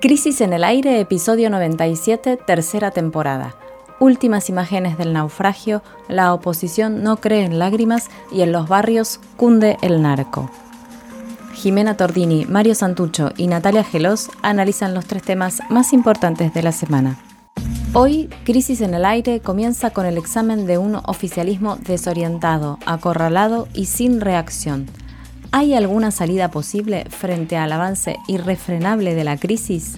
Crisis 0.00 0.40
en 0.42 0.52
el 0.52 0.62
aire, 0.62 1.00
episodio 1.00 1.50
97, 1.50 2.36
tercera 2.36 2.92
temporada. 2.92 3.56
Últimas 3.98 4.48
imágenes 4.48 4.96
del 4.96 5.12
naufragio, 5.12 5.82
la 6.06 6.32
oposición 6.32 7.02
no 7.02 7.16
cree 7.16 7.44
en 7.44 7.58
lágrimas 7.58 8.08
y 8.30 8.42
en 8.42 8.52
los 8.52 8.68
barrios 8.68 9.18
cunde 9.36 9.76
el 9.82 10.00
narco. 10.00 10.48
Jimena 11.52 11.96
Tordini, 11.96 12.44
Mario 12.44 12.76
Santucho 12.76 13.32
y 13.36 13.48
Natalia 13.48 13.82
Gelos 13.82 14.30
analizan 14.40 14.94
los 14.94 15.04
tres 15.04 15.24
temas 15.24 15.62
más 15.68 15.92
importantes 15.92 16.54
de 16.54 16.62
la 16.62 16.70
semana. 16.70 17.18
Hoy, 17.92 18.30
Crisis 18.44 18.82
en 18.82 18.94
el 18.94 19.04
Aire 19.04 19.40
comienza 19.40 19.90
con 19.90 20.06
el 20.06 20.16
examen 20.16 20.64
de 20.66 20.78
un 20.78 20.94
oficialismo 20.94 21.74
desorientado, 21.74 22.78
acorralado 22.86 23.66
y 23.74 23.86
sin 23.86 24.20
reacción 24.20 24.86
¿Hay 25.50 25.72
alguna 25.72 26.10
salida 26.10 26.50
posible 26.50 27.06
frente 27.08 27.56
al 27.56 27.72
avance 27.72 28.18
irrefrenable 28.26 29.14
de 29.14 29.24
la 29.24 29.38
crisis? 29.38 29.96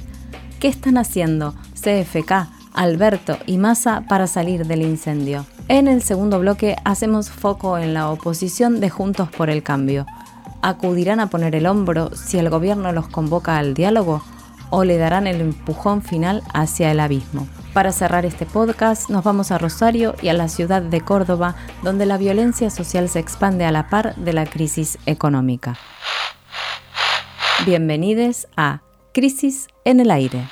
¿Qué 0.60 0.68
están 0.68 0.96
haciendo 0.96 1.54
CFK, 1.74 2.48
Alberto 2.72 3.36
y 3.46 3.58
Massa 3.58 4.04
para 4.08 4.28
salir 4.28 4.64
del 4.64 4.82
incendio? 4.82 5.44
En 5.66 5.88
el 5.88 6.02
segundo 6.02 6.38
bloque 6.38 6.76
hacemos 6.84 7.30
foco 7.30 7.78
en 7.78 7.94
la 7.94 8.10
oposición 8.10 8.78
de 8.78 8.90
Juntos 8.90 9.28
por 9.28 9.50
el 9.50 9.64
Cambio. 9.64 10.06
¿Acudirán 10.62 11.18
a 11.18 11.30
poner 11.30 11.56
el 11.56 11.66
hombro 11.66 12.14
si 12.14 12.38
el 12.38 12.48
gobierno 12.48 12.92
los 12.92 13.08
convoca 13.08 13.58
al 13.58 13.74
diálogo 13.74 14.22
o 14.70 14.84
le 14.84 14.96
darán 14.96 15.26
el 15.26 15.40
empujón 15.40 16.02
final 16.02 16.42
hacia 16.54 16.90
el 16.90 17.00
abismo? 17.00 17.46
Para 17.74 17.92
cerrar 17.92 18.24
este 18.24 18.46
podcast, 18.46 19.10
nos 19.10 19.22
vamos 19.22 19.50
a 19.50 19.58
Rosario 19.58 20.14
y 20.22 20.28
a 20.28 20.32
la 20.32 20.48
ciudad 20.48 20.82
de 20.82 21.00
Córdoba, 21.00 21.54
donde 21.82 22.06
la 22.06 22.16
violencia 22.16 22.70
social 22.70 23.08
se 23.08 23.18
expande 23.18 23.64
a 23.64 23.72
la 23.72 23.88
par 23.88 24.16
de 24.16 24.32
la 24.32 24.46
crisis 24.46 24.98
económica. 25.06 25.76
Bienvenidos 27.66 28.48
a 28.56 28.80
Crisis 29.12 29.68
en 29.84 30.00
el 30.00 30.10
Aire. 30.10 30.48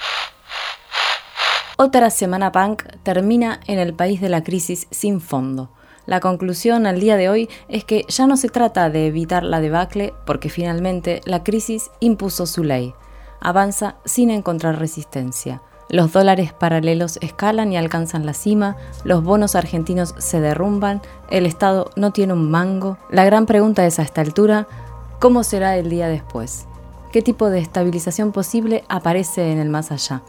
Otra 1.77 2.11
semana 2.11 2.53
punk 2.53 2.83
termina 3.03 3.61
en 3.67 3.79
el 3.79 3.95
país 3.95 4.21
de 4.21 4.29
la 4.29 4.43
crisis 4.43 4.89
sin 4.91 5.21
fondo. 5.21 5.71
La 6.07 6.21
conclusión 6.21 6.87
al 6.87 7.01
día 7.01 7.17
de 7.17 7.29
hoy 7.29 7.49
es 7.69 7.85
que 7.85 8.05
ya 8.09 8.27
no 8.27 8.37
se 8.37 8.49
trata 8.49 8.91
de 8.91 9.07
evitar 9.07 9.43
la 9.43 9.61
debacle 9.61 10.15
porque 10.27 10.49
finalmente 10.49 11.21
la 11.25 11.45
crisis 11.45 11.91
impuso 12.01 12.47
su 12.47 12.65
ley. 12.65 12.95
Avanza 13.41 13.97
sin 14.05 14.31
encontrar 14.31 14.79
resistencia. 14.79 15.63
Los 15.91 16.13
dólares 16.13 16.53
paralelos 16.53 17.19
escalan 17.23 17.73
y 17.73 17.79
alcanzan 17.79 18.27
la 18.27 18.35
cima, 18.35 18.77
los 19.05 19.25
bonos 19.25 19.55
argentinos 19.55 20.15
se 20.19 20.41
derrumban, 20.41 21.01
el 21.31 21.47
Estado 21.47 21.91
no 21.97 22.13
tiene 22.13 22.35
un 22.35 22.51
mango. 22.51 22.99
La 23.11 23.25
gran 23.25 23.47
pregunta 23.47 23.87
es 23.87 23.99
a 23.99 24.03
esta 24.03 24.21
altura, 24.21 24.67
¿cómo 25.19 25.45
será 25.45 25.77
el 25.79 25.89
día 25.89 26.09
después? 26.09 26.67
¿Qué 27.11 27.23
tipo 27.23 27.49
de 27.49 27.61
estabilización 27.61 28.33
posible 28.33 28.85
aparece 28.91 29.51
en 29.51 29.59
el 29.59 29.71
más 29.71 29.91
allá? 29.91 30.23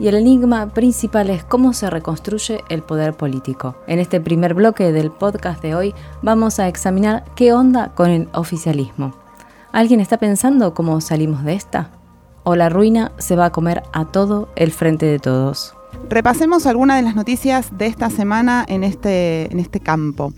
Y 0.00 0.08
el 0.08 0.16
enigma 0.16 0.70
principal 0.70 1.30
es 1.30 1.44
cómo 1.44 1.72
se 1.72 1.88
reconstruye 1.88 2.64
el 2.68 2.82
poder 2.82 3.14
político. 3.14 3.76
En 3.86 4.00
este 4.00 4.20
primer 4.20 4.54
bloque 4.54 4.90
del 4.90 5.12
podcast 5.12 5.62
de 5.62 5.76
hoy 5.76 5.94
vamos 6.22 6.58
a 6.58 6.66
examinar 6.66 7.24
qué 7.36 7.52
onda 7.52 7.94
con 7.94 8.10
el 8.10 8.28
oficialismo. 8.34 9.14
¿Alguien 9.70 10.00
está 10.00 10.18
pensando 10.18 10.74
cómo 10.74 11.00
salimos 11.00 11.44
de 11.44 11.54
esta? 11.54 11.90
O 12.44 12.56
la 12.56 12.68
ruina 12.68 13.12
se 13.18 13.36
va 13.36 13.46
a 13.46 13.52
comer 13.52 13.82
a 13.92 14.04
todo 14.04 14.48
el 14.56 14.70
frente 14.70 15.06
de 15.06 15.18
todos. 15.18 15.74
Repasemos 16.08 16.66
algunas 16.66 16.98
de 16.98 17.02
las 17.02 17.16
noticias 17.16 17.76
de 17.76 17.86
esta 17.86 18.10
semana 18.10 18.64
en 18.68 18.84
este, 18.84 19.50
en 19.50 19.58
este 19.58 19.80
campo. 19.80 20.32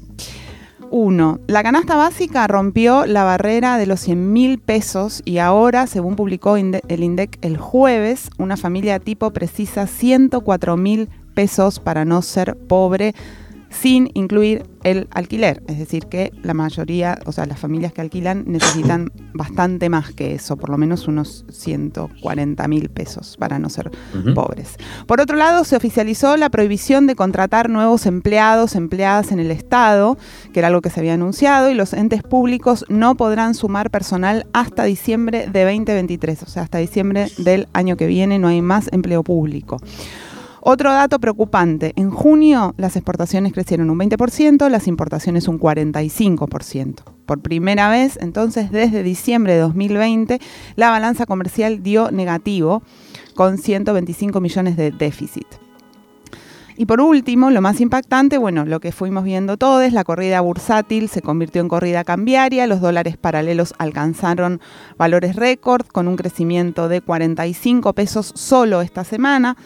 1. 0.90 1.40
La 1.48 1.62
canasta 1.62 1.96
básica 1.96 2.46
rompió 2.46 3.06
la 3.06 3.24
barrera 3.24 3.76
de 3.76 3.86
los 3.86 4.00
100 4.00 4.32
mil 4.32 4.58
pesos 4.58 5.22
y 5.24 5.38
ahora, 5.38 5.86
según 5.86 6.16
publicó 6.16 6.56
el 6.56 7.02
INDEC 7.02 7.38
el 7.42 7.56
jueves, 7.56 8.30
una 8.38 8.56
familia 8.56 9.00
tipo 9.00 9.32
precisa 9.32 9.86
104 9.86 10.76
mil 10.76 11.08
pesos 11.34 11.80
para 11.80 12.04
no 12.04 12.22
ser 12.22 12.56
pobre 12.56 13.14
sin 13.70 14.10
incluir 14.14 14.64
el 14.84 15.08
alquiler. 15.10 15.62
Es 15.66 15.78
decir, 15.78 16.06
que 16.06 16.32
la 16.42 16.54
mayoría, 16.54 17.18
o 17.26 17.32
sea, 17.32 17.46
las 17.46 17.58
familias 17.58 17.92
que 17.92 18.00
alquilan 18.00 18.44
necesitan 18.46 19.10
bastante 19.34 19.88
más 19.88 20.12
que 20.12 20.34
eso, 20.34 20.56
por 20.56 20.70
lo 20.70 20.78
menos 20.78 21.08
unos 21.08 21.44
140 21.50 22.68
mil 22.68 22.88
pesos 22.88 23.36
para 23.36 23.58
no 23.58 23.68
ser 23.68 23.90
pobres. 24.34 24.76
Por 25.06 25.20
otro 25.20 25.36
lado, 25.36 25.64
se 25.64 25.76
oficializó 25.76 26.36
la 26.36 26.50
prohibición 26.50 27.06
de 27.06 27.16
contratar 27.16 27.68
nuevos 27.68 28.06
empleados, 28.06 28.74
empleadas 28.74 29.32
en 29.32 29.40
el 29.40 29.50
Estado, 29.50 30.16
que 30.52 30.60
era 30.60 30.68
algo 30.68 30.80
que 30.80 30.90
se 30.90 31.00
había 31.00 31.14
anunciado, 31.14 31.70
y 31.70 31.74
los 31.74 31.92
entes 31.92 32.22
públicos 32.22 32.84
no 32.88 33.16
podrán 33.16 33.54
sumar 33.54 33.90
personal 33.90 34.46
hasta 34.52 34.84
diciembre 34.84 35.48
de 35.48 35.64
2023, 35.64 36.42
o 36.42 36.46
sea, 36.46 36.62
hasta 36.62 36.78
diciembre 36.78 37.28
del 37.38 37.68
año 37.72 37.96
que 37.96 38.06
viene 38.06 38.38
no 38.38 38.48
hay 38.48 38.62
más 38.62 38.88
empleo 38.92 39.22
público. 39.22 39.78
Otro 40.60 40.92
dato 40.92 41.18
preocupante, 41.18 41.92
en 41.96 42.10
junio 42.10 42.74
las 42.76 42.96
exportaciones 42.96 43.52
crecieron 43.52 43.90
un 43.90 43.98
20%, 43.98 44.68
las 44.68 44.88
importaciones 44.88 45.48
un 45.48 45.60
45%. 45.60 47.02
Por 47.26 47.40
primera 47.40 47.88
vez, 47.90 48.18
entonces, 48.20 48.70
desde 48.70 49.02
diciembre 49.02 49.54
de 49.54 49.60
2020, 49.60 50.40
la 50.76 50.90
balanza 50.90 51.26
comercial 51.26 51.82
dio 51.82 52.10
negativo, 52.10 52.82
con 53.34 53.58
125 53.58 54.40
millones 54.40 54.76
de 54.76 54.90
déficit. 54.90 55.46
Y 56.78 56.84
por 56.84 57.00
último, 57.00 57.50
lo 57.50 57.62
más 57.62 57.80
impactante, 57.80 58.36
bueno, 58.36 58.66
lo 58.66 58.80
que 58.80 58.92
fuimos 58.92 59.24
viendo 59.24 59.56
todos, 59.56 59.90
la 59.92 60.04
corrida 60.04 60.42
bursátil 60.42 61.08
se 61.08 61.22
convirtió 61.22 61.62
en 61.62 61.68
corrida 61.68 62.04
cambiaria, 62.04 62.66
los 62.66 62.82
dólares 62.82 63.16
paralelos 63.16 63.74
alcanzaron 63.78 64.60
valores 64.98 65.36
récord 65.36 65.86
con 65.86 66.06
un 66.06 66.16
crecimiento 66.16 66.88
de 66.88 67.00
45 67.00 67.94
pesos 67.94 68.30
solo 68.34 68.82
esta 68.82 69.04
semana. 69.04 69.56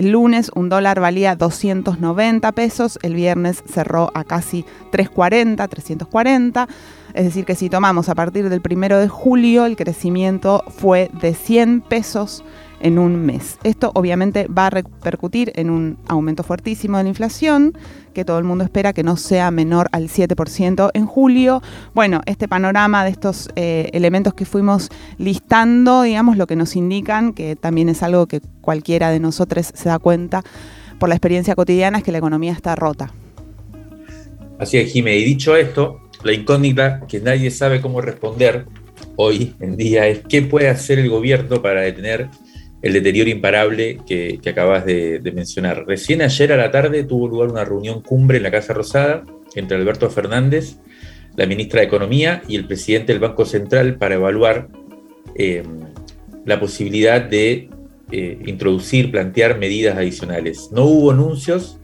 El 0.00 0.12
lunes 0.12 0.50
un 0.54 0.70
dólar 0.70 0.98
valía 0.98 1.36
290 1.36 2.52
pesos, 2.52 2.98
el 3.02 3.12
viernes 3.12 3.62
cerró 3.70 4.10
a 4.14 4.24
casi 4.24 4.64
340, 4.92 5.68
340. 5.68 6.68
Es 7.12 7.24
decir, 7.26 7.44
que 7.44 7.54
si 7.54 7.68
tomamos 7.68 8.08
a 8.08 8.14
partir 8.14 8.48
del 8.48 8.62
primero 8.62 8.98
de 8.98 9.08
julio, 9.08 9.66
el 9.66 9.76
crecimiento 9.76 10.64
fue 10.68 11.10
de 11.20 11.34
100 11.34 11.82
pesos 11.82 12.42
en 12.80 12.98
un 12.98 13.24
mes. 13.24 13.58
Esto 13.62 13.92
obviamente 13.94 14.46
va 14.46 14.66
a 14.66 14.70
repercutir 14.70 15.52
en 15.54 15.70
un 15.70 15.98
aumento 16.08 16.42
fuertísimo 16.42 16.96
de 16.96 17.04
la 17.04 17.08
inflación, 17.08 17.76
que 18.14 18.24
todo 18.24 18.38
el 18.38 18.44
mundo 18.44 18.64
espera 18.64 18.92
que 18.92 19.02
no 19.02 19.16
sea 19.16 19.50
menor 19.50 19.88
al 19.92 20.08
7% 20.08 20.90
en 20.94 21.06
julio. 21.06 21.62
Bueno, 21.94 22.22
este 22.26 22.48
panorama 22.48 23.04
de 23.04 23.10
estos 23.10 23.48
eh, 23.56 23.90
elementos 23.92 24.34
que 24.34 24.44
fuimos 24.44 24.88
listando, 25.18 26.02
digamos, 26.02 26.36
lo 26.36 26.46
que 26.46 26.56
nos 26.56 26.76
indican, 26.76 27.32
que 27.32 27.56
también 27.56 27.88
es 27.88 28.02
algo 28.02 28.26
que 28.26 28.40
cualquiera 28.60 29.10
de 29.10 29.20
nosotros 29.20 29.70
se 29.74 29.88
da 29.88 29.98
cuenta 29.98 30.42
por 30.98 31.08
la 31.08 31.14
experiencia 31.14 31.54
cotidiana, 31.54 31.98
es 31.98 32.04
que 32.04 32.12
la 32.12 32.18
economía 32.18 32.52
está 32.52 32.74
rota. 32.74 33.12
Así 34.58 34.76
es, 34.76 34.92
Jimé. 34.92 35.16
Y 35.16 35.24
dicho 35.24 35.56
esto, 35.56 36.00
la 36.22 36.32
incógnita 36.32 37.00
que 37.08 37.20
nadie 37.20 37.50
sabe 37.50 37.80
cómo 37.80 38.00
responder 38.02 38.66
hoy 39.16 39.54
en 39.60 39.76
día 39.76 40.06
es 40.06 40.20
qué 40.28 40.42
puede 40.42 40.68
hacer 40.68 40.98
el 40.98 41.08
gobierno 41.08 41.62
para 41.62 41.80
detener 41.80 42.28
el 42.82 42.92
deterioro 42.92 43.30
imparable 43.30 43.98
que, 44.06 44.40
acabas 44.46 44.84
de, 44.84 45.20
mencionar. 45.34 45.84
Recién 45.86 46.22
ayer 46.22 46.52
a 46.52 46.56
la 46.56 46.70
tarde 46.70 47.04
tuvo 47.04 47.28
lugar 47.28 47.50
una 47.50 47.64
reunión 47.64 48.00
cumbre 48.00 48.38
en 48.38 48.42
la 48.42 48.50
Casa 48.50 48.72
Rosada 48.72 49.24
entre 49.54 49.76
Alberto 49.76 50.08
Fernández, 50.10 50.76
la 51.36 51.46
ministra 51.46 51.80
de 51.80 51.86
Economía 51.86 52.42
y 52.48 52.56
el 52.56 52.66
presidente 52.66 53.12
del 53.12 53.20
Banco 53.20 53.44
Central 53.44 53.96
para 53.96 54.14
evaluar 54.14 54.68
eh, 55.34 55.62
la 56.44 56.58
posibilidad 56.58 57.20
de 57.20 57.68
eh, 58.10 58.38
introducir, 58.46 59.10
plantear 59.10 59.58
medidas 59.58 59.96
adicionales. 59.96 60.70
No 60.72 60.84
hubo 60.84 61.10
anuncios 61.10 61.78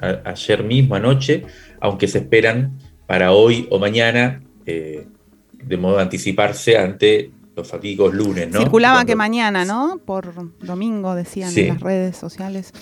ayer 0.00 0.64
mismo, 0.64 0.94
anoche, 0.94 1.44
aunque 1.80 2.08
se 2.08 2.18
esperan 2.18 2.78
para 3.06 3.32
hoy 3.32 3.66
o 3.70 3.78
mañana, 3.78 4.42
eh, 4.66 5.06
de 5.52 5.76
modo 5.76 5.96
de 5.96 6.02
anticiparse 6.02 6.78
ante 6.78 7.30
los 7.56 7.68
fatídicos 7.68 8.14
lunes, 8.14 8.48
¿no? 8.50 8.60
Circulaba 8.60 9.04
que 9.04 9.16
mañana, 9.16 9.64
¿no? 9.64 10.00
Por 10.04 10.32
domingo, 10.60 11.14
decían 11.14 11.56
en 11.56 11.68
las 11.68 11.80
redes 11.80 12.16
sociales. 12.16 12.72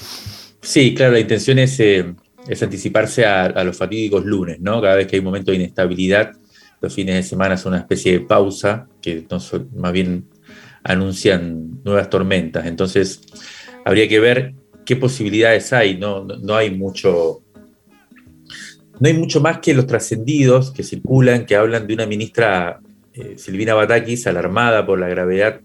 Sí, 0.60 0.94
claro, 0.94 1.12
la 1.12 1.20
intención 1.20 1.58
es, 1.58 1.78
eh, 1.81 2.14
anticiparse 2.60 3.25
a, 3.25 3.64
los 3.64 3.76
fatídicos 3.76 4.25
lunes, 4.25 4.60
¿no? 4.60 4.81
Cada 4.81 4.96
vez 4.96 5.06
que 5.06 5.16
hay 5.16 5.20
un 5.20 5.26
momento 5.26 5.50
de 5.50 5.58
inestabilidad, 5.58 6.32
los 6.81 6.94
fines 6.94 7.14
de 7.16 7.22
semana 7.22 7.56
son 7.56 7.72
una 7.72 7.81
especie 7.81 8.12
de 8.12 8.20
pausa, 8.20 8.87
que 9.00 9.26
más 9.75 9.93
bien 9.93 10.26
anuncian 10.84 11.82
nuevas 11.84 12.08
tormentas. 12.08 12.66
Entonces, 12.66 13.20
habría 13.84 14.08
que 14.08 14.20
ver 14.20 14.54
qué 14.84 14.96
posibilidades 14.96 15.72
hay, 15.72 15.96
no, 15.96 16.25
no 16.25 16.54
hay 16.54 16.70
mucho 16.70 17.43
no 19.00 19.08
hay 19.08 19.14
mucho 19.14 19.40
más 19.40 19.58
que 19.58 19.75
los 19.75 19.87
trascendidos 19.87 20.72
que 20.72 20.82
circulan, 20.82 21.46
que 21.46 21.54
hablan 21.54 21.87
de 21.87 21.94
una 21.94 22.06
ministra 22.06 22.81
eh, 23.19 23.35
Silvina 23.37 23.75
Batakis 23.75 24.26
alarmada 24.26 24.87
por 24.87 24.99
la 24.99 25.09
gravedad 25.09 25.61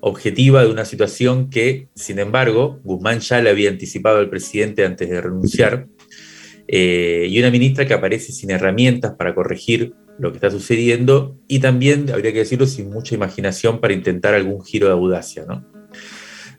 objetiva 0.00 0.62
de 0.62 0.70
una 0.70 0.84
situación 0.84 1.50
que, 1.50 1.88
sin 1.94 2.18
embargo, 2.18 2.80
Guzmán 2.84 3.20
ya 3.20 3.40
le 3.40 3.50
había 3.50 3.70
anticipado 3.70 4.18
al 4.18 4.30
presidente 4.30 4.84
antes 4.84 5.08
de 5.08 5.20
renunciar, 5.20 5.86
eh, 6.68 7.26
y 7.28 7.38
una 7.38 7.50
ministra 7.50 7.86
que 7.86 7.94
aparece 7.94 8.32
sin 8.32 8.50
herramientas 8.50 9.14
para 9.16 9.34
corregir 9.34 9.94
lo 10.18 10.30
que 10.30 10.36
está 10.36 10.50
sucediendo 10.50 11.36
y 11.48 11.58
también, 11.58 12.10
habría 12.10 12.32
que 12.32 12.40
decirlo, 12.40 12.66
sin 12.66 12.90
mucha 12.90 13.14
imaginación 13.14 13.80
para 13.80 13.94
intentar 13.94 14.34
algún 14.34 14.62
giro 14.62 14.86
de 14.86 14.92
audacia. 14.92 15.44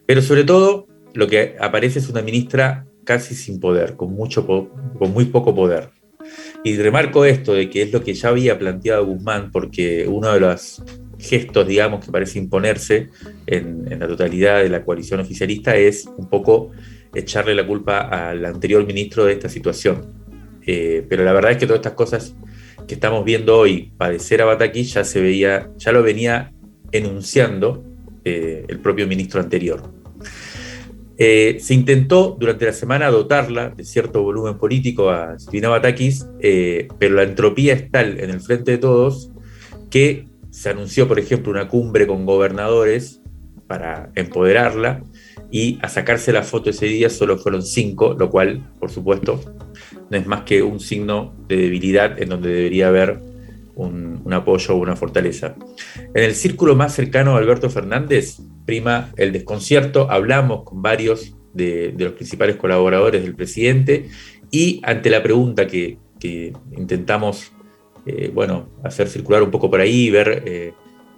Pero 0.06 0.22
sobre 0.22 0.44
todo, 0.44 0.88
lo 1.14 1.28
que 1.28 1.56
aparece 1.60 2.00
es 2.00 2.10
una 2.10 2.22
ministra 2.22 2.86
casi 3.06 3.36
sin 3.36 3.60
poder, 3.60 3.96
con, 3.96 4.14
mucho 4.14 4.46
con 4.46 5.14
muy 5.14 5.26
poco 5.26 5.56
poder. 5.56 5.90
Y 6.64 6.78
remarco 6.78 7.26
esto 7.26 7.54
de 7.54 7.70
que 7.70 7.82
es 7.82 7.92
lo 7.92 8.04
que 8.04 8.14
ya 8.14 8.30
había 8.30 8.60
planteado 8.60 9.06
Guzmán, 9.06 9.52
porque 9.52 10.08
uno 10.08 10.32
de 10.32 10.40
los 10.40 10.84
gestos, 11.18 11.68
digamos, 11.68 12.06
que 12.06 12.12
parece 12.12 12.38
imponerse 12.38 13.10
en, 13.48 13.88
la 14.00 14.08
totalidad 14.08 14.62
de 14.62 14.70
la 14.70 14.84
coalición 14.84 15.20
oficialista 15.20 15.76
es 15.76 16.08
un 16.18 16.30
poco 16.30 16.72
echarle 17.14 17.56
la 17.56 17.66
culpa 17.66 18.02
al 18.02 18.46
anterior 18.46 18.86
ministro 18.86 19.26
de 19.26 19.34
esta 19.34 19.50
situación. 19.50 20.06
Eh, 20.66 21.04
pero 21.10 21.24
la 21.24 21.34
verdad 21.34 21.52
es 21.52 21.58
que 21.58 21.66
todas 21.66 21.80
estas 21.80 21.94
cosas 21.94 22.36
que 22.88 22.94
estamos 22.94 23.26
viendo 23.26 23.58
hoy 23.58 23.92
padecer 23.98 24.42
a 24.42 24.46
Bataki 24.46 24.84
ya 24.84 25.04
se 25.04 25.20
veía, 25.20 25.72
ya 25.78 25.92
lo 25.92 26.04
venía 26.04 26.52
enunciando 26.92 27.84
eh, 28.24 28.66
el 28.68 28.80
propio 28.80 29.08
ministro 29.08 29.40
anterior. 29.40 30.01
Eh, 31.24 31.60
se 31.60 31.76
intentó 31.76 32.36
durante 32.40 32.66
la 32.66 32.74
semana 32.74 33.12
dotarla 33.12 33.70
de 33.70 33.84
cierto 33.84 34.24
volumen 34.24 34.58
político 34.58 35.12
a 35.12 35.38
Silvina 35.38 35.70
Batakis, 35.70 36.28
pero 36.98 37.14
la 37.14 37.22
entropía 37.22 37.74
es 37.74 37.92
tal 37.92 38.20
en 38.20 38.32
el 38.32 38.40
frente 38.40 38.72
de 38.72 38.78
todos 38.80 39.30
que 39.92 40.26
se 40.50 40.70
anunció, 40.70 41.08
por 41.08 41.20
ejemplo, 41.20 41.52
una 41.52 41.68
cumbre 41.68 42.08
con 42.08 42.26
gobernadores 42.26 43.22
para 43.68 44.12
empoderarla 44.16 45.04
y 45.52 45.78
a 45.84 45.90
sacarse 45.90 46.34
la 46.34 46.42
foto 46.42 46.72
ese 46.72 46.88
día 46.88 47.12
solo 47.12 47.38
fueron 47.38 47.62
cinco, 47.62 48.16
lo 48.18 48.32
cual, 48.32 48.68
por 48.80 48.90
supuesto, 48.90 49.40
no 50.10 50.18
es 50.18 50.26
más 50.26 50.42
que 50.42 50.64
un 50.64 50.80
signo 50.80 51.36
de 51.48 51.58
debilidad 51.58 52.20
en 52.20 52.30
donde 52.30 52.50
debería 52.50 52.88
haber 52.88 53.20
un, 53.76 54.22
apoyo 54.32 54.76
o 54.76 54.78
una 54.78 54.96
fortaleza. 54.96 55.56
En 56.14 56.24
el 56.24 56.36
círculo 56.36 56.76
más 56.76 56.94
cercano 56.94 57.36
a 57.36 57.40
Alberto 57.40 57.70
Fernández 57.70 58.40
prima 58.66 59.12
el 59.18 59.32
desconcierto, 59.32 60.10
hablamos 60.10 60.64
con 60.64 60.82
varios 60.82 61.36
de, 61.54 61.94
los 61.98 62.14
principales 62.14 62.56
colaboradores 62.56 63.24
del 63.24 63.36
presidente 63.36 64.10
y 64.50 64.82
ante 64.84 65.10
la 65.10 65.24
pregunta 65.24 65.68
que, 65.68 65.98
intentamos 66.78 67.52
eh, 68.06 68.30
bueno, 68.34 68.70
hacer 68.84 69.08
circular 69.08 69.42
un 69.42 69.50
poco 69.50 69.70
por 69.72 69.80
ahí, 69.80 70.10
ver, 70.12 70.44
eh, 70.46 70.74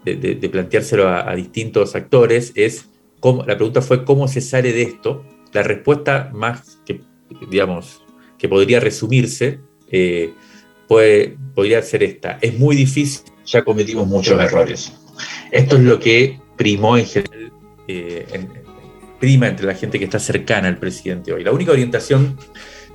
de, 0.05 0.49
planteárselo 0.49 1.07
a, 1.09 1.33
distintos 1.35 1.95
actores, 1.95 2.51
es 2.55 2.89
cómo, 3.19 3.43
la 3.45 3.55
pregunta 3.55 3.81
fue 3.81 4.05
cómo 4.05 4.27
se 4.27 4.41
sale 4.41 4.71
de 4.71 4.83
esto. 4.83 5.25
La 5.51 5.63
respuesta 5.63 6.31
más 6.33 6.79
que, 6.85 7.01
digamos, 7.49 8.01
que 8.37 8.49
podría 8.49 8.79
resumirse, 8.79 9.59
eh, 9.91 10.33
podría 11.55 11.81
ser 11.81 12.03
esta. 12.03 12.37
Es 12.41 12.57
muy 12.57 12.75
difícil, 12.75 13.21
ya 13.45 13.63
cometimos 13.63 14.07
muchos 14.07 14.39
errores. 14.39 14.93
Esto 15.51 15.75
es 15.77 15.83
lo 15.83 15.99
que 15.99 16.39
primó 16.57 16.97
en 16.97 17.05
general, 17.05 17.51
prima 19.19 19.47
entre 19.47 19.65
la 19.65 19.75
gente 19.75 19.99
que 19.99 20.05
está 20.05 20.19
cercana 20.19 20.67
al 20.67 20.77
presidente 20.77 21.31
hoy. 21.31 21.43
La 21.43 21.51
única 21.51 21.71
orientación 21.71 22.37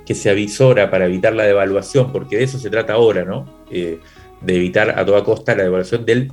que 0.05 0.15
se 0.15 0.31
avisora 0.31 0.91
para 0.91 1.07
evitar 1.07 1.35
la 1.35 1.45
devaluación, 1.45 2.13
porque 2.13 2.39
de 2.39 2.45
eso 2.45 2.59
se 2.59 2.71
trata 2.71 2.95
ahora, 2.95 3.25
¿no? 3.25 3.65
Eh, 3.71 3.99
de 4.41 4.57
evitar 4.57 4.99
a 4.99 5.05
toda 5.05 5.23
costa 5.25 5.55
la 5.55 5.65
devaluación 5.65 6.05
del 6.05 6.33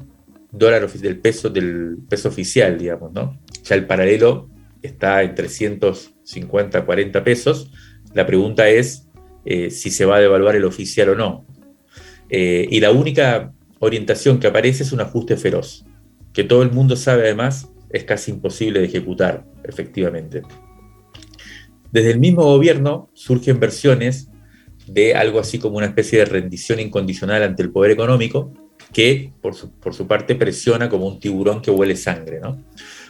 dólar 0.52 0.90
del 0.90 1.20
peso, 1.20 1.50
del 1.50 1.98
peso 2.10 2.30
oficial, 2.30 2.78
digamos, 2.78 3.12
¿no? 3.12 3.40
Ya 3.64 3.76
el 3.76 3.86
paralelo 3.86 4.50
está 4.82 5.24
en 5.24 5.36
350, 5.36 6.86
40 6.86 7.24
pesos. 7.24 7.72
La 8.14 8.26
pregunta 8.26 8.70
es 8.70 9.08
eh, 9.46 9.70
si 9.70 9.92
se 9.92 10.06
va 10.06 10.18
a 10.18 10.20
devaluar 10.20 10.56
el 10.56 10.66
oficial 10.66 11.10
o 11.10 11.16
no. 11.16 11.46
Eh, 12.30 12.68
y 12.70 12.80
la 12.80 12.92
única 12.92 13.54
orientación 13.80 14.40
que 14.40 14.48
aparece 14.48 14.84
es 14.84 14.92
un 14.92 15.02
ajuste 15.02 15.38
feroz, 15.38 15.86
que 16.34 16.44
todo 16.44 16.64
el 16.64 16.72
mundo 16.72 16.96
sabe 16.96 17.24
además 17.24 17.70
es 17.90 18.04
casi 18.04 18.32
imposible 18.32 18.80
de 18.80 18.86
ejecutar, 18.86 19.46
efectivamente. 19.64 20.42
Desde 21.92 22.12
el 22.12 22.20
mismo 22.20 22.44
gobierno 22.44 23.10
surgen 23.14 23.60
versiones 23.60 24.30
de 24.88 25.16
algo 25.16 25.40
así 25.40 25.60
como 25.60 25.78
una 25.78 25.88
especie 25.88 26.20
de 26.20 26.26
rendición 26.26 26.80
incondicional 26.80 27.44
ante 27.44 27.64
el 27.64 27.72
poder 27.72 27.92
económico, 27.92 28.52
que 28.92 29.32
por 29.42 29.56
su, 29.56 30.08
parte 30.08 30.36
presiona 30.36 30.90
como 30.90 31.08
un 31.08 31.20
tiburón 31.20 31.62
que 31.62 31.72
huele 31.72 31.96
sangre. 31.96 32.40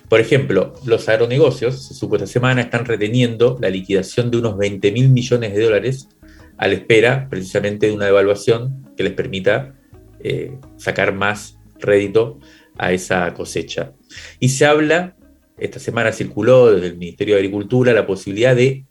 Por 0.08 0.20
ejemplo, 0.20 0.74
los 0.86 1.10
agronegocios, 1.10 1.88
se 1.88 1.94
supo 1.94 2.16
esta 2.16 2.28
semana, 2.28 2.62
están 2.62 2.86
reteniendo 2.86 3.58
la 3.60 3.70
liquidación 3.70 4.30
de 4.30 4.38
unos 4.38 4.58
20 4.58 4.92
mil 4.92 5.10
millones 5.10 5.54
de 5.54 5.64
dólares 5.64 6.10
a 6.58 6.68
la 6.68 6.74
espera 6.74 7.28
precisamente 7.30 7.88
de 7.88 7.94
una 7.94 8.06
devaluación 8.06 8.94
que 8.96 9.04
les 9.04 9.14
permita 9.14 9.76
eh, 10.20 10.58
sacar 10.78 11.14
más 11.14 11.58
rédito 11.80 12.40
a 12.78 12.92
esa 12.92 13.34
cosecha. 13.34 13.94
Y 14.40 14.50
se 14.50 14.66
habla 14.66 15.16
esta 15.58 15.80
semana 15.80 16.12
circuló 16.12 16.74
desde 16.74 16.88
el 16.88 16.98
Ministerio 16.98 17.36
de 17.36 17.42
Agricultura 17.42 17.94
la 17.94 18.06
posibilidad 18.06 18.56
de 18.56 18.86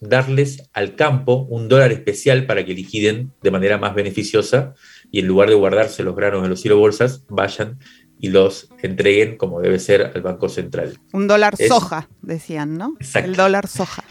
darles 0.00 0.62
al 0.72 0.94
campo 0.94 1.46
un 1.50 1.68
dólar 1.68 1.92
especial 1.92 2.46
para 2.46 2.64
que 2.64 2.72
liquiden 2.72 3.32
de 3.42 3.50
manera 3.50 3.78
más 3.78 3.94
beneficiosa 3.94 4.74
y 5.10 5.20
en 5.20 5.26
lugar 5.26 5.48
de 5.48 5.56
guardarse 5.56 6.02
los 6.02 6.14
granos 6.14 6.44
en 6.44 6.50
los 6.50 6.78
bolsas, 6.78 7.24
vayan 7.28 7.78
y 8.20 8.28
los 8.28 8.68
entreguen 8.82 9.36
como 9.36 9.60
debe 9.60 9.78
ser 9.78 10.12
al 10.14 10.22
Banco 10.22 10.48
Central. 10.48 10.98
Un 11.12 11.26
dólar 11.26 11.56
soja, 11.56 12.08
decían, 12.22 12.76
¿no? 12.76 12.94
Exacto. 13.00 13.30
El 13.30 13.36
dólar 13.36 13.66
soja. 13.66 14.04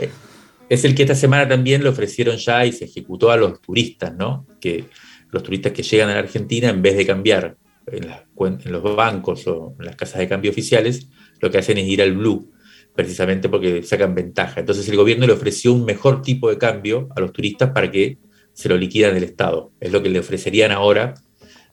Es 0.69 0.83
el 0.83 0.95
que 0.95 1.03
esta 1.03 1.15
semana 1.15 1.47
también 1.47 1.83
le 1.83 1.89
ofrecieron 1.89 2.37
ya 2.37 2.65
y 2.65 2.71
se 2.71 2.85
ejecutó 2.85 3.31
a 3.31 3.37
los 3.37 3.61
turistas, 3.61 4.13
¿no? 4.15 4.45
Que 4.59 4.85
los 5.31 5.43
turistas 5.43 5.71
que 5.71 5.83
llegan 5.83 6.09
a 6.09 6.13
la 6.13 6.19
Argentina, 6.19 6.69
en 6.69 6.81
vez 6.81 6.97
de 6.97 7.05
cambiar 7.05 7.57
en, 7.87 8.05
en 8.05 8.71
los 8.71 8.95
bancos 8.95 9.47
o 9.47 9.75
en 9.79 9.85
las 9.85 9.95
casas 9.95 10.19
de 10.19 10.27
cambio 10.27 10.51
oficiales, 10.51 11.07
lo 11.39 11.49
que 11.49 11.57
hacen 11.57 11.77
es 11.77 11.87
ir 11.87 12.01
al 12.01 12.13
blue, 12.13 12.51
precisamente 12.95 13.47
porque 13.47 13.83
sacan 13.83 14.15
ventaja. 14.15 14.59
Entonces 14.59 14.87
el 14.89 14.97
gobierno 14.97 15.25
le 15.25 15.33
ofreció 15.33 15.73
un 15.73 15.85
mejor 15.85 16.21
tipo 16.21 16.49
de 16.49 16.57
cambio 16.57 17.09
a 17.15 17.21
los 17.21 17.31
turistas 17.31 17.71
para 17.71 17.89
que 17.91 18.17
se 18.53 18.69
lo 18.69 18.77
liquidan 18.77 19.13
del 19.13 19.23
Estado. 19.23 19.71
Es 19.79 19.91
lo 19.91 20.01
que 20.01 20.09
le 20.09 20.19
ofrecerían 20.19 20.71
ahora 20.71 21.13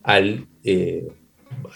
al, 0.02 0.46
eh, 0.62 1.08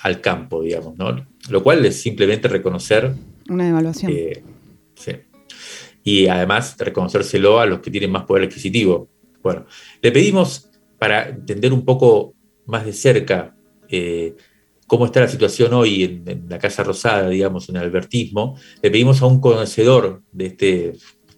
al 0.03 0.20
campo, 0.20 0.62
digamos, 0.62 0.97
¿no? 0.99 1.26
Lo 1.49 1.62
cual 1.62 1.85
es 1.87 2.00
simplemente 2.00 2.47
reconocer... 2.47 3.12
Una 3.49 3.69
evaluación. 3.69 4.12
Eh, 4.15 4.43
sí. 4.94 5.12
Y 6.03 6.27
además 6.27 6.77
reconocérselo 6.79 7.61
a 7.61 7.67
los 7.67 7.81
que 7.81 7.91
tienen 7.91 8.11
más 8.11 8.25
poder 8.25 8.45
adquisitivo. 8.45 9.09
Bueno, 9.43 9.67
le 10.00 10.12
pedimos 10.12 10.71
para 10.99 11.29
entender 11.29 11.73
un 11.73 11.85
poco 11.85 12.35
más 12.67 12.85
de 12.85 12.93
cerca 12.93 13.55
eh, 13.89 14.35
cómo 14.87 15.06
está 15.06 15.21
la 15.21 15.29
situación 15.29 15.73
hoy 15.75 16.23
en, 16.27 16.47
la 16.49 16.59
Casa 16.59 16.83
Rosada, 16.83 17.29
digamos, 17.29 17.69
en 17.69 17.77
el 17.77 17.83
albertismo, 17.83 18.59
le 18.83 18.91
pedimos 18.91 19.23
a 19.23 19.27
un 19.27 19.41
conocedor 19.41 20.23
de 20.33 20.47
este, 20.47 20.93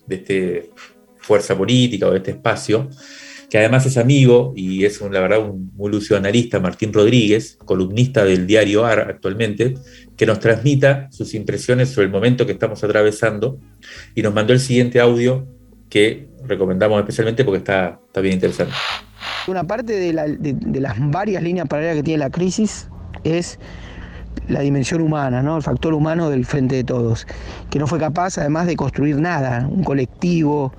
de 0.07 0.15
este 0.15 0.71
fuerza 1.19 1.57
política 1.57 2.07
o 2.07 2.13
de 2.13 2.19
este 2.19 2.31
espacio, 2.31 2.89
que 3.51 3.59
además 3.59 3.85
es 3.85 3.97
amigo 3.97 4.53
y 4.55 4.85
es, 4.85 5.01
la 5.01 5.21
verdad, 5.21 5.41
un 5.41 5.73
muy 5.75 5.91
lucio 5.91 6.17
analista, 6.17 6.61
Martín 6.61 6.93
Rodríguez, 6.93 7.59
columnista 7.65 8.25
del 8.25 8.47
diario 8.47 8.87
AR 8.87 9.01
actualmente, 9.01 9.75
que 10.17 10.25
nos 10.25 10.39
transmita 10.39 11.09
sus 11.11 11.35
impresiones 11.35 11.89
sobre 11.91 12.07
el 12.07 12.13
momento 12.13 12.47
que 12.47 12.53
estamos 12.53 12.83
atravesando 12.85 13.59
y 14.15 14.23
nos 14.23 14.33
mandó 14.33 14.53
el 14.53 14.61
siguiente 14.61 15.01
audio 15.01 15.49
que 15.89 16.29
recomendamos 16.45 17.01
especialmente 17.01 17.45
porque 17.45 17.59
está, 17.59 17.99
está 18.07 18.21
bien 18.21 18.35
interesante. 18.35 18.73
Una 19.49 19.65
parte 19.65 19.95
de, 19.95 20.37
de 20.39 20.81
las 20.81 20.95
varias 21.11 21.43
líneas 21.43 21.67
paralelas 21.67 21.97
que 21.97 22.03
tiene 22.05 22.19
la 22.19 22.31
crisis 22.31 22.89
es 23.25 23.59
la 24.47 24.61
dimensión 24.61 25.01
humana, 25.01 25.43
¿no? 25.43 25.57
el 25.57 25.63
factor 25.63 25.93
humano 25.93 26.31
del 26.31 26.47
frente 26.47 26.77
de 26.77 26.85
todos, 26.85 27.27
que 27.69 27.81
no 27.81 27.89
fue 27.89 27.99
capaz 27.99 28.39
además 28.39 28.69
de 28.69 28.77
construir 28.77 29.17
nada, 29.17 29.67
un 29.69 29.83
colectivo, 29.83 30.73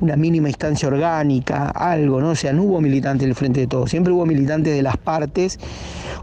una 0.00 0.16
mínima 0.16 0.48
instancia 0.48 0.88
orgánica, 0.88 1.70
algo, 1.70 2.20
¿no? 2.20 2.30
O 2.30 2.34
sea, 2.34 2.52
no 2.52 2.62
hubo 2.62 2.80
militantes 2.80 3.26
del 3.26 3.34
frente 3.34 3.60
de 3.60 3.66
todos, 3.66 3.90
siempre 3.90 4.12
hubo 4.12 4.26
militantes 4.26 4.74
de 4.74 4.82
las 4.82 4.96
partes, 4.96 5.58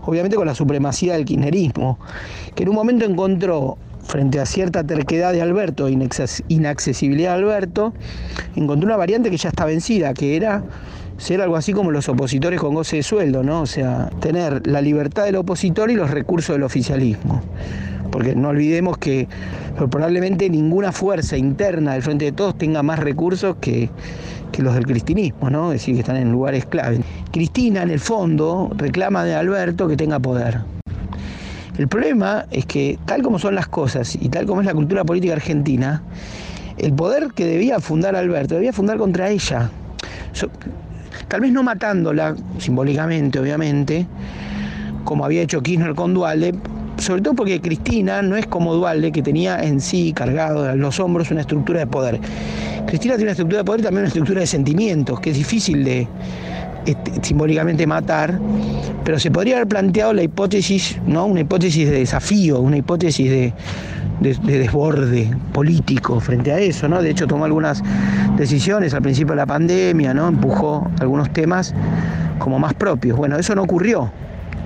obviamente 0.04 0.36
con 0.38 0.48
la 0.48 0.56
supremacía 0.56 1.14
del 1.14 1.26
kirchnerismo, 1.26 2.00
que 2.56 2.64
en 2.64 2.70
un 2.70 2.76
momento 2.76 3.06
encontró 3.06 3.78
frente 4.04 4.40
a 4.40 4.46
cierta 4.46 4.84
terquedad 4.84 5.34
de 5.34 5.42
Alberto, 5.42 5.90
inaccesibilidad 5.90 7.32
de 7.32 7.44
Alberto, 7.44 7.94
encontró 8.56 8.86
una 8.86 8.98
variante 8.98 9.30
que 9.32 9.38
ya 9.38 9.50
está 9.50 9.66
vencida, 9.66 10.14
que 10.14 10.36
era 10.36 10.64
ser 11.18 11.42
algo 11.42 11.56
así 11.56 11.74
como 11.74 11.92
los 11.92 12.08
opositores 12.10 12.60
con 12.60 12.76
goce 12.76 12.98
de 12.98 13.04
sueldo, 13.04 13.42
¿no? 13.42 13.62
O 13.62 13.66
sea, 13.66 14.10
tener 14.20 14.68
la 14.68 14.82
libertad 14.82 15.26
del 15.26 15.38
opositor 15.38 15.90
y 15.90 15.96
los 15.96 16.12
recursos 16.12 16.56
del 16.56 16.64
oficialismo. 16.64 17.42
Porque 18.16 18.34
no 18.34 18.48
olvidemos 18.48 18.98
que 18.98 19.28
probablemente 19.92 20.50
ninguna 20.50 20.94
fuerza 20.94 21.36
interna 21.36 21.92
del 21.92 22.02
Frente 22.02 22.24
de 22.24 22.32
Todos 22.32 22.58
tenga 22.58 22.82
más 22.82 23.00
recursos 23.00 23.58
que, 23.60 23.90
los 24.58 24.74
del 24.74 24.86
cristinismo, 24.86 25.50
¿no? 25.50 25.74
Es 25.74 25.82
decir, 25.82 25.96
que 25.96 26.00
están 26.00 26.16
en 26.16 26.32
lugares 26.32 26.66
clave. 26.66 27.02
Cristina, 27.34 27.84
en 27.84 27.90
el 27.90 28.00
fondo, 28.00 28.72
reclama 28.78 29.26
de 29.26 29.36
Alberto 29.36 29.86
que 29.90 29.98
tenga 29.98 30.18
poder. 30.18 30.62
El 31.78 31.90
problema 31.90 32.46
es 32.52 32.66
que, 32.66 32.98
tal 33.06 33.22
como 33.22 33.38
son 33.38 33.54
las 33.54 33.68
cosas 33.68 34.16
y 34.16 34.30
tal 34.30 34.46
como 34.46 34.62
es 34.62 34.66
la 34.66 34.74
cultura 34.74 35.04
política 35.04 35.34
argentina, 35.34 36.02
el 36.78 36.94
poder 36.94 37.34
que 37.36 37.46
debía 37.46 37.82
fundar 37.82 38.16
Alberto 38.16 38.56
debía 38.56 38.72
fundar 38.72 38.98
contra 38.98 39.30
ella 39.30 39.70
tal 41.28 41.42
vez 41.42 41.52
no 41.52 41.64
matándola 41.64 42.34
simbólicamente, 42.60 43.40
obviamente, 43.40 44.08
como 45.04 45.26
había 45.26 45.42
hecho 45.42 45.62
Kirchner 45.62 45.96
con 45.96 46.14
Dualde, 46.14 46.56
sobre 46.98 47.22
todo 47.22 47.34
porque 47.34 47.62
Cristina 47.62 48.22
no 48.22 48.36
es 48.36 48.46
como 48.48 48.74
Dualde, 48.74 49.12
que 49.12 49.22
tenía 49.22 49.62
en 49.64 49.82
sí 49.82 50.14
cargado 50.14 50.70
en 50.70 50.80
los 50.80 51.00
hombros 51.00 51.32
una 51.32 51.42
estructura 51.42 51.80
de 51.80 51.88
poder. 51.88 52.20
Cristina 52.88 53.16
tiene 53.16 53.26
una 53.26 53.32
estructura 53.32 53.60
de 53.60 53.66
poder 53.66 53.82
y 53.82 53.84
también 53.84 54.02
una 54.02 54.08
estructura 54.08 54.42
de 54.42 54.48
sentimientos, 54.48 55.20
que 55.20 55.32
es 55.32 55.38
difícil 55.38 55.84
de 55.84 56.08
este, 56.86 57.12
simbólicamente 57.24 57.88
matar, 57.88 58.40
pero 59.04 59.18
se 59.18 59.32
podría 59.32 59.56
haber 59.56 59.68
planteado 59.68 60.14
la 60.14 60.22
hipótesis, 60.22 61.00
¿no? 61.08 61.26
Una 61.26 61.42
hipótesis 61.42 61.90
de 61.90 62.00
desafío, 62.00 62.60
una 62.60 62.78
hipótesis 62.78 63.30
de, 63.30 63.54
desborde 64.20 65.30
político 65.52 66.20
frente 66.20 66.52
a 66.52 66.60
eso, 66.60 66.88
¿no? 66.88 67.02
De 67.02 67.10
hecho 67.10 67.26
tomó 67.26 67.46
algunas 67.46 67.82
decisiones 68.38 68.94
al 68.94 69.02
principio 69.02 69.32
de 69.32 69.38
la 69.38 69.46
pandemia, 69.46 70.14
¿no? 70.14 70.28
Empujó 70.28 70.88
algunos 71.00 71.34
temas 71.34 71.74
como 72.38 72.60
más 72.60 72.76
propios. 72.76 73.18
Bueno, 73.18 73.38
eso 73.38 73.56
no 73.56 73.64
ocurrió. 73.64 74.12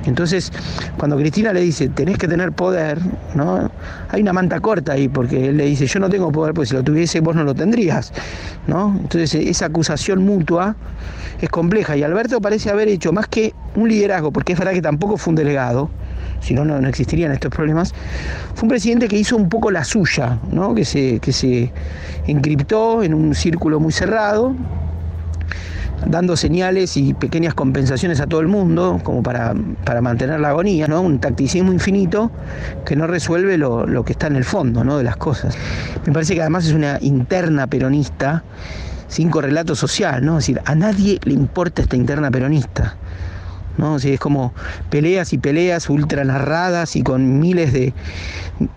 Entonces, 0.06 0.52
cuando 0.98 1.18
Cristina 1.18 1.54
le 1.54 1.62
dice, 1.62 1.90
tenés 1.90 2.18
que 2.18 2.28
tener 2.28 2.52
poder, 2.52 3.00
¿no? 3.36 3.70
Hay 4.10 4.22
una 4.22 4.34
manta 4.34 4.60
corta 4.60 4.94
ahí, 4.94 5.08
porque 5.08 5.50
él 5.50 5.58
le 5.58 5.66
dice, 5.66 5.88
yo 5.88 6.00
no 6.00 6.10
tengo 6.10 6.32
poder, 6.32 6.54
pues 6.54 6.70
si 6.70 6.76
lo 6.76 6.84
tuviese 6.84 7.20
vos 7.20 7.36
no 7.36 7.44
lo 7.44 7.54
tendrías, 7.54 8.14
¿no? 8.68 8.96
Entonces, 9.00 9.36
esa 9.36 9.66
acusación 9.66 10.24
mutua 10.24 10.76
es 11.42 11.50
compleja 11.50 11.96
y 11.96 12.04
Alberto 12.04 12.42
parece 12.42 12.70
haber 12.70 12.88
hecho 12.88 13.12
más 13.12 13.28
que 13.28 13.54
un 13.76 13.90
liderazgo, 13.90 14.32
porque 14.32 14.54
es 14.54 14.60
verdad 14.60 14.74
que 14.74 14.82
tampoco 14.82 15.18
fue 15.18 15.32
un 15.32 15.36
delegado, 15.36 15.90
si 16.42 16.54
no, 16.54 16.66
no 16.66 16.88
existirían 16.88 17.32
estos 17.32 17.52
problemas, 17.52 17.94
fue 18.56 18.64
un 18.64 18.70
presidente 18.70 19.08
que 19.08 19.18
hizo 19.18 19.36
un 19.36 19.50
poco 19.50 19.72
la 19.72 19.84
suya, 19.84 20.40
¿no? 20.52 20.74
que, 20.74 20.86
se, 20.86 21.20
que 21.20 21.32
se 21.32 21.72
encriptó 22.28 23.04
en 23.04 23.14
un 23.14 23.36
círculo 23.36 23.80
muy 23.80 23.92
cerrado, 23.92 24.56
dando 26.06 26.36
señales 26.36 26.98
y 26.98 27.14
pequeñas 27.14 27.54
compensaciones 27.54 28.20
a 28.20 28.28
todo 28.28 28.42
el 28.42 28.48
mundo, 28.48 29.00
como 29.04 29.24
para, 29.24 29.54
mantener 30.02 30.40
la 30.40 30.50
agonía, 30.50 30.88
¿no? 30.88 31.02
Un 31.02 31.20
tacticismo 31.20 31.72
infinito 31.72 32.32
que 32.86 32.96
no 32.96 33.08
resuelve 33.08 33.58
lo, 33.58 34.04
que 34.04 34.14
está 34.14 34.28
en 34.28 34.36
el 34.36 34.46
fondo, 34.46 34.84
¿no? 34.84 34.98
De 34.98 35.04
las 35.04 35.18
cosas. 35.18 35.56
Me 36.06 36.14
parece 36.14 36.36
que 36.36 36.42
además 36.42 36.66
es 36.66 36.74
una 36.74 36.98
interna 37.02 37.68
peronista 37.68 38.44
sin 39.08 39.30
correlato 39.30 39.76
social, 39.76 40.26
¿no? 40.26 40.38
Es 40.38 40.46
decir, 40.46 40.62
a 40.66 40.76
nadie 40.76 41.20
le 41.24 41.34
importa 41.34 41.82
esta 41.82 41.96
interna 41.96 42.32
peronista. 42.32 42.96
¿no? 43.78 43.96
es 43.96 44.20
como 44.20 44.54
peleas 44.90 45.32
y 45.32 45.38
peleas 45.38 45.90
ultra 45.90 46.26
narradas 46.26 46.98
y 46.98 47.02
con 47.02 47.40
miles 47.40 47.72
de 47.72 47.94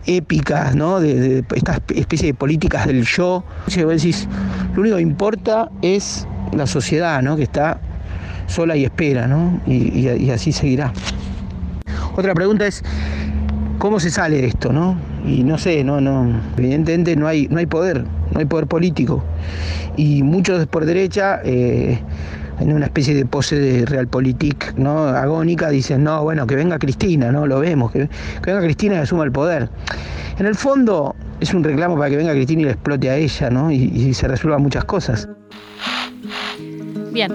épicas, 0.07 0.77
¿no? 0.77 1.01
De, 1.01 1.45
esta 1.57 1.81
especie 1.93 2.29
de 2.29 2.35
políticas 2.35 2.87
del 2.87 3.05
yo. 3.05 3.43
O 3.67 3.89
decís, 3.89 4.29
lo 4.75 4.83
único 4.83 4.97
que 4.97 5.03
importa 5.03 5.69
es 5.83 6.27
la 6.53 6.67
sociedad, 6.67 7.23
¿no? 7.23 7.37
Que 7.37 7.43
está 7.43 7.81
sola 8.47 8.77
y 8.77 8.85
espera, 8.85 9.27
¿no? 9.27 9.61
Y, 9.67 10.31
así 10.31 10.53
seguirá. 10.53 10.93
Otra 12.15 12.35
pregunta 12.35 12.67
es, 12.67 12.83
¿cómo 13.79 13.99
se 13.99 14.11
sale 14.11 14.43
de 14.43 14.49
esto, 14.49 14.73
no? 14.73 14.97
Y 15.27 15.43
no 15.45 15.57
sé, 15.59 15.83
no, 15.85 16.01
no, 16.01 16.41
evidentemente 16.57 17.17
no 17.17 17.27
hay, 17.27 17.49
no 17.49 17.59
hay 17.59 17.67
poder, 17.67 18.05
no 18.33 18.41
hay 18.41 18.45
poder 18.45 18.67
político. 18.67 19.25
Y 19.97 20.23
muchos 20.23 20.67
por 20.67 20.85
derecha, 20.85 21.41
eh, 21.45 21.99
en 22.61 22.73
una 22.73 22.87
especie 22.87 23.15
de 23.15 23.25
pose 23.25 23.59
de 23.59 23.87
realpolitik, 23.87 24.75
¿no? 24.77 25.09
Agónica, 25.09 25.71
dicen, 25.71 26.05
no, 26.05 26.23
bueno, 26.23 26.47
que 26.47 26.55
venga 26.55 26.79
Cristina, 26.79 27.33
¿no? 27.33 27.47
Lo 27.47 27.61
vemos, 27.61 27.91
que, 27.93 28.09
venga 28.45 28.61
Cristina 28.61 28.97
y 28.97 28.99
asuma 28.99 29.25
el 29.25 29.33
poder. 29.33 29.71
En 30.39 30.47
el 30.47 30.55
fondo 30.55 31.15
es 31.41 31.55
un 31.55 31.65
reclamo 31.65 31.97
para 31.97 32.11
que 32.11 32.17
venga 32.17 32.33
Cristina 32.33 32.63
y 32.63 32.65
le 32.67 32.71
explote 32.73 33.11
a 33.11 33.17
ella, 33.17 33.51
¿no? 33.51 33.71
Y, 33.71 33.77
y 33.77 34.15
se 34.15 34.29
resuelvan 34.29 34.63
muchas 34.63 34.85
cosas. 34.85 35.29
Bien, 37.13 37.31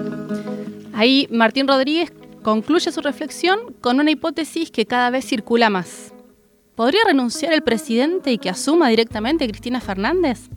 ahí 0.92 1.28
Martín 1.30 1.68
Rodríguez 1.68 2.12
concluye 2.42 2.90
su 2.90 3.00
reflexión 3.00 3.58
con 3.80 4.00
una 4.00 4.10
hipótesis 4.10 4.72
que 4.72 4.86
cada 4.86 5.10
vez 5.10 5.24
circula 5.24 5.70
más. 5.70 6.12
¿Podría 6.74 7.00
renunciar 7.06 7.52
el 7.52 7.62
presidente 7.62 8.32
y 8.32 8.38
que 8.38 8.50
asuma 8.50 8.88
directamente 8.88 9.46
Cristina 9.46 9.80
Fernández? 9.80 10.48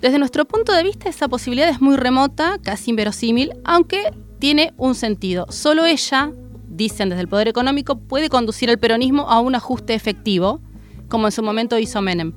Desde 0.00 0.18
nuestro 0.18 0.46
punto 0.46 0.72
de 0.72 0.82
vista, 0.82 1.10
esa 1.10 1.28
posibilidad 1.28 1.68
es 1.68 1.82
muy 1.82 1.96
remota, 1.96 2.58
casi 2.62 2.90
inverosímil, 2.90 3.52
aunque 3.64 4.10
tiene 4.38 4.72
un 4.78 4.94
sentido. 4.94 5.46
Solo 5.50 5.84
ella, 5.84 6.32
dicen 6.68 7.10
desde 7.10 7.20
el 7.20 7.28
Poder 7.28 7.48
Económico, 7.48 7.98
puede 7.98 8.30
conducir 8.30 8.70
el 8.70 8.78
peronismo 8.78 9.28
a 9.28 9.40
un 9.40 9.54
ajuste 9.54 9.92
efectivo, 9.92 10.62
como 11.08 11.26
en 11.26 11.32
su 11.32 11.42
momento 11.42 11.78
hizo 11.78 12.00
Menem. 12.00 12.32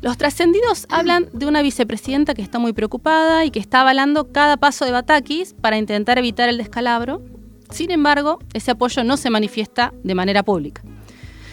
Los 0.00 0.16
trascendidos 0.16 0.86
hablan 0.90 1.28
de 1.32 1.46
una 1.46 1.60
vicepresidenta 1.60 2.34
que 2.34 2.42
está 2.42 2.60
muy 2.60 2.72
preocupada 2.72 3.44
y 3.44 3.50
que 3.50 3.58
está 3.58 3.80
avalando 3.80 4.30
cada 4.32 4.56
paso 4.56 4.84
de 4.84 4.92
Batakis 4.92 5.54
para 5.54 5.76
intentar 5.76 6.18
evitar 6.18 6.48
el 6.48 6.56
descalabro. 6.56 7.20
Sin 7.70 7.90
embargo, 7.90 8.38
ese 8.54 8.70
apoyo 8.70 9.02
no 9.02 9.16
se 9.16 9.28
manifiesta 9.28 9.92
de 10.04 10.14
manera 10.14 10.44
pública. 10.44 10.82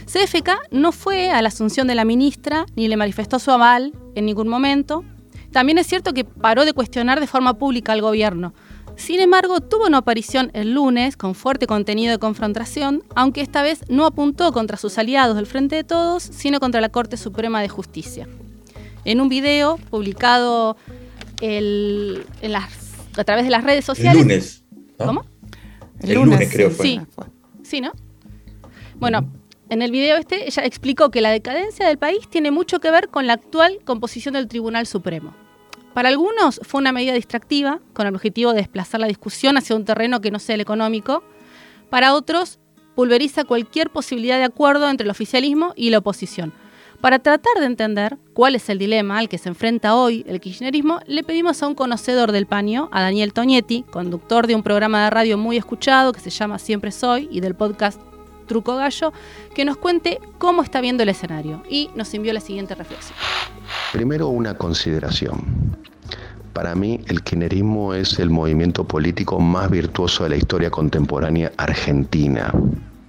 CFK 0.06 0.70
no 0.70 0.92
fue 0.92 1.32
a 1.32 1.42
la 1.42 1.48
asunción 1.48 1.88
de 1.88 1.96
la 1.96 2.06
ministra 2.06 2.68
ni 2.75 2.88
le 2.88 2.98
manifestó 2.98 3.40
su 3.40 3.50
aval 3.50 3.94
en 4.14 4.28
ningún 4.28 4.48
momento. 4.48 5.04
También 5.52 5.80
es 5.80 5.88
cierto 5.88 6.14
que 6.14 6.24
paró 6.24 6.66
de 6.66 6.74
cuestionar 6.74 7.20
de 7.20 7.28
forma 7.28 7.56
pública 7.56 7.94
al 7.94 8.02
gobierno. 8.02 8.54
Sin 8.98 9.20
embargo, 9.20 9.60
tuvo 9.60 9.88
una 9.88 10.00
aparición 10.00 10.52
el 10.54 10.74
lunes 10.74 11.18
con 11.18 11.36
fuerte 11.36 11.68
contenido 11.68 12.12
de 12.12 12.20
confrontación, 12.20 13.04
aunque 13.16 13.42
esta 13.42 13.62
vez 13.62 13.84
no 13.90 14.06
apuntó 14.06 14.52
contra 14.52 14.78
sus 14.78 14.98
aliados 14.98 15.36
del 15.36 15.46
Frente 15.46 15.75
de 15.75 15.84
Todos, 15.84 16.24
sino 16.24 16.60
contra 16.60 16.82
la 16.82 16.90
Corte 16.90 17.18
Suprema 17.18 17.62
de 17.62 17.70
Justicia. 17.70 18.28
En 19.04 19.22
un 19.22 19.30
video 19.30 19.78
publicado 19.90 20.78
a 23.18 23.24
través 23.24 23.46
de 23.46 23.52
las 23.52 23.64
redes 23.64 23.86
sociales. 23.86 24.16
El 24.16 24.28
lunes. 24.28 24.64
¿Cómo? 24.98 25.25
El, 26.02 26.16
lunes, 26.16 26.52
creo 26.52 26.72
fue. 26.72 26.86
Sí, 26.86 27.02
sí, 27.64 27.82
¿no? 27.82 27.92
Bueno, 28.96 29.30
en 29.70 29.82
el 29.82 29.92
video 29.92 30.18
este 30.18 30.48
ella 30.48 30.64
explicó 30.66 31.12
que 31.12 31.22
la 31.22 31.32
decadencia 31.32 31.88
del 31.88 31.98
país 31.98 32.28
tiene 32.30 32.52
mucho 32.52 32.80
que 32.80 32.92
ver 32.92 33.10
con 33.10 33.28
la 33.28 33.34
actual 33.34 33.80
composición 33.84 34.34
del 34.34 34.48
Tribunal 34.48 34.88
Supremo. 34.88 35.34
Para 35.96 36.10
algunos 36.10 36.60
fue 36.62 36.82
una 36.82 36.92
medida 36.92 37.14
distractiva, 37.14 37.80
con 37.94 38.06
el 38.06 38.14
objetivo 38.14 38.52
de 38.52 38.58
desplazar 38.58 39.00
la 39.00 39.08
discusión 39.08 39.56
hacia 39.56 39.78
un 39.78 39.86
terreno 39.86 40.20
que 40.20 40.30
no 40.30 40.40
sea 40.40 40.56
el 40.56 40.60
económico. 40.60 41.24
Para 41.90 42.14
otros, 42.14 42.60
pulveriza 42.96 43.46
cualquier 43.46 43.90
posibilidad 43.90 44.38
de 44.38 44.44
acuerdo 44.44 44.90
entre 44.90 45.06
el 45.06 45.12
oficialismo 45.12 45.72
y 45.78 45.92
la 45.92 46.00
oposición. 46.00 46.52
Para 47.00 47.20
tratar 47.20 47.62
de 47.62 47.68
entender 47.68 48.18
cuál 48.34 48.56
es 48.56 48.68
el 48.68 48.78
dilema 48.78 49.20
al 49.20 49.30
que 49.30 49.38
se 49.38 49.48
enfrenta 49.48 49.96
hoy 49.96 50.25
el 50.28 50.42
kirchnerismo, 50.42 51.00
le 51.08 51.24
pedimos 51.24 51.64
a 51.64 51.68
un 51.68 51.75
conocedor 51.75 52.34
del 52.34 52.46
paño, 52.46 52.90
a 52.92 53.00
Daniel 53.00 53.32
Toñetti, 53.32 53.84
conductor 53.84 54.48
de 54.48 54.56
un 54.56 54.64
programa 54.64 55.06
de 55.06 55.12
radio 55.12 55.38
muy 55.38 55.56
escuchado 55.56 56.12
que 56.12 56.20
se 56.20 56.30
llama 56.30 56.60
Siempre 56.60 56.92
Soy 56.92 57.30
y 57.32 57.40
del 57.40 57.56
podcast 57.56 58.02
Truco 58.48 58.75
Gallo, 58.75 59.14
que 59.54 59.64
nos 59.64 59.78
cuente 59.78 60.20
cómo 60.40 60.62
está 60.62 60.82
viendo 60.82 61.04
el 61.04 61.10
escenario. 61.10 61.64
Y 61.70 61.90
nos 61.96 62.14
envió 62.14 62.34
la 62.34 62.42
siguiente 62.42 62.75
reflexión. 62.75 63.18
Primero 63.96 64.28
una 64.28 64.56
consideración. 64.56 65.78
Para 66.52 66.75
mí 66.75 67.00
el 67.08 67.24
kirchnerismo 67.24 67.94
es 67.94 68.20
el 68.20 68.30
movimiento 68.30 68.86
político 68.86 69.40
más 69.40 69.72
virtuoso 69.72 70.25
de 70.25 70.32
la 70.32 70.36
historia 70.36 70.70
contemporánea 70.70 71.54
argentina, 71.56 72.52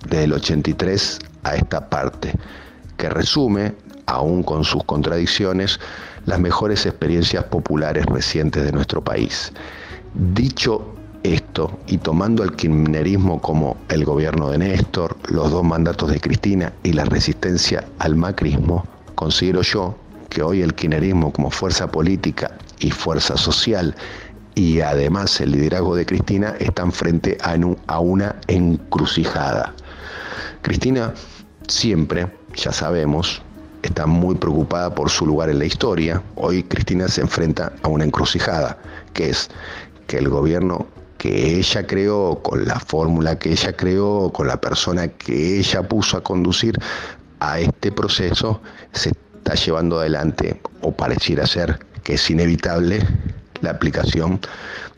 desde 0.09 0.23
el 0.23 0.33
83 0.35 1.19
a 1.43 1.57
esta 1.57 1.91
parte, 1.91 2.33
que 2.99 3.09
resume, 3.09 3.75
aún 4.07 4.45
con 4.45 4.63
sus 4.63 4.85
contradicciones, 4.85 5.81
las 6.25 6.39
mejores 6.39 6.87
experiencias 6.87 7.43
populares 7.43 8.07
recientes 8.07 8.65
de 8.65 8.71
nuestro 8.71 9.03
país. 9.03 9.53
Dicho 10.15 10.95
esto 11.25 11.81
y 11.89 11.99
tomando 11.99 12.45
el 12.45 12.55
kirchnerismo 12.55 13.41
como 13.41 13.77
el 13.89 14.05
gobierno 14.05 14.51
de 14.51 14.59
Néstor, 14.59 15.17
los 15.31 15.51
dos 15.51 15.65
mandatos 15.65 16.13
de 16.13 16.21
Cristina 16.21 16.73
y 16.85 16.93
la 16.93 17.07
resistencia 17.07 17.85
al 17.99 18.15
macrismo, 18.15 18.87
considero 19.17 19.63
yo 19.63 19.97
que 20.29 20.43
hoy 20.43 20.63
el 20.63 20.75
kirchnerismo 20.75 21.33
como 21.33 21.51
fuerza 21.51 21.91
política 21.91 22.57
y 22.79 22.91
fuerza 22.91 23.37
social 23.37 23.95
y 24.55 24.81
además 24.81 25.41
el 25.41 25.53
liderazgo 25.53 25.95
de 25.95 26.07
Cristina 26.07 26.55
están 26.59 26.91
frente 26.91 27.37
a, 27.43 27.57
a 27.87 28.01
una 28.01 28.37
encrucijada. 28.49 29.75
Cristina 30.63 31.13
siempre, 31.69 32.27
ya 32.55 32.73
sabemos, 32.73 33.43
está 33.83 34.07
muy 34.07 34.35
preocupada 34.35 34.95
por 34.95 35.11
su 35.11 35.27
lugar 35.27 35.51
en 35.51 35.59
la 35.59 35.67
historia. 35.67 36.23
Hoy 36.37 36.63
Cristina 36.63 37.07
se 37.09 37.21
enfrenta 37.21 37.73
a 37.83 37.89
una 37.89 38.05
encrucijada, 38.05 38.79
que 39.13 39.31
es 39.31 39.51
que 40.07 40.19
el 40.19 40.29
gobierno 40.29 40.87
que 41.19 41.59
ella 41.59 41.87
creó, 41.87 42.41
con 42.43 42.67
la 42.67 42.79
fórmula 42.81 43.39
que 43.39 43.53
ella 43.53 43.77
creó, 43.77 44.31
con 44.33 44.47
la 44.47 44.61
persona 44.61 45.09
que 45.09 45.59
ella 45.59 45.83
puso 45.83 46.17
a 46.17 46.23
conducir 46.23 46.79
a 47.41 47.61
este 47.61 47.93
proceso, 47.93 48.61
se 48.93 49.13
está 49.47 49.65
llevando 49.65 50.01
adelante, 50.01 50.61
o 50.81 50.91
pareciera 50.91 51.47
ser 51.47 51.79
que 52.03 52.15
es 52.15 52.31
inevitable, 52.31 52.99
la 53.61 53.71
aplicación 53.71 54.41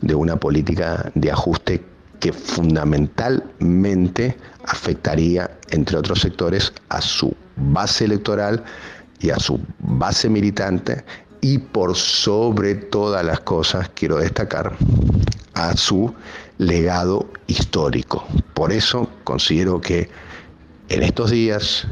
de 0.01 0.15
una 0.15 0.37
política 0.37 1.11
de 1.13 1.31
ajuste 1.31 1.85
que 2.19 2.33
fundamentalmente 2.33 4.35
afectaría, 4.65 5.51
entre 5.69 5.97
otros 5.97 6.21
sectores, 6.21 6.73
a 6.89 6.99
su 6.99 7.35
base 7.57 8.05
electoral 8.05 8.63
y 9.19 9.29
a 9.29 9.37
su 9.37 9.59
base 9.77 10.29
militante 10.29 11.05
y 11.41 11.59
por 11.59 11.95
sobre 11.95 12.73
todas 12.73 13.23
las 13.23 13.41
cosas, 13.41 13.91
quiero 13.93 14.17
destacar, 14.17 14.75
a 15.53 15.77
su 15.77 16.11
legado 16.57 17.29
histórico. 17.45 18.25
Por 18.55 18.71
eso 18.71 19.07
considero 19.23 19.79
que 19.79 20.09
En 20.89 21.03
estos 21.03 21.29
días, 21.29 21.85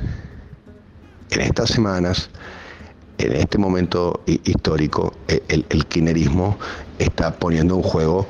en 1.29 1.41
estas 1.41 1.69
semanas, 1.69 2.31
en 3.17 3.35
este 3.35 3.57
momento 3.57 4.21
histórico, 4.25 5.13
e, 5.27 5.41
el, 5.49 5.65
el 5.69 5.85
kirchnerismo 5.85 6.57
está 6.99 7.33
poniendo 7.35 7.75
en 7.75 7.81
juego 7.81 8.27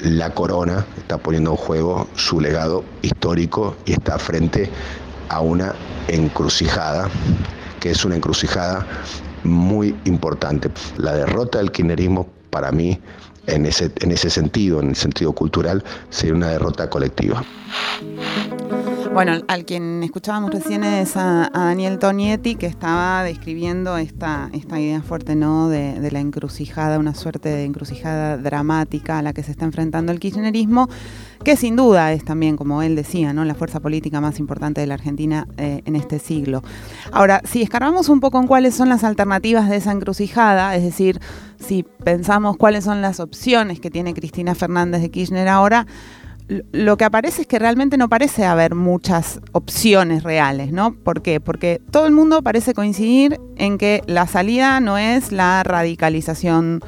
la 0.00 0.32
corona, 0.34 0.86
está 0.96 1.18
poniendo 1.18 1.50
en 1.50 1.56
juego 1.56 2.08
su 2.14 2.40
legado 2.40 2.84
histórico 3.02 3.76
y 3.84 3.92
está 3.92 4.18
frente 4.18 4.70
a 5.28 5.40
una 5.40 5.74
encrucijada, 6.08 7.08
que 7.80 7.90
es 7.90 8.04
una 8.04 8.16
encrucijada 8.16 8.86
muy 9.44 9.94
importante. 10.04 10.70
La 10.96 11.14
derrota 11.14 11.58
del 11.58 11.72
kirchnerismo 11.72 12.28
para 12.50 12.72
mí 12.72 12.98
en 13.46 13.66
ese, 13.66 13.90
en 14.00 14.12
ese 14.12 14.30
sentido, 14.30 14.80
en 14.80 14.90
el 14.90 14.96
sentido 14.96 15.32
cultural, 15.32 15.82
sería 16.10 16.34
una 16.34 16.48
derrota 16.48 16.88
colectiva. 16.88 17.42
Bueno, 19.18 19.32
al 19.48 19.64
quien 19.64 20.04
escuchábamos 20.04 20.52
recién 20.52 20.84
es 20.84 21.16
a, 21.16 21.50
Daniel 21.52 21.98
Tonietti, 21.98 22.54
que 22.54 22.66
estaba 22.66 23.24
describiendo 23.24 23.96
esta, 23.96 24.48
esta 24.52 24.78
idea 24.78 25.02
fuerte 25.02 25.34
¿no? 25.34 25.68
De, 25.68 26.08
la 26.12 26.20
encrucijada, 26.20 27.00
una 27.00 27.16
suerte 27.16 27.48
de 27.48 27.64
encrucijada 27.64 28.36
dramática 28.36 29.18
a 29.18 29.22
la 29.22 29.32
que 29.32 29.42
se 29.42 29.50
está 29.50 29.64
enfrentando 29.64 30.12
el 30.12 30.20
kirchnerismo, 30.20 30.88
que 31.42 31.56
sin 31.56 31.74
duda 31.74 32.12
es 32.12 32.24
también, 32.24 32.56
como 32.56 32.80
él 32.80 32.94
decía, 32.94 33.32
¿no? 33.32 33.44
la 33.44 33.56
fuerza 33.56 33.80
política 33.80 34.20
más 34.20 34.38
importante 34.38 34.80
de 34.80 34.86
la 34.86 34.94
Argentina 34.94 35.48
eh, 35.56 35.82
en 35.84 35.96
este 35.96 36.20
siglo. 36.20 36.62
Ahora, 37.10 37.42
si 37.42 37.60
escarbamos 37.60 38.08
un 38.08 38.20
poco 38.20 38.38
en 38.38 38.46
cuáles 38.46 38.76
son 38.76 38.88
las 38.88 39.02
alternativas 39.02 39.68
de 39.68 39.78
esa 39.78 39.90
encrucijada, 39.90 40.76
es 40.76 40.84
decir, 40.84 41.18
si 41.58 41.82
pensamos 42.04 42.56
cuáles 42.56 42.84
son 42.84 43.02
las 43.02 43.18
opciones 43.18 43.80
que 43.80 43.90
tiene 43.90 44.14
Cristina 44.14 44.54
Fernández 44.54 45.02
de 45.02 45.10
Kirchner 45.10 45.48
ahora, 45.48 45.88
lo 46.48 46.96
que 46.96 47.04
aparece 47.04 47.42
es 47.42 47.46
que 47.46 47.58
realmente 47.58 47.98
no 47.98 48.08
parece 48.08 48.44
haber 48.44 48.74
muchas 48.74 49.40
opciones 49.52 50.22
reales, 50.22 50.72
¿no? 50.72 50.94
¿Por 50.94 51.20
qué? 51.20 51.40
Porque 51.40 51.80
todo 51.90 52.06
el 52.06 52.12
mundo 52.12 52.42
parece 52.42 52.72
coincidir 52.72 53.38
en 53.56 53.76
que 53.76 54.02
la 54.06 54.26
salida 54.26 54.80
no 54.80 54.96
es 54.96 55.30
la 55.30 55.62
radicalización 55.62 56.80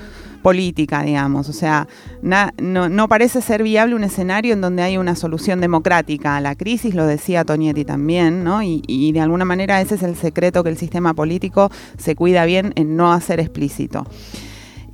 política, 0.43 1.02
digamos. 1.02 1.50
O 1.50 1.52
sea, 1.52 1.87
no, 2.23 3.09
parece 3.09 3.43
ser 3.43 3.62
viable 3.62 3.95
un 3.95 4.05
escenario 4.05 4.55
en 4.55 4.62
donde 4.62 4.83
hay 4.83 4.97
una 4.97 5.14
solución 5.14 5.61
democrática 5.61 6.37
a 6.37 6.40
la 6.40 6.55
crisis, 6.55 6.95
lo 6.95 7.07
decía 7.07 7.45
Tonietti 7.45 7.85
también, 7.85 8.43
¿no? 8.43 8.62
Y, 8.62 8.83
y 8.87 9.12
de 9.12 9.21
alguna 9.21 9.45
manera 9.45 9.81
ese 9.83 9.97
es 9.97 10.02
el 10.02 10.17
secreto 10.17 10.64
que 10.64 10.71
el 10.71 10.79
sistema 10.79 11.12
político 11.12 11.71
se 11.99 12.17
cuida 12.17 12.47
bien 12.47 12.73
en 12.76 12.97
no 12.97 13.12
hacer 13.12 13.40
explícito. 13.40 14.07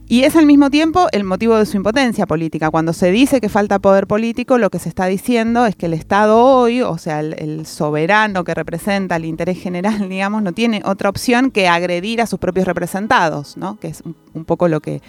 Y 0.09 0.23
es 0.23 0.37
al 0.37 0.47
mismo 0.47 0.71
tiempo 0.71 1.09
el 1.11 1.25
motivo 1.25 1.57
de 1.57 1.67
su 1.67 1.77
impotencia 1.77 2.27
política. 2.27 2.71
Cuando 2.71 2.93
se 2.93 3.11
dice 3.11 3.41
que 3.41 3.49
falta 3.49 3.81
poder 3.81 4.07
político, 4.07 4.57
lo 4.57 4.71
que 4.71 4.79
se 4.79 4.89
está 4.89 5.07
diciendo 5.07 5.67
es 5.67 5.75
que 5.75 5.87
el 5.87 5.95
Estado 5.95 6.39
hoy, 6.39 6.81
o 6.81 6.97
sea, 6.97 7.19
el, 7.19 7.67
soberano 7.67 8.45
que 8.45 8.55
representa 8.55 9.17
el 9.17 9.25
interés 9.25 9.61
general, 9.61 10.09
digamos, 10.09 10.45
no 10.45 10.53
tiene 10.53 10.81
otra 10.85 11.09
opción 11.11 11.51
que 11.51 11.67
agredir 11.67 12.23
a 12.23 12.27
sus 12.27 12.39
propios 12.39 12.67
representados, 12.67 13.57
¿no? 13.57 13.81
Que 13.81 13.89
es 13.89 14.05
un, 14.35 14.45
poco 14.45 14.69
lo 14.69 14.81
que 14.81 15.03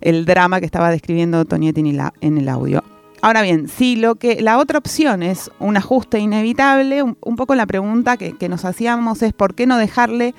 el 0.00 0.24
drama 0.24 0.58
que 0.58 0.66
estaba 0.66 0.90
describiendo 0.90 1.44
Tonietti 1.44 1.96
en, 2.20 2.38
el 2.38 2.48
audio. 2.48 2.82
Ahora 3.22 3.40
bien, 3.40 3.68
si 3.68 3.94
lo 3.94 4.16
que 4.16 4.42
la 4.42 4.58
otra 4.58 4.78
opción 4.78 5.22
es 5.22 5.48
un 5.60 5.76
ajuste 5.76 6.18
inevitable, 6.18 7.04
un, 7.04 7.36
poco 7.36 7.54
la 7.54 7.66
pregunta 7.66 8.16
que, 8.16 8.48
nos 8.48 8.64
hacíamos 8.64 9.22
es 9.22 9.32
por 9.32 9.54
qué 9.54 9.68
no 9.68 9.78
dejarle 9.78 10.34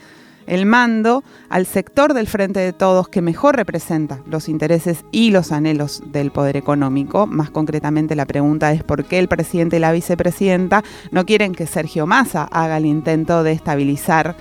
el 0.47 0.65
mando 0.65 1.23
al 1.49 1.65
sector 1.65 2.13
del 2.13 2.27
Frente 2.27 2.59
de 2.59 2.73
Todos 2.73 3.07
que 3.07 3.21
mejor 3.21 3.55
representa 3.55 4.21
los 4.27 4.49
intereses 4.49 5.05
y 5.11 5.31
los 5.31 5.51
anhelos 5.51 6.03
del 6.07 6.31
poder 6.31 6.57
económico. 6.57 7.27
Más 7.27 7.49
concretamente 7.49 8.15
la 8.15 8.25
pregunta 8.25 8.71
es 8.71 8.83
por 8.83 9.05
qué 9.05 9.19
el 9.19 9.27
presidente 9.27 9.77
y 9.77 9.79
la 9.79 9.91
vicepresidenta 9.91 10.83
no 11.11 11.25
quieren 11.25 11.53
que 11.53 11.67
Sergio 11.67 12.05
Massa 12.05 12.43
haga 12.51 12.77
el 12.77 12.85
intento 12.85 13.43
de 13.43 13.51
estabilizar 13.51 14.35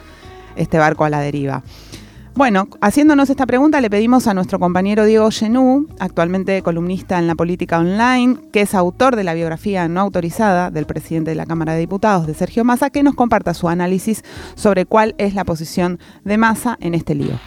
este 0.56 0.78
barco 0.78 1.04
a 1.04 1.10
la 1.10 1.20
deriva. 1.20 1.62
Bueno, 2.36 2.66
haciéndonos 2.80 3.30
esta 3.30 3.46
pregunta 3.46 3.80
le 3.80 3.88
pedimos 3.88 4.26
a 4.26 4.34
nuestro 4.34 4.58
compañero 4.58 5.04
Diego 5.04 5.30
Genú, 5.30 5.86
actualmente 6.00 6.62
columnista 6.62 7.20
en 7.20 7.28
la 7.28 7.36
política 7.36 7.78
online, 7.78 8.38
que 8.52 8.62
es 8.62 8.74
autor 8.74 9.14
de 9.14 9.22
la 9.22 9.34
biografía 9.34 9.86
no 9.86 10.00
autorizada 10.00 10.72
del 10.72 10.84
presidente 10.84 11.30
de 11.30 11.36
la 11.36 11.46
Cámara 11.46 11.74
de 11.74 11.78
Diputados, 11.78 12.26
de 12.26 12.34
Sergio 12.34 12.64
Massa, 12.64 12.90
que 12.90 13.04
nos 13.04 13.14
comparta 13.14 13.54
su 13.54 13.68
análisis 13.68 14.24
sobre 14.56 14.84
cuál 14.84 15.14
es 15.18 15.36
la 15.36 15.44
posición 15.44 16.00
de 16.24 16.36
Massa 16.36 16.76
en 16.80 16.94
este 16.94 17.14
lío. 17.14 17.38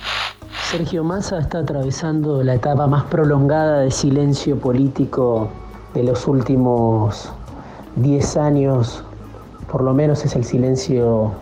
Sergio 0.71 1.03
Massa 1.03 1.39
está 1.39 1.59
atravesando 1.59 2.41
la 2.41 2.55
etapa 2.55 2.87
más 2.87 3.03
prolongada 3.03 3.81
de 3.81 3.91
silencio 3.91 4.57
político 4.57 5.49
de 5.93 6.03
los 6.03 6.25
últimos 6.29 7.29
10 7.97 8.37
años, 8.37 9.03
por 9.69 9.83
lo 9.83 9.93
menos 9.93 10.23
es 10.23 10.33
el 10.37 10.45
silencio 10.45 11.33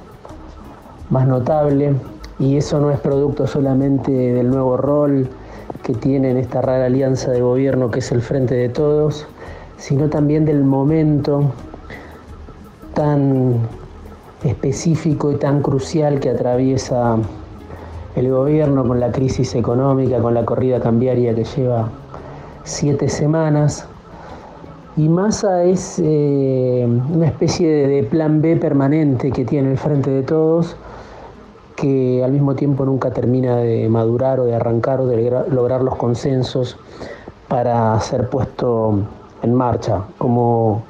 más 1.11 1.27
notable 1.27 1.93
y 2.39 2.57
eso 2.57 2.79
no 2.79 2.91
es 2.91 2.99
producto 2.99 3.47
solamente 3.47 4.11
del 4.11 4.49
nuevo 4.49 4.77
rol 4.77 5.27
que 5.83 5.93
tiene 5.93 6.31
en 6.31 6.37
esta 6.37 6.61
rara 6.61 6.85
alianza 6.85 7.31
de 7.31 7.41
gobierno 7.41 7.91
que 7.91 7.99
es 7.99 8.11
el 8.11 8.21
Frente 8.21 8.55
de 8.55 8.69
Todos, 8.69 9.25
sino 9.77 10.09
también 10.09 10.45
del 10.45 10.63
momento 10.63 11.51
tan 12.93 13.59
específico 14.43 15.31
y 15.31 15.35
tan 15.35 15.61
crucial 15.61 16.19
que 16.19 16.29
atraviesa 16.29 17.17
el 18.15 18.31
gobierno 18.31 18.87
con 18.87 18.99
la 18.99 19.11
crisis 19.11 19.55
económica, 19.55 20.19
con 20.19 20.33
la 20.33 20.45
corrida 20.45 20.79
cambiaria 20.79 21.33
que 21.35 21.43
lleva 21.43 21.89
siete 22.63 23.09
semanas. 23.09 23.87
Y 24.97 25.09
Massa 25.09 25.63
es 25.63 26.01
eh, 26.01 26.87
una 27.13 27.27
especie 27.27 27.87
de 27.87 28.03
plan 28.03 28.41
B 28.41 28.55
permanente 28.55 29.31
que 29.31 29.43
tiene 29.43 29.71
el 29.71 29.77
Frente 29.77 30.09
de 30.09 30.23
Todos, 30.23 30.77
que 31.75 32.23
al 32.23 32.31
mismo 32.31 32.55
tiempo 32.55 32.85
nunca 32.85 33.11
termina 33.11 33.57
de 33.57 33.89
madurar 33.89 34.39
o 34.39 34.45
de 34.45 34.55
arrancar 34.55 35.01
o 35.01 35.07
de 35.07 35.45
lograr 35.49 35.81
los 35.83 35.95
consensos 35.95 36.77
para 37.47 37.99
ser 37.99 38.29
puesto 38.29 38.99
en 39.43 39.53
marcha. 39.53 40.03
Como 40.17 40.83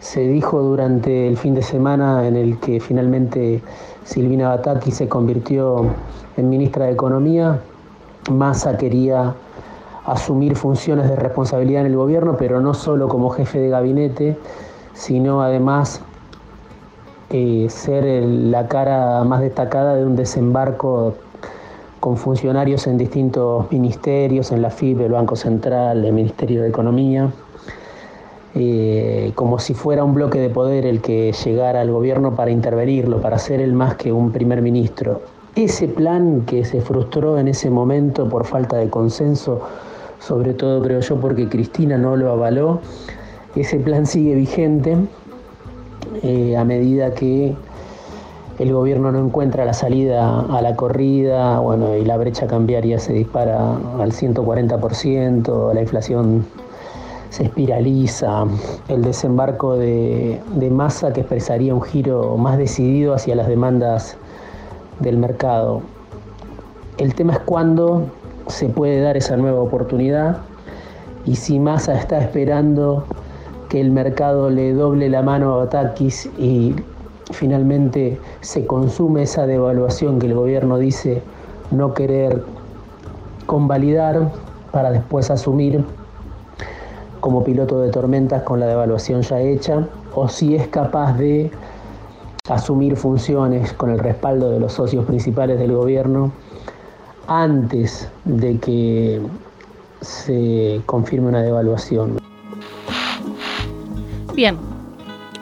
se 0.00 0.20
dijo 0.20 0.60
durante 0.60 1.26
el 1.26 1.36
fin 1.36 1.54
de 1.54 1.62
semana 1.62 2.26
en 2.26 2.36
el 2.36 2.58
que 2.58 2.80
finalmente 2.80 3.62
Silvina 4.04 4.50
Bataki 4.50 4.90
se 4.90 5.08
convirtió 5.08 5.86
en 6.36 6.48
ministra 6.48 6.86
de 6.86 6.92
Economía, 6.92 7.60
Massa 8.30 8.76
quería 8.76 9.34
asumir 10.04 10.56
funciones 10.56 11.08
de 11.08 11.16
responsabilidad 11.16 11.82
en 11.82 11.88
el 11.88 11.96
gobierno, 11.96 12.36
pero 12.38 12.60
no 12.60 12.74
solo 12.74 13.08
como 13.08 13.30
jefe 13.30 13.58
de 13.58 13.68
gabinete, 13.68 14.38
sino 14.94 15.42
además 15.42 16.02
eh, 17.30 17.66
ser 17.68 18.04
la 18.24 18.68
cara 18.68 19.22
más 19.22 19.42
destacada 19.42 19.94
de 19.94 20.06
un 20.06 20.16
desembarco 20.16 21.14
con 22.00 22.16
funcionarios 22.16 22.86
en 22.86 22.96
distintos 22.96 23.70
ministerios, 23.70 24.50
en 24.50 24.62
la 24.62 24.70
FIB, 24.70 25.02
el 25.02 25.12
Banco 25.12 25.36
Central, 25.36 26.04
el 26.06 26.12
Ministerio 26.12 26.62
de 26.62 26.68
Economía, 26.68 27.30
eh, 28.54 29.32
como 29.34 29.58
si 29.58 29.74
fuera 29.74 30.04
un 30.04 30.14
bloque 30.14 30.38
de 30.38 30.48
poder 30.48 30.86
el 30.86 31.02
que 31.02 31.32
llegara 31.32 31.82
al 31.82 31.90
gobierno 31.90 32.34
para 32.34 32.50
intervenirlo, 32.50 33.20
para 33.20 33.38
ser 33.38 33.60
el 33.60 33.74
más 33.74 33.96
que 33.96 34.10
un 34.10 34.32
primer 34.32 34.62
ministro. 34.62 35.20
Ese 35.54 35.86
plan 35.86 36.44
que 36.46 36.64
se 36.64 36.80
frustró 36.80 37.38
en 37.38 37.48
ese 37.48 37.68
momento 37.68 38.26
por 38.28 38.46
falta 38.46 38.76
de 38.76 38.88
consenso, 38.88 39.60
sobre 40.18 40.54
todo 40.54 40.82
creo 40.82 41.00
yo 41.00 41.16
porque 41.20 41.46
Cristina 41.48 41.98
no 41.98 42.16
lo 42.16 42.30
avaló, 42.32 42.80
ese 43.54 43.78
plan 43.80 44.06
sigue 44.06 44.34
vigente 44.34 44.96
eh, 46.22 46.56
a 46.56 46.64
medida 46.64 47.14
que 47.14 47.54
el 48.58 48.72
gobierno 48.72 49.12
no 49.12 49.20
encuentra 49.20 49.64
la 49.64 49.72
salida 49.72 50.40
a 50.40 50.60
la 50.60 50.74
corrida, 50.74 51.60
bueno, 51.60 51.94
y 51.96 52.04
la 52.04 52.16
brecha 52.16 52.46
cambiaria 52.46 52.98
se 52.98 53.12
dispara 53.12 53.76
al 54.00 54.12
140%, 54.12 55.72
la 55.74 55.80
inflación 55.80 56.44
se 57.30 57.44
espiraliza, 57.44 58.46
el 58.88 59.02
desembarco 59.02 59.76
de, 59.76 60.40
masa 60.72 61.12
que 61.12 61.20
expresaría 61.20 61.74
un 61.74 61.82
giro 61.82 62.36
más 62.36 62.58
decidido 62.58 63.14
hacia 63.14 63.36
las 63.36 63.48
demandas 63.48 64.16
del 64.98 65.18
mercado. 65.18 65.82
El 66.96 67.14
tema 67.14 67.34
es 67.34 67.38
cuándo 67.40 68.06
se 68.48 68.68
puede 68.68 69.00
dar 69.00 69.16
esa 69.16 69.36
nueva 69.36 69.60
oportunidad 69.60 70.38
y 71.26 71.36
si 71.36 71.60
Massa 71.60 71.94
está 71.94 72.18
esperando 72.18 73.04
que 73.68 73.80
el 73.80 73.90
mercado 73.90 74.50
le 74.50 74.72
doble 74.72 75.08
la 75.08 75.22
mano 75.22 75.54
a 75.54 75.56
Batakis 75.58 76.26
y 76.38 76.74
finalmente 77.30 78.18
se 78.40 78.66
consume 78.66 79.22
esa 79.22 79.46
devaluación 79.46 80.18
que 80.18 80.26
el 80.26 80.34
gobierno 80.34 80.78
dice 80.78 81.22
no 81.70 81.92
querer 81.92 82.42
convalidar 83.46 84.30
para 84.72 84.90
después 84.90 85.30
asumir 85.30 85.84
como 87.20 87.44
piloto 87.44 87.80
de 87.80 87.90
tormentas 87.90 88.42
con 88.42 88.60
la 88.60 88.66
devaluación 88.66 89.22
ya 89.22 89.40
hecha, 89.40 89.86
o 90.14 90.28
si 90.28 90.54
es 90.54 90.68
capaz 90.68 91.14
de 91.14 91.50
asumir 92.48 92.96
funciones 92.96 93.72
con 93.72 93.90
el 93.90 93.98
respaldo 93.98 94.50
de 94.50 94.60
los 94.60 94.72
socios 94.72 95.04
principales 95.04 95.58
del 95.58 95.72
gobierno 95.72 96.32
antes 97.26 98.08
de 98.24 98.58
que 98.58 99.20
se 100.00 100.80
confirme 100.86 101.28
una 101.28 101.42
devaluación. 101.42 102.17
Bien, 104.38 104.56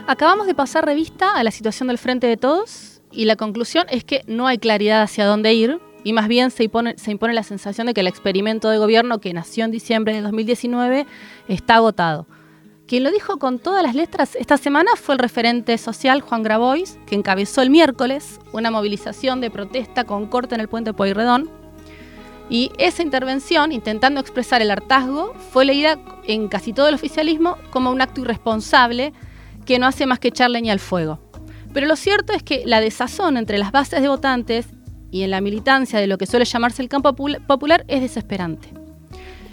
Acabamos 0.06 0.46
de 0.46 0.54
pasar 0.54 0.86
revista 0.86 1.32
a 1.36 1.44
la 1.44 1.50
situación 1.50 1.88
del 1.88 1.98
Frente 1.98 2.28
de 2.28 2.38
Todos 2.38 3.02
y 3.12 3.26
la 3.26 3.36
conclusión 3.36 3.84
es 3.90 4.04
que 4.04 4.22
no 4.26 4.46
hay 4.46 4.56
claridad 4.56 5.02
hacia 5.02 5.26
dónde 5.26 5.52
ir 5.52 5.78
y 6.02 6.14
más 6.14 6.28
bien 6.28 6.50
se 6.50 6.64
impone, 6.64 6.94
la 7.34 7.42
sensación 7.42 7.86
de 7.86 7.92
que 7.92 8.00
el 8.00 8.06
experimento 8.06 8.70
de 8.70 8.78
gobierno 8.78 9.18
que 9.20 9.34
nació 9.34 9.66
en 9.66 9.70
diciembre 9.70 10.14
de 10.14 10.22
2019 10.22 11.06
está 11.46 11.74
agotado. 11.74 12.26
Quien 12.86 13.04
lo 13.04 13.10
dijo 13.10 13.36
con 13.36 13.58
todas 13.58 13.82
las 13.82 13.94
letras 13.94 14.34
esta 14.34 14.56
semana 14.56 14.92
fue 14.96 15.14
el 15.14 15.18
referente 15.18 15.76
social 15.76 16.22
Juan 16.22 16.42
Grabois, 16.42 16.98
que 17.06 17.16
encabezó 17.16 17.60
el 17.60 17.68
miércoles 17.68 18.40
una 18.54 18.70
movilización 18.70 19.42
de 19.42 19.50
protesta 19.50 20.04
con 20.04 20.24
corte 20.26 20.54
en 20.54 20.62
el 20.62 20.68
puente 20.68 20.94
Pueyrredón. 20.94 21.50
Y 22.48 22.70
esa 22.78 23.02
intervención, 23.02 23.72
intentando 23.72 24.20
expresar 24.20 24.62
el 24.62 24.70
hartazgo, 24.70 25.34
fue 25.50 25.64
leída 25.64 25.98
en 26.26 26.48
casi 26.48 26.72
todo 26.72 26.88
el 26.88 26.94
oficialismo 26.94 27.56
como 27.70 27.90
un 27.90 28.00
acto 28.00 28.20
irresponsable 28.20 29.12
que 29.64 29.78
no 29.78 29.86
hace 29.86 30.06
más 30.06 30.20
que 30.20 30.28
echar 30.28 30.50
leña 30.50 30.72
al 30.72 30.80
fuego. 30.80 31.18
Pero 31.72 31.86
lo 31.86 31.96
cierto 31.96 32.32
es 32.32 32.42
que 32.42 32.62
la 32.64 32.80
desazón 32.80 33.36
entre 33.36 33.58
las 33.58 33.72
bases 33.72 34.00
de 34.00 34.08
votantes 34.08 34.66
y 35.10 35.22
en 35.22 35.30
la 35.30 35.40
militancia 35.40 35.98
de 35.98 36.06
lo 36.06 36.18
que 36.18 36.26
suele 36.26 36.44
llamarse 36.44 36.82
el 36.82 36.88
campo 36.88 37.14
popular 37.14 37.84
es 37.88 38.00
desesperante. 38.00 38.72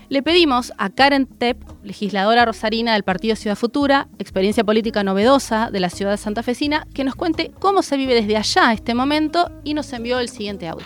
Le 0.09 0.21
pedimos 0.21 0.71
a 0.77 0.89
Karen 0.89 1.25
Tepp, 1.25 1.63
legisladora 1.83 2.45
rosarina 2.45 2.93
del 2.93 3.03
Partido 3.03 3.35
Ciudad 3.35 3.55
Futura, 3.55 4.07
experiencia 4.19 4.63
política 4.63 5.03
novedosa 5.03 5.71
de 5.71 5.79
la 5.79 5.89
ciudad 5.89 6.17
santafesina, 6.17 6.85
que 6.93 7.03
nos 7.03 7.15
cuente 7.15 7.51
cómo 7.59 7.81
se 7.81 7.97
vive 7.97 8.13
desde 8.13 8.37
allá 8.37 8.73
este 8.73 8.93
momento 8.93 9.49
y 9.63 9.73
nos 9.73 9.91
envió 9.91 10.19
el 10.19 10.29
siguiente 10.29 10.67
audio. 10.67 10.85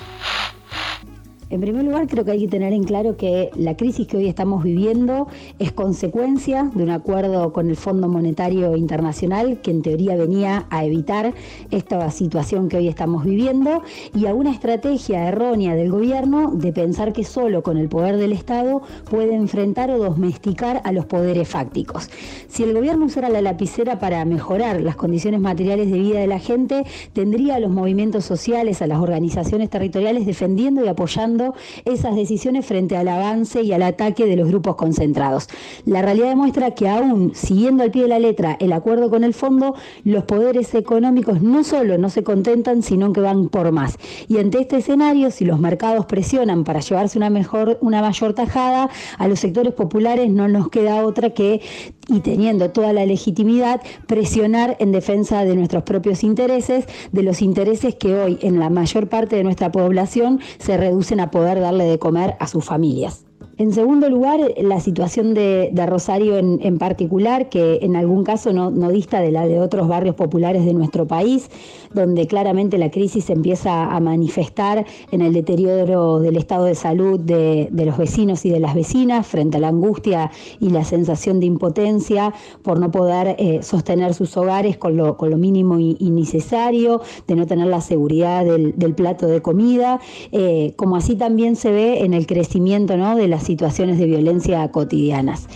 En 1.49 1.61
primer 1.61 1.85
lugar, 1.85 2.07
creo 2.07 2.25
que 2.25 2.31
hay 2.31 2.41
que 2.41 2.49
tener 2.49 2.73
en 2.73 2.83
claro 2.83 3.15
que 3.15 3.51
la 3.55 3.77
crisis 3.77 4.05
que 4.05 4.17
hoy 4.17 4.27
estamos 4.27 4.65
viviendo 4.65 5.27
es 5.59 5.71
consecuencia 5.71 6.69
de 6.75 6.83
un 6.83 6.89
acuerdo 6.89 7.53
con 7.53 7.69
el 7.69 7.77
Fondo 7.77 8.09
Monetario 8.09 8.75
Internacional 8.75 9.61
que 9.61 9.71
en 9.71 9.81
teoría 9.81 10.17
venía 10.17 10.65
a 10.69 10.83
evitar 10.83 11.33
esta 11.71 12.11
situación 12.11 12.67
que 12.67 12.75
hoy 12.75 12.89
estamos 12.89 13.23
viviendo 13.23 13.81
y 14.13 14.25
a 14.25 14.33
una 14.33 14.51
estrategia 14.51 15.25
errónea 15.25 15.73
del 15.75 15.89
gobierno 15.89 16.51
de 16.51 16.73
pensar 16.73 17.13
que 17.13 17.23
solo 17.23 17.63
con 17.63 17.77
el 17.77 17.87
poder 17.87 18.17
del 18.17 18.33
Estado 18.33 18.81
puede 19.09 19.33
enfrentar 19.33 19.89
o 19.89 19.99
domesticar 19.99 20.81
a 20.83 20.91
los 20.91 21.05
poderes 21.05 21.47
fácticos. 21.47 22.09
Si 22.49 22.63
el 22.63 22.73
gobierno 22.73 23.05
usara 23.05 23.29
la 23.29 23.41
lapicera 23.41 23.99
para 23.99 24.25
mejorar 24.25 24.81
las 24.81 24.97
condiciones 24.97 25.39
materiales 25.39 25.89
de 25.91 25.97
vida 25.97 26.19
de 26.19 26.27
la 26.27 26.39
gente, 26.39 26.83
tendría 27.13 27.55
a 27.55 27.59
los 27.59 27.71
movimientos 27.71 28.25
sociales, 28.25 28.81
a 28.81 28.87
las 28.87 28.99
organizaciones 28.99 29.69
territoriales 29.69 30.25
defendiendo 30.25 30.83
y 30.83 30.89
apoyando 30.89 31.36
esas 31.85 32.15
decisiones 32.15 32.65
frente 32.65 32.97
al 32.97 33.07
avance 33.07 33.61
y 33.61 33.71
al 33.73 33.83
ataque 33.83 34.25
de 34.25 34.35
los 34.35 34.47
grupos 34.47 34.75
concentrados. 34.75 35.47
La 35.85 36.01
realidad 36.01 36.29
demuestra 36.29 36.71
que 36.71 36.89
aún 36.89 37.33
siguiendo 37.35 37.83
al 37.83 37.91
pie 37.91 38.03
de 38.03 38.07
la 38.09 38.19
letra 38.19 38.57
el 38.59 38.73
acuerdo 38.73 39.09
con 39.09 39.23
el 39.23 39.33
fondo, 39.33 39.75
los 40.03 40.23
poderes 40.23 40.73
económicos 40.75 41.41
no 41.41 41.63
solo 41.63 41.97
no 41.97 42.09
se 42.09 42.23
contentan, 42.23 42.81
sino 42.81 43.13
que 43.13 43.21
van 43.21 43.49
por 43.49 43.71
más. 43.71 43.97
Y 44.27 44.37
ante 44.37 44.59
este 44.59 44.77
escenario, 44.77 45.31
si 45.31 45.45
los 45.45 45.59
mercados 45.59 46.05
presionan 46.05 46.63
para 46.63 46.79
llevarse 46.79 47.17
una 47.17 47.29
mejor, 47.29 47.77
una 47.81 48.01
mayor 48.01 48.33
tajada, 48.33 48.89
a 49.17 49.27
los 49.27 49.39
sectores 49.39 49.73
populares 49.73 50.29
no 50.29 50.47
nos 50.47 50.69
queda 50.69 51.05
otra 51.05 51.29
que 51.31 51.61
y 52.09 52.21
teniendo 52.21 52.71
toda 52.71 52.93
la 52.93 53.05
legitimidad, 53.05 53.81
presionar 54.07 54.77
en 54.79 54.91
defensa 54.91 55.43
de 55.43 55.55
nuestros 55.55 55.83
propios 55.83 56.23
intereses, 56.23 56.85
de 57.11 57.23
los 57.23 57.41
intereses 57.41 57.95
que 57.95 58.15
hoy 58.15 58.39
en 58.41 58.59
la 58.59 58.69
mayor 58.69 59.09
parte 59.09 59.35
de 59.35 59.43
nuestra 59.43 59.71
población 59.71 60.39
se 60.57 60.77
reducen 60.77 61.19
a 61.19 61.26
poder 61.31 61.59
darle 61.59 61.85
de 61.85 61.99
comer 61.99 62.35
a 62.39 62.47
sus 62.47 62.65
familias. 62.65 63.26
En 63.59 63.73
segundo 63.73 64.07
lugar, 64.07 64.39
la 64.57 64.79
situación 64.79 65.33
de, 65.33 65.71
Rosario 65.87 66.37
en, 66.37 66.77
particular, 66.77 67.49
que 67.49 67.79
en 67.81 67.95
algún 67.95 68.23
caso 68.23 68.53
no, 68.53 68.69
dista 68.89 69.19
de 69.19 69.31
la 69.31 69.47
de 69.47 69.59
otros 69.59 69.87
barrios 69.87 70.15
populares 70.15 70.63
de 70.63 70.73
nuestro 70.73 71.07
país, 71.07 71.49
donde 71.91 72.27
claramente 72.27 72.77
la 72.77 72.91
crisis 72.91 73.29
empieza 73.31 73.85
a 73.85 73.99
manifestar 73.99 74.85
en 75.11 75.21
el 75.21 75.33
deterioro 75.33 76.19
del 76.19 76.37
estado 76.37 76.65
de 76.65 76.75
salud 76.75 77.19
de, 77.19 77.69
los 77.71 77.97
vecinos 77.97 78.45
y 78.45 78.49
de 78.51 78.59
las 78.59 78.75
vecinas 78.75 79.25
frente 79.25 79.57
a 79.57 79.59
la 79.59 79.69
angustia 79.69 80.29
y 80.59 80.69
la 80.69 80.83
sensación 80.83 81.39
de 81.39 81.47
impotencia 81.47 82.33
por 82.61 82.79
no 82.79 82.91
poder 82.91 83.37
eh, 83.39 83.63
sostener 83.63 84.13
sus 84.13 84.37
hogares 84.37 84.77
con 84.77 84.97
lo, 84.97 85.15
mínimo 85.37 85.79
y, 85.79 85.95
necesario, 86.11 87.01
de 87.27 87.35
no 87.35 87.47
tener 87.47 87.67
la 87.67 87.81
seguridad 87.81 88.45
del, 88.45 88.93
plato 88.93 89.25
de 89.27 89.41
comida, 89.41 89.99
eh, 90.31 90.73
como 90.75 90.95
así 90.95 91.15
también 91.15 91.55
se 91.55 91.71
ve 91.71 92.03
en 92.03 92.13
el 92.13 92.27
crecimiento 92.27 92.95
de 92.97 93.27
las 93.27 93.46
situaciones 93.47 93.97
de 93.97 94.05
violencia 94.05 94.69
cotidianas. 94.69 95.47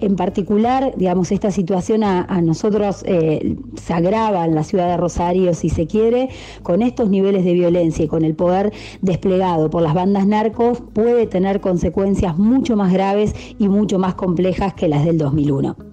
En 0.00 0.16
particular, 0.16 0.94
digamos, 0.96 1.30
esta 1.30 1.50
situación 1.50 2.02
a, 2.04 2.40
nosotros 2.40 3.02
eh, 3.06 3.56
se 3.74 3.92
agrava 3.92 4.46
en 4.46 4.54
la 4.54 4.64
ciudad 4.64 4.88
de 4.88 4.96
Rosario, 4.96 5.52
si 5.52 5.68
se 5.68 5.86
quiere, 5.86 6.30
con 6.62 6.80
estos 6.80 7.10
niveles 7.10 7.44
de 7.44 7.52
violencia 7.52 8.06
y 8.06 8.08
con 8.08 8.24
el 8.24 8.34
poder 8.34 8.72
desplegado 9.02 9.68
por 9.68 9.82
las 9.82 9.92
bandas 9.92 10.26
narcos, 10.26 10.82
puede 10.94 11.26
tener 11.26 11.60
consecuencias 11.60 12.38
mucho 12.38 12.76
más 12.76 12.92
graves 12.92 13.34
y 13.58 13.68
mucho 13.68 13.98
más 13.98 14.14
complejas 14.14 14.72
que 14.72 14.88
las 14.88 15.04
del 15.04 15.18
2001. 15.18 15.89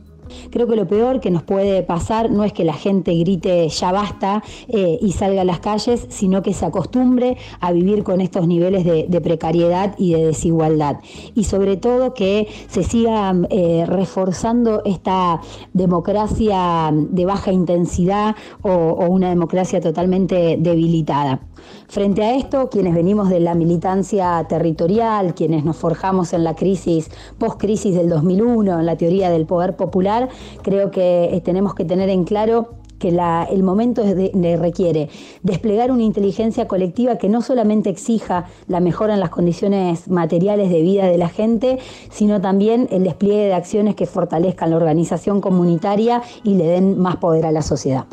Creo 0.50 0.68
que 0.68 0.76
lo 0.76 0.88
peor 0.88 1.20
que 1.20 1.32
nos 1.32 1.44
puede 1.44 1.84
pasar 1.84 2.30
no 2.32 2.44
es 2.44 2.54
que 2.54 2.63
la 2.63 2.74
gente 2.74 3.13
grite 3.13 3.68
ya 3.70 3.92
basta 3.92 4.44
eh, 4.68 4.98
y 5.02 5.12
salga 5.12 5.42
a 5.42 5.46
las 5.46 5.60
calles, 5.60 6.06
sino 6.10 6.42
que 6.42 6.54
se 6.54 6.66
acostumbre 6.66 7.38
a 7.60 7.72
vivir 7.72 8.04
con 8.04 8.22
estos 8.22 8.48
niveles 8.48 8.86
de, 8.86 9.22
precariedad 9.22 9.96
y 9.98 10.13
de 10.13 10.28
desigualdad. 10.28 10.98
Y 11.34 11.46
sobre 11.46 11.76
todo 11.76 12.13
que 12.13 12.48
se 12.70 12.84
siga 12.84 13.34
eh, 13.50 13.86
reforzando 13.88 14.84
esta 14.86 15.42
democracia 15.74 16.92
de 16.94 17.26
baja 17.26 17.52
intensidad 17.52 18.36
o 18.62 19.06
una 19.08 19.30
democracia 19.30 19.82
totalmente 19.82 20.58
debilitada. 20.60 21.42
Frente 21.88 22.24
a 22.24 22.36
esto, 22.36 22.70
quienes 22.70 22.93
venimos 22.93 23.30
de 23.30 23.39
la 23.39 23.56
militancia 23.56 24.46
territorial, 24.48 25.36
quienes 25.36 25.63
nos 25.63 25.78
forjamos 25.78 26.34
en 26.34 26.43
la 26.43 26.56
crisis, 26.56 27.10
post-crisis 27.38 27.96
del 27.96 28.10
2001, 28.10 28.80
en 28.80 28.86
la 28.86 28.98
teoría 28.98 29.30
del 29.30 29.46
poder 29.46 29.76
popular, 29.76 30.30
creo 30.62 30.91
que 30.91 31.36
eh, 31.36 31.41
tenemos 31.41 31.76
que 31.76 31.86
tener 31.86 32.10
en 32.10 32.24
claro 32.24 32.78
que 33.00 33.10
el 33.10 33.63
momento 33.63 34.04
requiere 34.04 35.10
desplegar 35.43 35.91
una 35.91 36.04
inteligencia 36.04 36.67
colectiva 36.67 37.17
que 37.17 37.30
no 37.30 37.41
solamente 37.41 37.89
exija 37.89 38.46
la 38.67 38.80
mejora 38.80 39.13
en 39.13 39.20
las 39.20 39.30
condiciones 39.30 40.08
materiales 40.10 40.70
de 40.70 40.82
vida 40.82 41.06
de 41.06 41.17
la 41.17 41.30
gente, 41.30 41.80
sino 42.10 42.41
también 42.41 42.88
el 42.91 43.04
despliegue 43.04 43.46
de 43.46 43.54
acciones 43.54 43.96
que 43.96 44.06
fortalezcan 44.06 44.72
la 44.72 44.78
organización 44.78 45.41
comunitaria 45.41 46.22
y 46.43 46.56
le 46.56 46.65
den 46.65 46.98
más 47.00 47.17
poder 47.17 47.46
a 47.46 47.52
la 47.52 47.62
sociedad. 47.62 48.06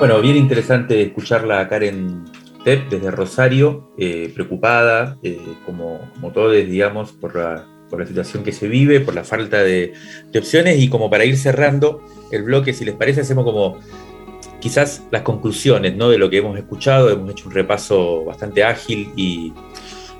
Bueno, 0.00 0.18
bien 0.22 0.36
interesante 0.36 1.02
escucharla 1.02 1.60
a 1.60 1.68
Karen 1.68 2.24
Tepp 2.64 2.88
desde 2.88 3.10
Rosario, 3.10 3.92
eh, 3.98 4.30
preocupada, 4.32 5.18
eh, 5.22 5.38
como, 5.66 6.10
como 6.14 6.32
todos, 6.32 6.54
digamos, 6.54 7.12
por 7.12 7.36
la, 7.36 7.66
por 7.90 8.00
la, 8.00 8.06
situación 8.06 8.42
que 8.42 8.50
se 8.50 8.66
vive, 8.66 9.00
por 9.00 9.14
la 9.14 9.24
falta 9.24 9.62
de, 9.62 9.92
opciones 10.34 10.80
y 10.80 10.88
como 10.88 11.10
para 11.10 11.26
ir 11.26 11.36
cerrando 11.36 12.02
el 12.32 12.44
bloque, 12.44 12.72
si 12.72 12.86
les 12.86 12.94
parece, 12.94 13.20
hacemos 13.20 13.44
como 13.44 13.78
quizás 14.58 15.02
las 15.10 15.20
conclusiones 15.20 15.94
¿no? 15.94 16.08
de 16.08 16.16
lo 16.16 16.30
que 16.30 16.38
hemos 16.38 16.56
escuchado, 16.56 17.10
hemos 17.10 17.32
hecho 17.32 17.48
un 17.48 17.54
repaso 17.54 18.24
bastante 18.24 18.64
ágil 18.64 19.12
y, 19.16 19.52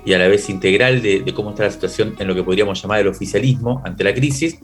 y 0.05 0.13
a 0.13 0.19
la 0.19 0.27
vez 0.27 0.47
integral 0.51 1.01
de, 1.01 1.21
de, 1.21 1.33
cómo 1.33 1.49
está 1.49 1.63
la 1.63 1.71
situación 1.71 2.15
en 2.19 2.27
lo 2.27 2.35
que 2.35 2.43
podríamos 2.43 2.79
llamar 2.79 2.99
el 2.99 3.07
oficialismo 3.07 3.81
ante 3.83 4.03
la 4.03 4.13
crisis. 4.13 4.59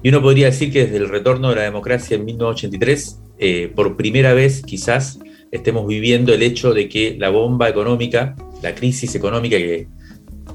Y 0.00 0.10
uno 0.10 0.22
podría 0.22 0.46
decir 0.46 0.72
que 0.72 0.84
desde 0.84 0.98
el 0.98 1.08
retorno 1.08 1.48
de 1.48 1.56
la 1.56 1.62
democracia 1.62 2.14
en 2.14 2.24
1983 2.24 3.20
eh, 3.40 3.72
por 3.74 3.96
primera 3.96 4.34
vez 4.34 4.62
quizás 4.62 5.18
estemos 5.50 5.86
viviendo 5.86 6.32
el 6.34 6.42
hecho 6.42 6.74
de 6.74 6.88
que 6.88 7.16
la 7.18 7.30
bomba 7.30 7.68
económica, 7.68 8.36
la 8.62 8.74
crisis 8.74 9.14
económica 9.14 9.56
que 9.56 9.88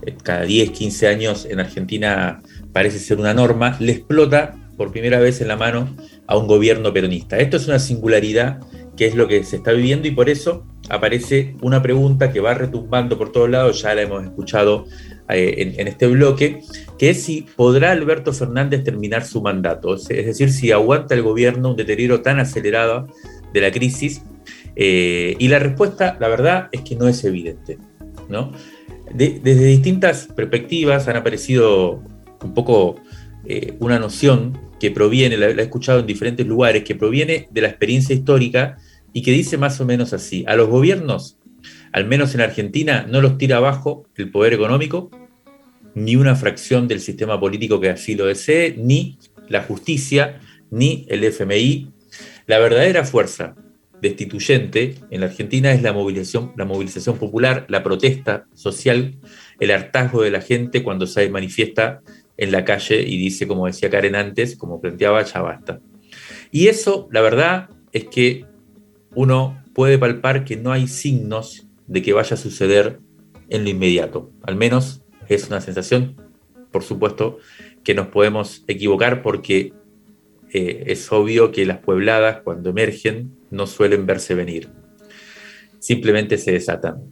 eh, 0.06 0.16
cada 0.24 0.44
10, 0.44 0.70
15 0.70 1.08
años 1.08 1.48
en 1.50 1.60
Argentina 1.60 2.42
parece 2.72 3.00
ser 3.00 3.18
una 3.18 3.34
norma, 3.34 3.76
le 3.80 3.92
explota 3.92 4.56
por 4.78 4.92
primera 4.92 5.20
vez 5.20 5.42
en 5.42 5.48
la 5.48 5.56
mano 5.56 5.96
a 6.28 6.38
un 6.38 6.48
gobierno 6.48 6.94
peronista. 6.94 7.40
Esto 7.40 7.58
es 7.58 7.68
una 7.68 7.80
singularidad 7.80 8.60
que 8.96 9.08
es 9.08 9.16
lo 9.16 9.28
que 9.28 9.44
se 9.44 9.58
está 9.58 9.72
viviendo 9.72 10.08
y 10.08 10.12
por 10.12 10.30
eso 10.30 10.66
aparece 10.90 11.56
una 11.62 11.82
pregunta 11.82 12.32
que 12.32 12.40
va 12.40 12.54
retumbando 12.54 13.18
por 13.18 13.32
todos 13.32 13.50
lados, 13.50 13.82
ya 13.82 13.96
la 13.96 14.04
hemos 14.04 14.24
escuchado 14.24 14.86
eh, 15.30 15.74
en, 15.78 15.88
este 15.88 16.08
bloque, 16.08 16.62
que 17.00 17.10
es 17.10 17.24
si 17.24 17.46
podrá 17.56 17.92
Alberto 17.92 18.32
Fernández 18.34 18.84
terminar 18.84 19.26
su 19.26 19.42
mandato, 19.42 19.96
es 19.96 20.08
decir, 20.08 20.52
si 20.52 20.72
aguanta 20.72 21.16
el 21.16 21.24
gobierno 21.24 21.72
un 21.72 21.76
deterioro 21.76 22.22
tan 22.22 22.40
acelerado 22.40 23.08
de 23.54 23.62
la 23.62 23.72
crisis. 23.72 24.22
Eh, 24.76 25.36
y 25.40 25.48
la 25.48 25.60
respuesta, 25.60 26.18
la 26.20 26.28
verdad, 26.28 26.70
es 26.72 26.82
que 26.82 26.96
no 26.96 27.08
es 27.08 27.24
evidente. 27.24 27.78
¿no? 28.28 28.52
desde 29.14 29.66
distintas 29.66 30.28
perspectivas 30.36 31.08
han 31.08 31.16
aparecido 31.16 32.02
un 32.44 32.54
poco 32.56 32.96
eh, 33.46 33.76
una 33.80 34.00
noción 34.00 34.58
que 34.80 34.92
proviene, 34.92 35.38
la 35.38 35.48
he 35.48 35.62
escuchado 35.62 36.00
en 36.00 36.08
diferentes 36.08 36.46
lugares, 36.46 36.84
que 36.84 36.96
proviene 36.96 37.48
de 37.52 37.62
la 37.62 37.70
experiencia 37.70 38.16
histórica 38.16 38.78
y 39.14 39.22
que 39.22 39.32
dice 39.32 39.58
más 39.58 39.80
o 39.80 39.86
menos 39.86 40.14
así, 40.14 40.44
a 40.48 40.56
los 40.56 40.70
gobiernos 40.70 41.38
al 41.96 42.06
menos 42.06 42.36
en 42.36 42.42
Argentina, 42.42 43.08
no 43.10 43.22
los 43.22 43.38
tira 43.38 43.56
abajo 43.56 44.06
el 44.18 44.30
poder 44.30 44.54
económico, 44.54 45.10
ni 45.94 46.18
una 46.18 46.36
fracción 46.36 46.90
del 46.90 47.00
sistema 47.00 47.40
político 47.40 47.80
que 47.80 47.90
así 47.90 48.16
lo 48.16 48.26
desee, 48.26 48.76
ni 48.78 49.18
la 49.48 49.64
justicia, 49.64 50.42
ni 50.70 51.06
el 51.08 51.24
FMI. 51.24 51.88
La 52.48 52.60
verdadera 52.60 53.06
fuerza 53.06 53.56
destituyente 54.02 54.96
en 55.10 55.22
la 55.22 55.28
Argentina 55.28 55.72
es 55.72 55.84
la 55.84 55.94
movilización, 55.94 56.52
la 56.58 56.66
movilización 56.66 57.18
popular, 57.18 57.66
la 57.70 57.82
protesta 57.82 58.46
social, 58.54 59.16
el 59.62 59.72
hartazgo 59.72 60.22
de 60.22 60.32
la 60.32 60.42
gente 60.42 60.84
cuando 60.84 61.08
se 61.08 61.30
manifiesta 61.30 62.02
en 62.36 62.52
la 62.52 62.66
calle 62.66 63.04
y 63.04 63.18
dice, 63.18 63.48
como 63.48 63.68
decía 63.68 63.90
Karen 63.90 64.18
antes, 64.18 64.58
como 64.58 64.82
planteaba, 64.82 65.24
ya 65.24 65.42
basta. 65.42 65.80
Y 66.52 66.68
eso, 66.68 67.08
la 67.14 67.22
verdad, 67.22 67.70
es 67.94 68.04
que 68.04 68.44
uno 69.14 69.64
puede 69.74 69.98
palpar 69.98 70.44
que 70.44 70.58
no 70.58 70.74
hay 70.74 70.90
signos 70.90 71.65
de 71.88 72.02
que 72.02 72.14
vaya 72.14 72.34
a 72.34 72.38
suceder 72.38 73.00
en 73.50 73.64
lo 73.64 73.70
inmediato. 73.70 74.32
Al 74.44 74.56
menos 74.56 75.04
es 75.28 75.48
una 75.48 75.62
sensación, 75.62 76.16
por 76.72 76.84
supuesto, 76.84 77.40
que 77.84 77.94
nos 77.94 78.08
podemos 78.08 78.64
equivocar 78.68 79.22
porque 79.22 79.74
eh, 80.52 80.84
es 80.88 81.12
obvio 81.12 81.52
que 81.52 81.66
las 81.66 81.80
puebladas 81.80 82.42
cuando 82.44 82.70
emergen 82.70 83.32
no 83.52 83.68
suelen 83.68 84.06
verse 84.06 84.36
venir. 84.36 84.70
Simplemente 85.80 86.38
se 86.38 86.52
desatan. 86.52 87.04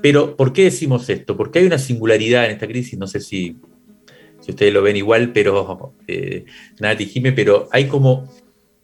Pero, 0.00 0.36
¿por 0.36 0.52
qué 0.52 0.64
decimos 0.64 1.08
esto? 1.08 1.36
Porque 1.36 1.58
hay 1.58 1.66
una 1.66 1.78
singularidad 1.78 2.44
en 2.44 2.52
esta 2.52 2.68
crisis, 2.68 2.98
no 2.98 3.06
sé 3.06 3.20
si, 3.20 3.56
si 4.40 4.50
ustedes 4.50 4.72
lo 4.72 4.82
ven 4.82 4.96
igual, 4.96 5.32
pero 5.32 5.94
eh, 6.06 6.44
nada, 6.78 6.96
pero 7.34 7.68
hay 7.72 7.86
como 7.86 8.30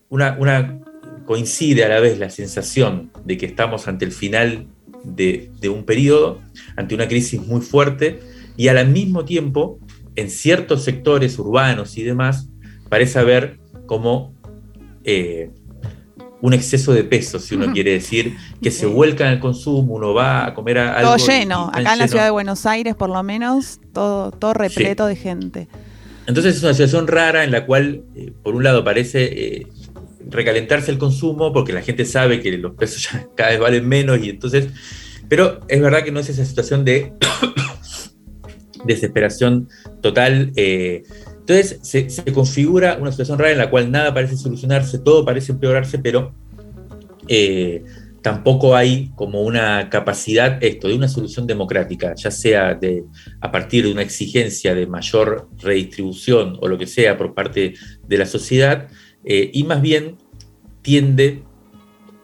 una, 0.09 0.37
una, 0.39 0.81
coincide 1.27 1.85
a 1.85 1.89
la 1.89 2.01
vez 2.01 2.19
la 2.19 2.31
sensación 2.31 3.11
de 3.25 3.37
que 3.37 3.47
estamos 3.47 3.87
ante 3.87 4.05
el 4.05 4.13
final 4.13 4.67
de, 5.05 5.51
de 5.61 5.69
un 5.69 5.85
periodo, 5.85 6.41
ante 6.77 6.95
una 6.95 7.09
crisis 7.09 7.41
muy 7.41 7.61
fuerte, 7.61 8.21
y 8.57 8.69
al 8.69 8.89
mismo 8.89 9.25
tiempo, 9.25 9.79
en 10.17 10.31
ciertos 10.31 10.85
sectores 10.85 11.39
urbanos 11.39 11.97
y 11.97 12.03
demás, 12.03 12.49
parece 12.89 13.19
haber 13.19 13.59
como 13.87 14.35
eh, 15.05 15.51
un 16.43 16.53
exceso 16.53 16.93
de 16.93 17.05
peso, 17.05 17.39
si 17.39 17.55
uno 17.55 17.73
quiere 17.73 17.93
decir, 17.93 18.37
que 18.61 18.73
se 18.73 18.85
vuelca 18.87 19.27
en 19.27 19.35
el 19.35 19.41
consumo, 19.41 19.95
uno 19.95 20.13
va 20.13 20.47
a 20.47 20.55
comer 20.55 20.79
algo. 20.79 21.17
Todo 21.17 21.27
lleno, 21.27 21.69
acá 21.69 21.93
en 21.93 21.99
la 21.99 22.09
ciudad 22.09 22.25
de 22.25 22.31
Buenos 22.31 22.67
Aires 22.67 22.97
por 22.97 23.11
lo 23.11 23.23
menos, 23.23 23.81
todo, 23.93 24.33
todo 24.33 24.53
repleto 24.53 25.07
de 25.07 25.15
gente. 25.15 25.69
Entonces 26.27 26.57
es 26.57 26.63
una 26.63 26.75
situación 26.75 27.07
rara 27.07 27.45
en 27.45 27.53
la 27.53 27.65
cual, 27.65 28.03
eh, 28.17 28.33
por 28.43 28.57
un 28.57 28.65
lado, 28.65 28.83
parece 28.83 29.23
eh, 29.25 29.67
recalentarse 30.29 30.91
el 30.91 30.99
consumo, 30.99 31.53
porque 31.53 31.73
la 31.73 31.83
gente 31.83 32.05
sabe 32.05 32.41
que 32.41 32.57
los 32.59 32.75
pesos 32.75 33.03
ya 33.13 33.27
cada 33.37 33.51
vez 33.51 33.61
valen 33.61 33.89
menos, 33.89 34.19
y 34.23 34.31
entonces, 34.31 34.69
pero 35.29 35.61
es 35.69 35.81
verdad 35.81 36.05
que 36.05 36.13
no 36.13 36.21
es 36.21 36.29
esa 36.29 36.45
situación 36.45 36.85
de 36.85 37.13
desesperación 38.85 39.69
total. 40.01 40.53
Entonces 40.55 41.81
se, 41.83 42.33
configura 42.33 42.97
una 43.01 43.11
situación 43.11 43.39
rara 43.39 43.51
en 43.51 43.59
la 43.59 43.69
cual 43.69 43.91
nada 43.91 44.15
parece 44.15 44.37
solucionarse, 44.37 44.99
todo 44.99 45.25
parece 45.25 45.53
empeorarse, 45.53 45.99
pero 45.99 46.33
eh, 47.27 47.83
tampoco 48.23 48.77
hay 48.77 49.11
como 49.17 49.43
una 49.43 49.91
capacidad 49.91 50.63
esto 50.63 50.87
de 50.87 50.95
una 50.95 51.09
solución 51.09 51.49
democrática, 51.49 52.15
ya 52.15 52.31
sea 52.31 52.75
de, 52.75 53.05
a 53.41 53.51
partir 53.51 53.85
de 53.85 53.93
una 53.93 54.03
exigencia 54.03 54.73
de 54.75 54.87
mayor 54.87 55.49
redistribución 55.59 56.59
o 56.61 56.69
lo 56.69 56.79
que 56.79 56.87
sea 56.87 57.19
por 57.19 57.35
parte 57.35 57.75
de 58.07 58.19
la 58.19 58.27
sociedad, 58.27 58.89
eh, 59.25 59.51
y 59.53 59.65
más 59.65 59.81
bien 59.83 60.17
tiende 60.83 61.43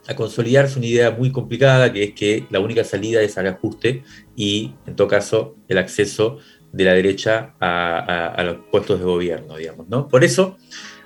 a 0.08 0.14
consolidarse 0.14 0.78
una 0.78 0.86
idea 0.86 1.10
muy 1.10 1.30
complicada, 1.30 1.92
que 1.92 2.02
es 2.02 2.12
que 2.12 2.46
la 2.50 2.60
única 2.60 2.82
salida 2.82 3.20
es 3.20 3.36
al 3.36 3.46
ajuste 3.46 4.02
y, 4.34 4.72
en 4.86 4.96
todo 4.96 5.06
caso, 5.06 5.56
el 5.68 5.78
acceso 5.78 6.38
de 6.72 6.84
la 6.84 6.94
derecha 6.94 7.54
a, 7.60 8.42
los 8.44 8.56
puestos 8.70 8.98
de 8.98 9.04
gobierno, 9.04 9.56
digamos. 9.56 9.88
¿no? 9.88 10.08
Por 10.08 10.24
eso 10.24 10.56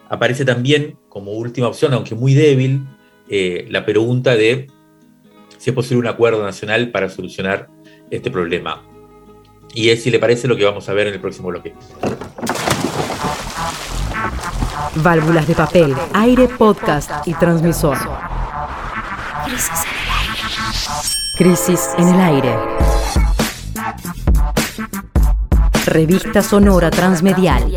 aparece 0.09 0.45
también 0.45 0.99
como 1.09 1.33
última 1.33 1.69
opción, 1.69 1.93
aunque 1.95 2.15
muy 2.15 2.35
débil, 2.35 2.83
eh, 3.29 3.67
la 3.71 3.85
pregunta 3.85 4.37
de 4.37 4.69
si 5.59 5.71
es 5.71 5.75
posible 5.75 6.01
un 6.01 6.07
acuerdo 6.07 6.43
nacional 6.43 6.91
para 6.91 7.09
solucionar 7.09 7.69
este 8.11 8.31
problema. 8.31 8.85
Y 9.75 9.89
es, 9.89 10.03
si 10.03 10.11
le 10.11 10.19
parece, 10.19 10.47
lo 10.47 10.57
que 10.57 10.65
vamos 10.65 10.89
a 10.89 10.93
ver 10.93 11.09
en 11.09 11.15
el 11.15 11.21
próximo 11.21 11.49
bloque. 11.49 11.73
Válvulas 14.97 15.47
de 15.47 15.55
papel, 15.55 15.97
aire, 16.13 16.49
podcast 16.49 17.27
y 17.27 17.33
transmisor. 17.35 17.97
Crisis 21.39 21.89
en 21.97 22.09
el 22.09 22.21
aire. 22.21 22.59
Revista 25.87 26.43
Sonora 26.43 26.91
Transmedial. 26.91 27.73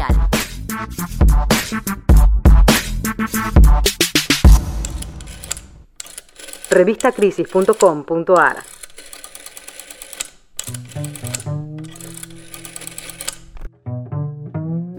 Revistacrisis.com.ar 6.70 8.75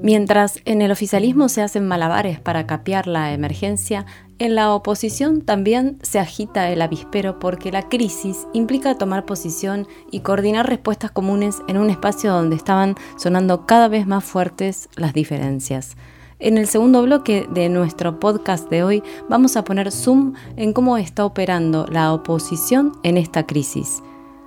Mientras 0.07 0.61
en 0.67 0.83
el 0.83 0.93
oficialismo 0.93 1.49
se 1.49 1.63
hacen 1.63 1.85
malabares 1.89 2.39
para 2.39 2.65
capear 2.65 3.09
la 3.09 3.33
emergencia, 3.33 4.07
en 4.39 4.55
la 4.55 4.73
oposición 4.73 5.41
también 5.41 5.99
se 6.01 6.21
agita 6.21 6.71
el 6.71 6.81
avispero 6.81 7.41
porque 7.41 7.73
la 7.73 7.89
crisis 7.89 8.47
implica 8.53 8.99
tomar 8.99 9.25
posición 9.25 9.89
y 10.13 10.21
coordinar 10.21 10.69
respuestas 10.69 11.11
comunes 11.11 11.57
en 11.67 11.77
un 11.77 11.91
espacio 11.91 12.33
donde 12.33 12.55
estaban 12.55 12.95
sonando 13.17 13.67
cada 13.67 13.89
vez 13.89 14.07
más 14.07 14.23
fuertes 14.23 14.89
las 14.95 15.13
diferencias. 15.13 15.97
En 16.39 16.57
el 16.57 16.69
segundo 16.69 17.03
bloque 17.03 17.49
de 17.51 17.69
nuestro 17.69 18.21
podcast 18.21 18.71
de 18.71 18.85
hoy 18.85 19.03
vamos 19.29 19.57
a 19.57 19.65
poner 19.65 19.91
zoom 19.91 20.35
en 20.57 20.73
cómo 20.73 20.99
está 20.99 21.25
operando 21.25 21.85
la 21.91 22.13
oposición 22.13 22.93
en 23.03 23.17
esta 23.17 23.45
crisis. 23.45 24.05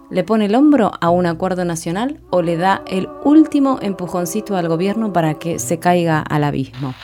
¿Le 0.09 0.23
pone 0.23 0.45
el 0.45 0.55
hombro 0.55 0.91
a 1.01 1.11
un 1.11 1.27
acuerdo 1.27 1.65
nacional 1.65 2.19
o 2.31 2.41
le 2.41 2.57
da 2.57 2.81
el 2.87 3.07
último 3.23 3.77
empujoncito 3.79 4.57
al 4.57 4.67
gobierno 4.67 5.13
para 5.13 5.35
que 5.35 5.59
se 5.59 5.77
caiga 5.77 6.19
al 6.21 6.43
abismo? 6.43 6.95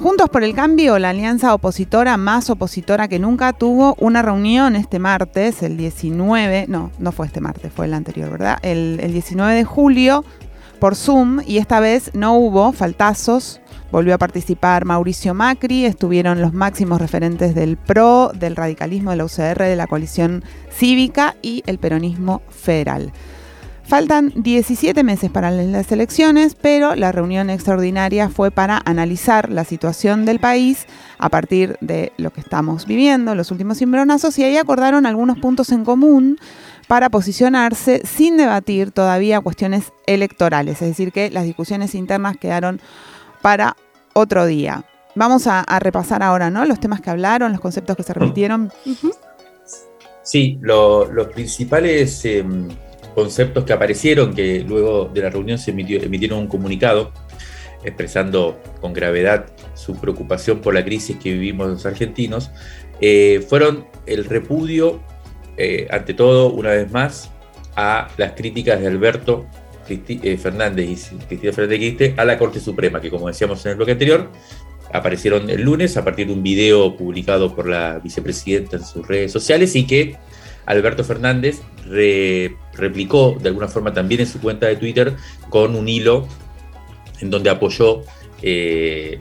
Juntos 0.00 0.28
por 0.28 0.42
el 0.42 0.52
Cambio, 0.52 0.98
la 0.98 1.10
alianza 1.10 1.54
opositora 1.54 2.16
más 2.16 2.50
opositora 2.50 3.06
que 3.06 3.20
nunca, 3.20 3.52
tuvo 3.52 3.94
una 3.98 4.22
reunión 4.22 4.74
este 4.74 4.98
martes, 4.98 5.62
el 5.62 5.76
19, 5.76 6.66
no, 6.68 6.90
no 6.98 7.12
fue 7.12 7.26
este 7.26 7.40
martes, 7.40 7.72
fue 7.72 7.86
el 7.86 7.94
anterior, 7.94 8.28
¿verdad? 8.30 8.58
El, 8.62 8.98
19 8.98 9.54
de 9.54 9.64
julio 9.64 10.24
por 10.80 10.96
Zoom 10.96 11.40
y 11.46 11.58
esta 11.58 11.78
vez 11.78 12.10
no 12.12 12.34
hubo 12.34 12.72
faltazos. 12.72 13.60
Volvió 13.92 14.14
a 14.14 14.18
participar 14.18 14.84
Mauricio 14.84 15.32
Macri, 15.32 15.84
estuvieron 15.84 16.40
los 16.40 16.52
máximos 16.52 17.00
referentes 17.00 17.54
del 17.54 17.76
PRO, 17.76 18.32
del 18.34 18.56
radicalismo 18.56 19.10
de 19.10 19.16
la 19.16 19.24
UCR, 19.24 19.62
de 19.62 19.76
la 19.76 19.86
coalición 19.86 20.44
cívica 20.70 21.36
y 21.40 21.62
el 21.66 21.78
peronismo 21.78 22.42
federal. 22.50 23.12
Faltan 23.84 24.32
17 24.34 25.04
meses 25.04 25.30
para 25.30 25.52
las 25.52 25.92
elecciones, 25.92 26.56
pero 26.60 26.96
la 26.96 27.12
reunión 27.12 27.50
extraordinaria 27.50 28.28
fue 28.28 28.50
para 28.50 28.82
analizar 28.84 29.48
la 29.48 29.62
situación 29.62 30.24
del 30.24 30.40
país 30.40 30.86
a 31.18 31.28
partir 31.28 31.76
de 31.80 32.12
lo 32.16 32.32
que 32.32 32.40
estamos 32.40 32.86
viviendo, 32.86 33.36
los 33.36 33.52
últimos 33.52 33.78
cimbronazos, 33.78 34.36
y 34.40 34.42
ahí 34.42 34.56
acordaron 34.56 35.06
algunos 35.06 35.38
puntos 35.38 35.70
en 35.70 35.84
común 35.84 36.40
para 36.88 37.10
posicionarse 37.10 38.02
sin 38.04 38.36
debatir 38.36 38.90
todavía 38.90 39.40
cuestiones 39.40 39.92
electorales, 40.06 40.82
es 40.82 40.88
decir, 40.88 41.12
que 41.12 41.30
las 41.30 41.44
discusiones 41.44 41.94
internas 41.94 42.36
quedaron 42.36 42.80
para 43.46 43.76
otro 44.12 44.44
día. 44.44 44.84
Vamos 45.14 45.46
a, 45.46 45.64
repasar 45.78 46.20
ahora, 46.24 46.50
¿no? 46.50 46.64
Los 46.64 46.80
temas 46.80 47.00
que 47.00 47.10
hablaron, 47.10 47.52
los 47.52 47.60
conceptos 47.60 47.96
que 47.96 48.02
se 48.02 48.12
repitieron. 48.12 48.72
Sí, 50.24 50.58
los 50.62 51.28
principales 51.28 52.24
em, 52.24 52.66
conceptos 53.14 53.62
que 53.62 53.72
aparecieron, 53.72 54.34
que 54.34 54.64
luego 54.66 55.04
de 55.14 55.22
la 55.22 55.30
reunión 55.30 55.58
se 55.58 55.70
emitieron 55.70 56.40
un 56.40 56.48
comunicado 56.48 57.12
expresando 57.84 58.60
con 58.80 58.92
gravedad 58.92 59.46
su 59.74 59.94
preocupación 59.94 60.60
por 60.60 60.74
la 60.74 60.84
crisis 60.84 61.16
que 61.16 61.32
vivimos 61.32 61.68
los 61.68 61.86
argentinos, 61.86 62.50
eh, 63.00 63.46
fueron 63.48 63.86
el 64.06 64.24
repudio, 64.24 65.00
eh, 65.56 65.86
ante 65.92 66.14
todo, 66.14 66.50
una 66.50 66.70
vez 66.70 66.90
más, 66.90 67.30
a 67.76 68.08
las 68.16 68.32
críticas 68.32 68.80
de 68.80 68.88
Alberto 68.88 69.46
eh, 69.88 70.36
Fernández 70.36 71.12
y 71.12 71.16
Cristina 71.26 71.52
Fernández 71.52 72.14
a 72.16 72.24
la 72.24 72.38
Corte 72.38 72.60
Suprema, 72.60 73.00
que 73.00 73.10
como 73.10 73.28
decíamos 73.28 73.64
en 73.64 73.72
el 73.72 73.76
bloque 73.76 73.92
anterior, 73.92 74.30
aparecieron 74.92 75.50
el 75.50 75.62
lunes 75.62 75.96
a 75.96 76.04
partir 76.04 76.26
de 76.28 76.32
un 76.32 76.42
video 76.42 76.96
publicado 76.96 77.54
por 77.54 77.68
la 77.68 77.98
vicepresidenta 77.98 78.76
en 78.76 78.84
sus 78.84 79.06
redes 79.06 79.32
sociales 79.32 79.74
y 79.76 79.86
que 79.86 80.16
Alberto 80.66 81.04
Fernández 81.04 81.60
replicó 82.74 83.36
de 83.40 83.48
alguna 83.48 83.68
forma 83.68 83.92
también 83.92 84.22
en 84.22 84.26
su 84.26 84.40
cuenta 84.40 84.66
de 84.66 84.76
Twitter 84.76 85.14
con 85.48 85.76
un 85.76 85.88
hilo 85.88 86.26
en 87.20 87.30
donde 87.30 87.50
apoyó 87.50 88.02
eh, 88.42 89.16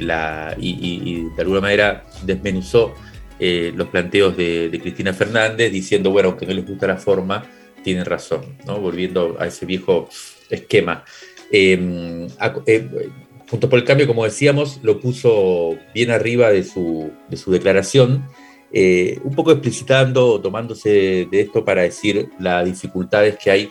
y, 0.57 1.29
de 1.35 1.41
alguna 1.41 1.61
manera 1.61 2.05
desmenuzó 2.23 2.95
eh, 3.39 3.71
los 3.75 3.87
planteos 3.89 4.35
de, 4.35 4.77
Cristina 4.81 5.13
Fernández 5.13 5.71
diciendo, 5.71 6.09
bueno, 6.09 6.29
aunque 6.29 6.45
no 6.45 6.53
les 6.53 6.65
gusta 6.65 6.87
la 6.87 6.97
forma, 6.97 7.45
tienen 7.83 8.05
razón, 8.05 8.57
¿no? 8.65 8.79
volviendo 8.79 9.37
a 9.39 9.47
ese 9.47 9.65
viejo 9.65 10.09
esquema. 10.49 11.03
Em, 11.51 12.27
eh, 12.65 13.09
Juntos 13.49 13.69
por 13.69 13.77
el 13.77 13.85
Cambio, 13.85 14.07
como 14.07 14.23
decíamos, 14.23 14.79
lo 14.81 14.99
puso 14.99 15.77
bien 15.93 16.09
arriba 16.09 16.49
de 16.51 16.63
su, 16.63 17.11
de 17.29 17.37
su 17.37 17.51
declaración, 17.51 18.27
eh, 18.73 19.19
un 19.23 19.35
poco 19.35 19.51
explicitando, 19.51 20.41
tomándose 20.41 21.27
de 21.29 21.41
esto 21.41 21.63
para 21.63 21.83
decir 21.83 22.29
las 22.39 22.65
dificultades 22.65 23.37
que 23.37 23.51
hay 23.51 23.69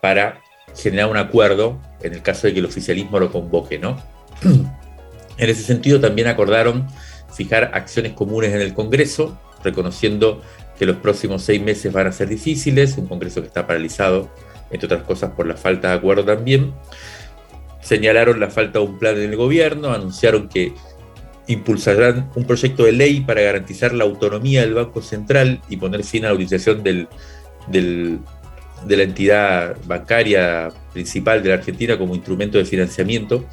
para 0.00 0.40
generar 0.74 1.10
un 1.10 1.16
acuerdo 1.16 1.80
en 2.00 2.14
el 2.14 2.22
caso 2.22 2.46
de 2.46 2.52
que 2.52 2.60
el 2.60 2.66
oficialismo 2.66 3.18
lo 3.18 3.32
convoque, 3.32 3.78
¿no? 3.78 4.02
En 5.40 5.48
ese 5.48 5.62
sentido, 5.62 6.00
también 6.00 6.26
acordaron 6.26 6.88
fijar 7.32 7.70
acciones 7.72 8.12
comunes 8.12 8.52
en 8.52 8.60
el 8.60 8.74
Congreso, 8.74 9.40
reconociendo 9.62 10.42
que 10.76 10.84
los 10.84 10.96
próximos 10.96 11.42
seis 11.42 11.62
meses 11.62 11.92
van 11.92 12.08
a 12.08 12.12
ser 12.12 12.28
difíciles, 12.28 12.98
un 12.98 13.06
Congreso 13.06 13.40
que 13.40 13.46
está 13.46 13.64
paralizado, 13.64 14.30
entre 14.70 14.86
otras 14.86 15.02
cosas, 15.02 15.32
por 15.32 15.46
la 15.46 15.56
falta 15.56 15.88
de 15.88 15.94
acuerdo 15.94 16.24
también. 16.24 16.74
Señalaron 17.80 18.40
la 18.40 18.50
falta 18.50 18.78
de 18.78 18.84
un 18.84 18.98
plan 18.98 19.16
en 19.16 19.30
el 19.30 19.36
gobierno, 19.36 19.92
anunciaron 19.92 20.48
que 20.48 20.72
impulsarán 21.46 22.30
un 22.34 22.44
proyecto 22.44 22.84
de 22.84 22.92
ley 22.92 23.20
para 23.20 23.40
garantizar 23.40 23.94
la 23.94 24.04
autonomía 24.04 24.60
del 24.60 24.74
Banco 24.74 25.00
Central 25.00 25.62
y 25.68 25.78
poner 25.78 26.04
fin 26.04 26.24
a 26.24 26.28
la 26.28 26.34
utilización 26.34 26.82
del, 26.82 27.08
de 27.68 28.96
la 28.96 29.02
entidad 29.02 29.76
bancaria 29.86 30.68
principal 30.92 31.42
de 31.42 31.48
la 31.48 31.54
Argentina 31.54 31.96
como 31.96 32.14
instrumento 32.14 32.58
de 32.58 32.64
financiamiento. 32.64 33.44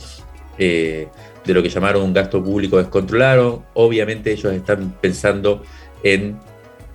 Eh, 0.57 1.07
de 1.45 1.53
lo 1.53 1.61
que 1.61 1.69
llamaron 1.69 2.03
un 2.03 2.13
gasto 2.13 2.43
público 2.43 2.77
descontrolado. 2.77 3.63
Obviamente 3.73 4.31
ellos 4.31 4.51
están 4.53 4.95
pensando 4.99 5.63
en 6.03 6.39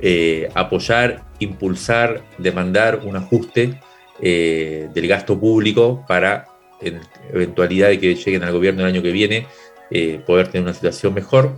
eh, 0.00 0.48
apoyar, 0.54 1.22
impulsar, 1.38 2.22
demandar 2.38 3.00
un 3.04 3.16
ajuste 3.16 3.80
eh, 4.22 4.88
del 4.92 5.08
gasto 5.08 5.38
público 5.38 6.04
para, 6.06 6.46
en 6.80 7.00
eventualidad 7.32 7.88
de 7.88 8.00
que 8.00 8.14
lleguen 8.14 8.42
al 8.44 8.52
gobierno 8.52 8.82
el 8.82 8.88
año 8.88 9.02
que 9.02 9.12
viene, 9.12 9.46
eh, 9.90 10.20
poder 10.26 10.48
tener 10.48 10.64
una 10.64 10.74
situación 10.74 11.14
mejor. 11.14 11.56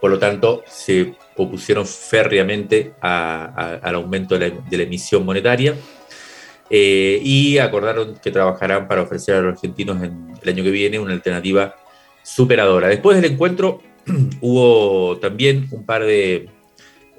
por 0.00 0.10
lo 0.10 0.18
tanto, 0.18 0.62
se 0.66 1.14
opusieron 1.36 1.86
férreamente 1.86 2.92
al 3.00 3.94
aumento 3.94 4.38
de 4.38 4.52
la 4.70 4.82
emisión 4.82 5.24
monetaria. 5.24 5.74
Eh, 6.70 7.20
y 7.22 7.58
acordaron 7.58 8.18
que 8.22 8.30
trabajarán 8.30 8.88
para 8.88 9.02
ofrecer 9.02 9.36
a 9.36 9.40
los 9.40 9.54
argentinos 9.54 10.02
en 10.02 10.34
el 10.42 10.48
año 10.48 10.62
que 10.62 10.70
viene 10.70 10.98
una 10.98 11.14
alternativa 11.14 11.76
superadora. 12.22 12.88
Después 12.88 13.20
del 13.20 13.32
encuentro 13.32 13.80
hubo 14.40 15.18
también 15.18 15.66
un 15.70 15.86
par 15.86 16.04
de 16.04 16.50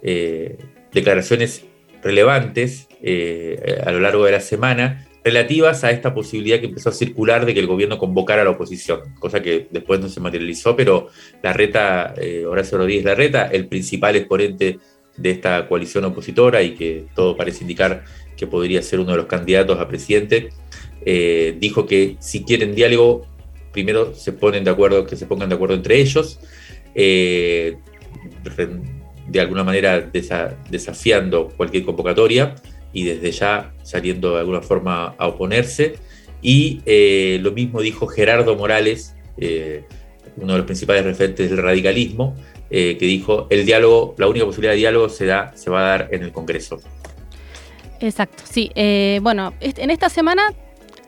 eh, 0.04 0.58
declaraciones 0.94 1.66
relevantes 2.04 2.88
eh, 3.02 3.82
a 3.86 3.92
lo 3.92 4.00
largo 4.00 4.26
de 4.26 4.32
la 4.34 4.42
semana 4.42 5.06
relativas 5.24 5.84
a 5.84 5.92
esta 5.92 6.14
posibilidad 6.14 6.60
que 6.60 6.68
empezó 6.68 6.90
a 6.90 6.94
circular 6.94 7.46
de 7.46 7.54
que 7.54 7.60
el 7.60 7.68
gobierno 7.68 7.98
convocara 7.98 8.42
a 8.42 8.46
la 8.46 8.52
oposición, 8.52 9.14
cosa 9.20 9.42
que 9.42 9.68
después 9.70 10.00
no 10.00 10.08
se 10.08 10.20
materializó, 10.22 10.76
pero 10.76 11.10
la 11.44 11.52
reta, 11.52 12.14
Horacio 12.48 12.78
Rodríguez 12.78 13.04
Larreta, 13.04 13.48
el 13.52 13.68
principal 13.68 14.16
exponente 14.16 14.80
de 15.20 15.32
esta 15.32 15.68
coalición 15.68 16.06
opositora 16.06 16.62
y 16.62 16.76
que 16.76 17.06
todo 17.14 17.36
parece 17.36 17.64
indicar 17.64 18.06
que 18.38 18.48
podría 18.48 18.82
ser 18.82 19.00
uno 19.02 19.12
de 19.12 19.18
los 19.18 19.26
candidatos 19.26 19.80
a 19.80 19.88
presidente, 19.88 20.50
eh, 21.06 21.56
dijo 21.60 21.86
que 21.86 22.16
si 22.20 22.44
quieren 22.44 22.74
diálogo, 22.74 23.28
primero 23.74 24.16
se 24.16 24.32
ponen 24.32 24.64
de 24.64 24.72
acuerdo, 24.72 25.06
que 25.06 25.18
se 25.18 25.26
pongan 25.26 25.50
de 25.50 25.56
acuerdo 25.56 25.76
entre 25.76 26.00
ellos, 26.00 26.40
eh, 26.96 27.78
de 29.28 29.40
alguna 29.40 29.64
manera 29.64 30.10
desafiando 30.70 31.50
cualquier 31.50 31.84
convocatoria 31.84 32.56
y 32.94 33.04
desde 33.04 33.32
ya 33.32 33.74
saliendo 33.84 34.34
de 34.34 34.40
alguna 34.40 34.62
forma 34.62 35.16
a 35.18 35.28
oponerse. 35.28 35.96
Y 36.42 36.82
eh, 36.86 37.40
lo 37.42 37.52
mismo 37.52 37.82
dijo 37.82 38.08
Gerardo 38.08 38.56
Morales, 38.56 39.16
uno 40.38 40.54
de 40.54 40.58
los 40.58 40.66
principales 40.66 41.04
referentes 41.04 41.50
del 41.50 41.62
radicalismo, 41.62 42.36
que 42.70 42.98
dijo, 43.00 43.48
el 43.50 43.66
diálogo, 43.66 44.16
la 44.18 44.28
única 44.28 44.46
posibilidad 44.46 44.74
de 44.74 44.78
diálogo 44.78 45.10
se, 45.10 45.26
da, 45.26 45.56
se 45.56 45.70
va 45.70 45.80
a 45.80 45.84
dar 45.84 46.10
en 46.12 46.24
el 46.24 46.32
Congreso. 46.32 46.80
Exacto, 48.00 48.44
sí. 48.50 48.72
Eh, 48.76 49.20
bueno, 49.22 49.54
en 49.60 49.90
esta 49.90 50.10
semana 50.10 50.54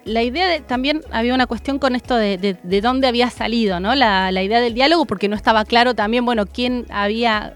la 0.04 0.24
idea 0.24 0.48
de, 0.48 0.62
también 0.62 1.02
había 1.12 1.34
una 1.34 1.48
cuestión 1.48 1.80
con 1.80 1.96
esto 1.96 2.16
de, 2.16 2.58
de, 2.62 2.82
dónde 2.82 3.08
había 3.08 3.30
salido, 3.30 3.80
¿no? 3.80 3.96
La, 3.96 4.32
idea 4.32 4.60
del 4.60 4.74
diálogo, 4.74 5.06
porque 5.06 5.30
no 5.30 5.36
estaba 5.36 5.64
claro 5.66 5.94
también, 5.94 6.26
bueno, 6.26 6.46
quién 6.46 6.86
había. 6.90 7.54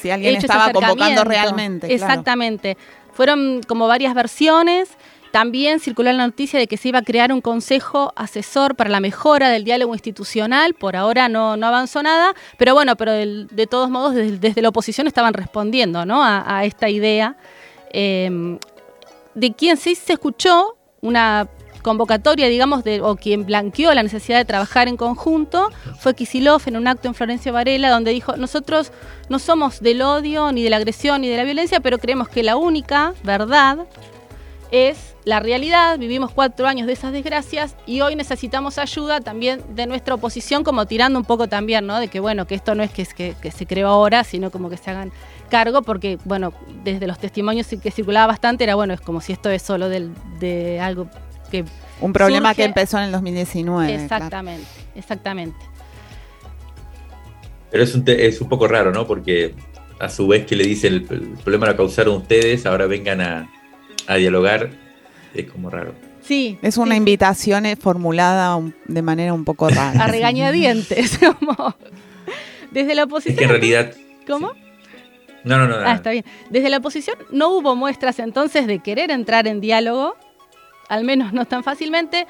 Si 0.00 0.10
alguien 0.10 0.36
estaba 0.36 0.72
convocando 0.72 1.24
realmente. 1.24 1.92
Exactamente. 1.92 2.76
Fueron 3.16 3.62
como 3.66 3.88
varias 3.88 4.14
versiones. 4.14 4.90
También 5.32 5.80
circuló 5.80 6.12
la 6.12 6.26
noticia 6.26 6.58
de 6.58 6.66
que 6.66 6.76
se 6.76 6.88
iba 6.88 6.98
a 6.98 7.02
crear 7.02 7.32
un 7.32 7.40
consejo 7.40 8.12
asesor 8.14 8.74
para 8.74 8.90
la 8.90 9.00
mejora 9.00 9.48
del 9.48 9.64
diálogo 9.64 9.94
institucional. 9.94 10.74
Por 10.74 10.96
ahora 10.96 11.28
no, 11.28 11.56
no 11.56 11.66
avanzó 11.66 12.02
nada, 12.02 12.34
pero 12.58 12.74
bueno, 12.74 12.96
pero 12.96 13.12
de 13.12 13.66
todos 13.68 13.90
modos 13.90 14.14
desde, 14.14 14.62
la 14.62 14.68
oposición 14.68 15.06
estaban 15.06 15.34
respondiendo 15.34 16.04
¿no? 16.04 16.22
a, 16.22 16.64
esta 16.64 16.88
idea. 16.88 17.36
Eh, 17.90 18.58
de 19.34 19.52
quien 19.52 19.76
sí 19.76 19.94
se 19.94 20.14
escuchó 20.14 20.76
una 21.00 21.48
convocatoria, 21.86 22.48
digamos, 22.48 22.82
o 23.02 23.14
quien 23.14 23.46
blanqueó 23.46 23.94
la 23.94 24.02
necesidad 24.02 24.38
de 24.38 24.44
trabajar 24.44 24.88
en 24.88 24.96
conjunto, 24.96 25.70
fue 26.00 26.16
Kisilov 26.16 26.62
en 26.66 26.76
un 26.76 26.88
acto 26.88 27.06
en 27.06 27.14
Florencio 27.14 27.52
Varela, 27.52 27.90
donde 27.90 28.10
dijo, 28.10 28.36
nosotros 28.36 28.90
no 29.28 29.38
somos 29.38 29.78
del 29.78 30.02
odio, 30.02 30.50
ni 30.50 30.64
de 30.64 30.70
la 30.70 30.78
agresión, 30.78 31.20
ni 31.20 31.28
de 31.28 31.36
la 31.36 31.44
violencia, 31.44 31.78
pero 31.78 31.98
creemos 31.98 32.28
que 32.28 32.42
la 32.42 32.56
única 32.56 33.14
verdad 33.22 33.86
es 34.72 35.14
la 35.24 35.38
realidad, 35.38 35.96
vivimos 35.96 36.32
cuatro 36.32 36.66
años 36.66 36.88
de 36.88 36.94
esas 36.94 37.12
desgracias 37.12 37.76
y 37.86 38.00
hoy 38.00 38.16
necesitamos 38.16 38.78
ayuda 38.78 39.20
también 39.20 39.62
de 39.76 39.86
nuestra 39.86 40.16
oposición, 40.16 40.64
como 40.64 40.86
tirando 40.86 41.20
un 41.20 41.24
poco 41.24 41.46
también, 41.46 41.86
¿no? 41.86 42.00
De 42.00 42.08
que, 42.08 42.18
bueno, 42.18 42.48
que 42.48 42.56
esto 42.56 42.74
no 42.74 42.82
es 42.82 42.90
que 42.90 43.04
se 43.04 43.66
creó 43.66 43.86
ahora, 43.86 44.24
sino 44.24 44.50
como 44.50 44.70
que 44.70 44.76
se 44.76 44.90
hagan 44.90 45.12
cargo, 45.50 45.82
porque, 45.82 46.18
bueno, 46.24 46.52
desde 46.82 47.06
los 47.06 47.20
testimonios 47.20 47.68
que 47.80 47.92
circulaba 47.92 48.26
bastante, 48.26 48.64
era, 48.64 48.74
bueno, 48.74 48.92
es 48.92 49.00
como 49.00 49.20
si 49.20 49.32
esto 49.32 49.50
es 49.50 49.62
solo 49.62 49.88
de 49.88 50.80
algo 50.80 51.08
que... 51.46 51.64
Un 52.00 52.12
problema 52.12 52.54
que 52.54 52.64
empezó 52.64 52.98
en 52.98 53.04
el 53.04 53.12
2019. 53.12 53.94
Exactamente, 53.94 54.66
exactamente. 54.94 55.58
Pero 57.70 57.82
es 57.82 57.94
un, 57.94 58.04
es 58.06 58.40
un 58.40 58.48
poco 58.48 58.68
raro, 58.68 58.92
¿no? 58.92 59.06
Porque 59.06 59.54
a 59.98 60.08
su 60.08 60.28
vez 60.28 60.46
que 60.46 60.56
le 60.56 60.64
dice 60.64 60.88
el, 60.88 61.02
problema 61.02 61.66
lo 61.66 61.76
causaron 61.76 62.16
ustedes, 62.16 62.66
ahora 62.66 62.86
vengan 62.86 63.20
a, 63.20 63.50
a 64.06 64.16
dialogar, 64.16 64.70
es 65.34 65.50
como 65.50 65.70
raro. 65.70 65.94
Sí. 66.26 66.58
Es 66.60 66.76
una 66.76 66.96
invitación 66.96 67.66
eh, 67.66 67.76
formulada 67.76 68.60
de 68.86 69.02
manera 69.02 69.32
un 69.32 69.44
poco 69.44 69.68
rara. 69.68 70.04
A 70.04 70.08
regañadientes. 70.08 71.20
Desde 72.72 72.94
la 72.94 73.04
oposición. 73.04 73.34
Es 73.34 73.38
que 73.38 73.44
en 73.44 73.50
realidad. 73.50 73.94
¿Cómo? 74.26 74.52
No, 75.44 75.58
no, 75.58 75.68
no. 75.68 75.76
Ah, 75.76 75.94
está 75.94 76.10
bien. 76.10 76.24
Desde 76.50 76.68
la 76.68 76.78
oposición 76.78 77.16
no 77.30 77.50
hubo 77.50 77.76
muestras 77.76 78.18
entonces 78.18 78.66
de 78.66 78.80
querer 78.80 79.12
entrar 79.12 79.46
en 79.46 79.60
diálogo, 79.60 80.16
al 80.88 81.04
menos 81.04 81.32
no 81.32 81.44
tan 81.46 81.62
fácilmente. 81.62 82.26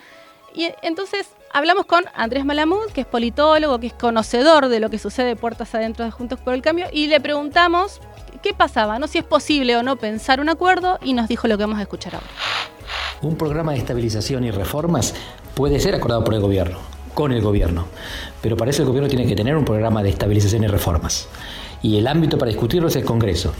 Y 0.54 0.68
entonces 0.82 1.28
hablamos 1.52 1.86
con 1.86 2.04
Andrés 2.14 2.44
Malamud, 2.44 2.86
que 2.94 3.02
es 3.02 3.06
politólogo, 3.06 3.78
que 3.78 3.88
es 3.88 3.92
conocedor 3.92 4.68
de 4.68 4.80
lo 4.80 4.90
que 4.90 4.98
sucede 4.98 5.36
puertas 5.36 5.74
adentro 5.74 6.04
de 6.04 6.10
Juntos 6.10 6.40
por 6.40 6.54
el 6.54 6.62
Cambio, 6.62 6.86
y 6.92 7.08
le 7.08 7.20
preguntamos 7.20 8.00
qué 8.42 8.54
pasaba, 8.54 8.98
no 8.98 9.06
si 9.06 9.18
es 9.18 9.24
posible 9.24 9.76
o 9.76 9.82
no 9.82 9.96
pensar 9.96 10.40
un 10.40 10.48
acuerdo, 10.48 10.98
y 11.02 11.12
nos 11.12 11.28
dijo 11.28 11.48
lo 11.48 11.58
que 11.58 11.64
vamos 11.64 11.78
a 11.78 11.82
escuchar 11.82 12.14
ahora. 12.14 12.26
Un 13.22 13.36
programa 13.36 13.72
de 13.72 13.78
estabilización 13.78 14.44
y 14.44 14.50
reformas 14.50 15.14
puede 15.54 15.80
ser 15.80 15.94
acordado 15.94 16.24
por 16.24 16.34
el 16.34 16.40
gobierno, 16.40 16.78
con 17.14 17.32
el 17.32 17.42
gobierno, 17.42 17.86
pero 18.42 18.56
para 18.56 18.70
eso 18.70 18.82
el 18.82 18.88
gobierno 18.88 19.08
tiene 19.08 19.26
que 19.26 19.34
tener 19.34 19.56
un 19.56 19.64
programa 19.64 20.02
de 20.02 20.10
estabilización 20.10 20.64
y 20.64 20.66
reformas 20.68 21.28
y 21.82 21.98
el 21.98 22.06
ámbito 22.06 22.38
para 22.38 22.50
discutirlo 22.50 22.88
es 22.88 22.96
el 22.96 23.04
Congreso. 23.04 23.52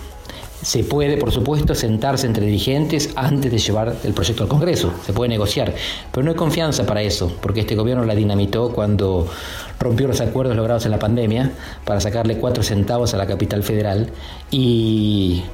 Se 0.67 0.83
puede, 0.83 1.17
por 1.17 1.31
supuesto, 1.31 1.77
sentarse 1.77 2.27
entre 2.27 2.45
dirigentes 2.45 3.11
antes 3.15 3.53
de 3.53 3.59
llevar 3.59 3.99
el 4.03 4.13
proyecto 4.13 4.43
al 4.43 4.49
Congreso, 4.49 4.93
se 5.07 5.13
puede 5.13 5.29
negociar, 5.29 5.73
pero 6.11 6.25
no 6.25 6.33
hay 6.33 6.37
confianza 6.37 6.85
para 6.85 7.03
eso, 7.03 7.33
porque 7.41 7.61
este 7.61 7.77
gobierno 7.77 8.05
la 8.05 8.17
dinamitó 8.17 8.73
cuando 8.73 9.29
rompió 9.79 10.09
los 10.09 10.21
acuerdos 10.21 10.57
logrados 10.57 10.85
en 10.85 10.91
la 10.91 10.99
pandemia 10.99 11.53
para 11.85 12.01
sacarle 12.01 12.39
cuatro 12.39 12.65
centavos 12.65 13.15
a 13.15 13.17
la 13.17 13.29
capital 13.29 13.63
federal 13.63 14.11
y 14.51 15.45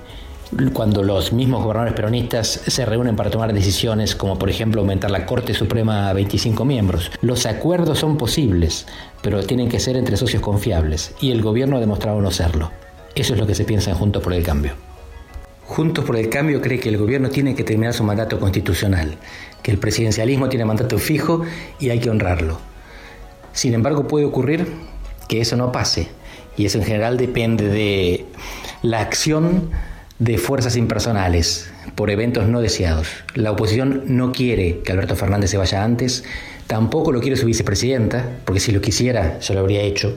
cuando 0.72 1.02
los 1.02 1.34
mismos 1.34 1.62
gobernadores 1.62 1.92
peronistas 1.92 2.62
se 2.66 2.86
reúnen 2.86 3.14
para 3.14 3.28
tomar 3.28 3.52
decisiones 3.52 4.16
como 4.16 4.38
por 4.38 4.48
ejemplo 4.48 4.80
aumentar 4.80 5.10
la 5.10 5.26
Corte 5.26 5.52
Suprema 5.52 6.08
a 6.08 6.14
25 6.14 6.64
miembros. 6.64 7.10
Los 7.20 7.44
acuerdos 7.44 7.98
son 7.98 8.16
posibles, 8.16 8.86
pero 9.20 9.42
tienen 9.42 9.68
que 9.68 9.78
ser 9.78 9.98
entre 9.98 10.16
socios 10.16 10.40
confiables 10.40 11.14
y 11.20 11.32
el 11.32 11.42
gobierno 11.42 11.76
ha 11.76 11.80
demostrado 11.80 12.18
no 12.22 12.30
serlo. 12.30 12.70
Eso 13.14 13.34
es 13.34 13.38
lo 13.38 13.46
que 13.46 13.54
se 13.54 13.66
piensa 13.66 13.90
en 13.90 13.98
Juntos 13.98 14.22
por 14.22 14.32
el 14.32 14.42
Cambio. 14.42 14.72
Juntos 15.64 16.04
por 16.04 16.16
el 16.16 16.28
Cambio 16.28 16.60
cree 16.60 16.80
que 16.80 16.88
el 16.88 16.98
gobierno 16.98 17.30
tiene 17.30 17.54
que 17.54 17.64
terminar 17.64 17.94
su 17.94 18.04
mandato 18.04 18.38
constitucional, 18.40 19.16
que 19.62 19.70
el 19.70 19.78
presidencialismo 19.78 20.48
tiene 20.48 20.64
mandato 20.64 20.98
fijo 20.98 21.42
y 21.78 21.90
hay 21.90 22.00
que 22.00 22.10
honrarlo. 22.10 22.58
Sin 23.52 23.74
embargo, 23.74 24.08
puede 24.08 24.24
ocurrir 24.24 24.66
que 25.28 25.40
eso 25.40 25.56
no 25.56 25.72
pase 25.72 26.08
y 26.56 26.66
eso 26.66 26.78
en 26.78 26.84
general 26.84 27.16
depende 27.16 27.68
de 27.68 28.26
la 28.82 29.00
acción 29.00 29.70
de 30.18 30.38
fuerzas 30.38 30.76
impersonales 30.76 31.70
por 31.94 32.10
eventos 32.10 32.48
no 32.48 32.60
deseados. 32.60 33.08
La 33.34 33.52
oposición 33.52 34.02
no 34.06 34.32
quiere 34.32 34.80
que 34.80 34.92
Alberto 34.92 35.16
Fernández 35.16 35.50
se 35.50 35.58
vaya 35.58 35.84
antes, 35.84 36.24
tampoco 36.66 37.12
lo 37.12 37.20
quiere 37.20 37.36
su 37.36 37.46
vicepresidenta, 37.46 38.24
porque 38.44 38.60
si 38.60 38.72
lo 38.72 38.80
quisiera 38.80 39.38
ya 39.40 39.54
lo 39.54 39.60
habría 39.60 39.82
hecho. 39.82 40.16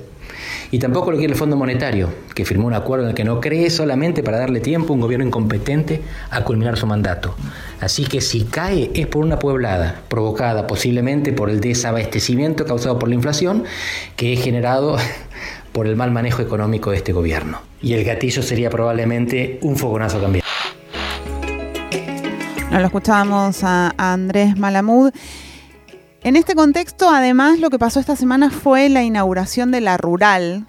Y 0.71 0.79
tampoco 0.79 1.11
lo 1.11 1.17
quiere 1.17 1.33
el 1.33 1.39
Fondo 1.39 1.55
Monetario, 1.55 2.09
que 2.33 2.45
firmó 2.45 2.67
un 2.67 2.73
acuerdo 2.73 3.05
en 3.05 3.09
el 3.09 3.15
que 3.15 3.23
no 3.23 3.39
cree 3.39 3.69
solamente 3.69 4.23
para 4.23 4.39
darle 4.39 4.59
tiempo 4.59 4.93
a 4.93 4.95
un 4.95 5.01
gobierno 5.01 5.25
incompetente 5.25 6.01
a 6.29 6.43
culminar 6.43 6.77
su 6.77 6.87
mandato. 6.87 7.35
Así 7.79 8.05
que 8.05 8.21
si 8.21 8.43
cae 8.43 8.91
es 8.93 9.07
por 9.07 9.23
una 9.23 9.39
pueblada, 9.39 10.01
provocada 10.07 10.67
posiblemente 10.67 11.33
por 11.33 11.49
el 11.49 11.59
desabastecimiento 11.59 12.65
causado 12.65 12.99
por 12.99 13.09
la 13.09 13.15
inflación, 13.15 13.63
que 14.15 14.33
es 14.33 14.41
generado 14.41 14.97
por 15.71 15.87
el 15.87 15.95
mal 15.95 16.11
manejo 16.11 16.41
económico 16.41 16.91
de 16.91 16.97
este 16.97 17.13
gobierno. 17.13 17.59
Y 17.81 17.93
el 17.93 18.03
gatillo 18.03 18.41
sería 18.41 18.69
probablemente 18.69 19.59
un 19.61 19.75
fogonazo 19.77 20.19
también. 20.19 20.43
Nos 22.71 22.81
lo 22.81 22.87
escuchábamos 22.87 23.63
a 23.63 23.93
Andrés 23.97 24.57
Malamud. 24.57 25.11
En 26.25 26.35
este 26.35 26.55
contexto, 26.55 27.11
además, 27.11 27.59
lo 27.59 27.69
que 27.69 27.77
pasó 27.77 27.99
esta 27.99 28.15
semana 28.15 28.49
fue 28.49 28.89
la 28.89 29.03
inauguración 29.03 29.69
de 29.69 29.79
la 29.79 29.95
Rural, 29.95 30.65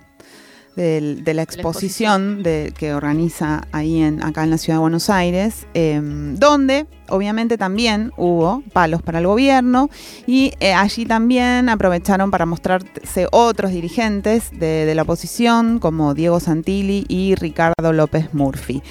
de, 0.77 1.33
la 1.33 1.41
exposición, 1.41 2.43
que 2.43 2.93
organiza 2.93 3.67
ahí 3.73 4.03
en, 4.03 4.23
acá 4.23 4.45
en 4.45 4.51
la 4.51 4.59
ciudad 4.59 4.77
de 4.77 4.81
Buenos 4.83 5.09
Aires, 5.09 5.67
em, 5.73 6.37
donde 6.37 6.87
obviamente 7.09 7.57
también 7.57 8.13
hubo 8.19 8.63
palos 8.75 9.01
para 9.01 9.21
el 9.21 9.27
gobierno 9.27 9.89
y 10.27 10.53
eh, 10.61 10.75
allí 10.75 11.07
también 11.07 11.71
aprovecharon 11.71 12.31
para 12.31 12.45
mostrarse 12.45 13.27
otros 13.33 13.71
dirigentes 13.71 14.51
de, 14.51 14.85
de 14.85 14.95
la 14.95 15.05
oposición 15.05 15.79
como 15.79 16.13
Diego 16.13 16.39
Santilli 16.39 17.07
y 17.09 17.35
Ricardo 17.35 17.95
López 17.95 18.35
Murphy. 18.35 18.83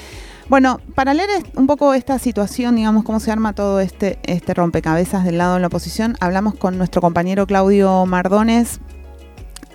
Bueno, 0.48 0.80
para 0.93 1.16
leer 1.16 1.30
un 1.56 1.66
poco 1.66 1.96
esta 1.96 2.20
situación, 2.20 2.76
digamos, 2.76 3.04
cómo 3.04 3.20
se 3.20 3.32
arma 3.32 3.54
todo 3.54 3.80
este, 3.80 4.20
este 4.24 4.54
rompecabezas 4.54 5.26
del 5.26 5.39
lado 5.39 5.56
de 5.56 5.60
la 5.62 5.68
oposición, 5.68 6.16
hablamos 6.20 6.54
con 6.54 6.78
nuestro 6.78 7.02
compañero 7.02 7.48
Claudio 7.48 8.06
Mardones, 8.06 8.80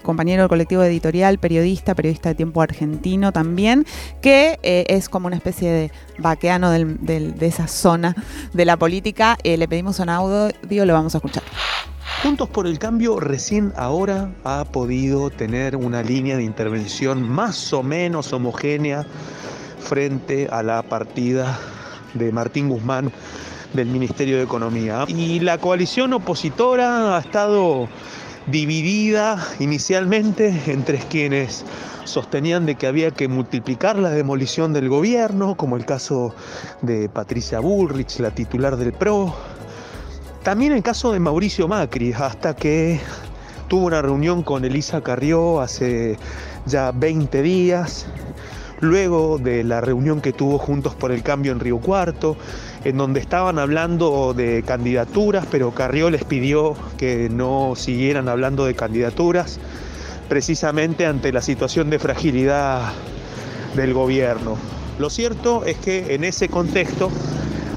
compañero 0.05 0.43
del 0.43 0.49
colectivo 0.49 0.85
editorial, 0.85 1.39
periodista, 1.39 1.97
periodista 1.97 2.29
de 2.29 2.37
tiempo 2.37 2.63
argentino 2.63 3.33
también, 3.33 3.85
que 4.23 4.61
eh, 4.63 4.85
es 4.89 5.09
como 5.09 5.27
una 5.27 5.37
especie 5.37 5.71
de 5.73 5.93
vaqueano 6.19 6.71
de 6.71 7.35
esa 7.41 7.67
zona 7.67 8.15
de 8.53 8.65
la 8.65 8.77
política. 8.77 9.39
Eh, 9.43 9.57
le 9.57 9.67
pedimos 9.67 9.99
un 9.99 10.09
audio, 10.09 10.87
lo 10.87 10.93
vamos 10.93 11.17
a 11.17 11.19
escuchar. 11.19 11.43
Juntos 12.23 12.49
por 12.49 12.69
el 12.69 12.79
Cambio 12.79 13.19
recién 13.19 13.73
ahora 13.77 14.31
ha 14.45 14.65
podido 14.67 15.31
tener 15.31 15.75
una 15.75 16.03
línea 16.03 16.37
de 16.37 16.45
intervención 16.45 17.29
más 17.29 17.73
o 17.73 17.83
menos 17.83 18.33
homogénea 18.33 19.07
frente 19.81 20.49
a 20.51 20.63
la 20.63 20.83
partida 20.83 21.59
de 22.15 22.33
Martín 22.33 22.69
Guzmán 22.69 23.13
del 23.73 23.89
Ministerio 23.89 24.37
de 24.37 24.43
Economía. 24.43 25.05
Y 25.09 25.41
la 25.41 25.59
coalición 25.59 26.13
opositora 26.13 27.17
ha 27.17 27.21
estado 27.21 27.89
dividida 28.47 29.39
inicialmente 29.59 30.63
entre 30.67 30.99
quienes 30.99 31.65
sostenían 32.05 32.67
de 32.67 32.75
que 32.75 32.87
había 32.87 33.11
que 33.13 33.29
multiplicar 33.29 33.99
la 33.99 34.11
demolición 34.11 34.73
del 34.73 34.89
gobierno, 34.89 35.55
como 35.55 35.77
el 35.77 35.85
caso 35.85 36.35
de 36.83 37.09
Patricia 37.09 37.61
Bullrich, 37.61 38.19
la 38.19 38.33
titular 38.33 38.77
del 38.77 38.93
PRO. 38.93 39.35
También 40.43 40.73
el 40.73 40.83
caso 40.83 41.13
de 41.13 41.21
Mauricio 41.21 41.69
Macri, 41.69 42.13
hasta 42.13 42.57
que 42.57 42.99
tuvo 43.69 43.87
una 43.87 44.03
reunión 44.03 44.43
con 44.43 44.65
Elisa 44.65 45.01
Carrió 45.03 45.61
hace 45.61 46.19
ya 46.67 46.91
20 46.93 47.43
días 47.43 48.07
luego 48.81 49.39
de 49.39 49.65
la 49.65 49.81
reunión 49.81 50.21
que 50.21 50.33
tuvo 50.33 50.59
Juntos 50.59 50.95
por 50.95 51.13
el 51.13 51.23
Cambio 51.23 51.53
en 51.53 51.61
Río 51.61 51.79
Cuarto, 51.79 52.37
en 52.85 52.97
donde 52.97 53.21
estaban 53.21 53.59
hablando 53.59 54.35
de 54.35 54.63
candidaturas, 54.67 55.47
pero 55.51 55.73
Carrió 55.73 56.11
les 56.11 56.25
pidió 56.25 56.75
que 56.97 57.29
no 57.31 57.75
siguieran 57.77 58.29
hablando 58.29 58.65
de 58.65 58.75
candidaturas, 58.75 59.61
precisamente 60.29 61.07
ante 61.07 61.33
la 61.33 61.43
situación 61.43 61.91
de 61.91 61.99
fragilidad 61.99 62.93
del 63.75 63.93
gobierno. 63.93 64.57
Lo 64.99 65.11
cierto 65.11 65.65
es 65.65 65.77
que 65.79 66.15
en 66.15 66.25
ese 66.25 66.49
contexto, 66.49 67.11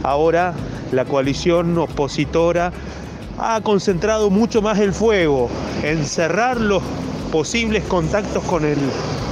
ahora 0.04 0.54
la 0.92 1.06
coalición 1.06 1.78
opositora 1.78 2.72
ha 3.38 3.62
concentrado 3.62 4.30
mucho 4.30 4.62
más 4.62 4.80
el 4.80 4.94
fuego 4.94 5.50
en 5.84 6.06
cerrar 6.06 6.60
los 6.60 6.84
posibles 7.32 7.84
contactos 7.86 8.44
con 8.44 8.64
el 8.64 8.78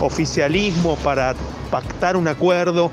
oficialismo 0.02 0.96
para 1.04 1.36
pactar 1.72 2.18
un 2.18 2.28
acuerdo 2.28 2.92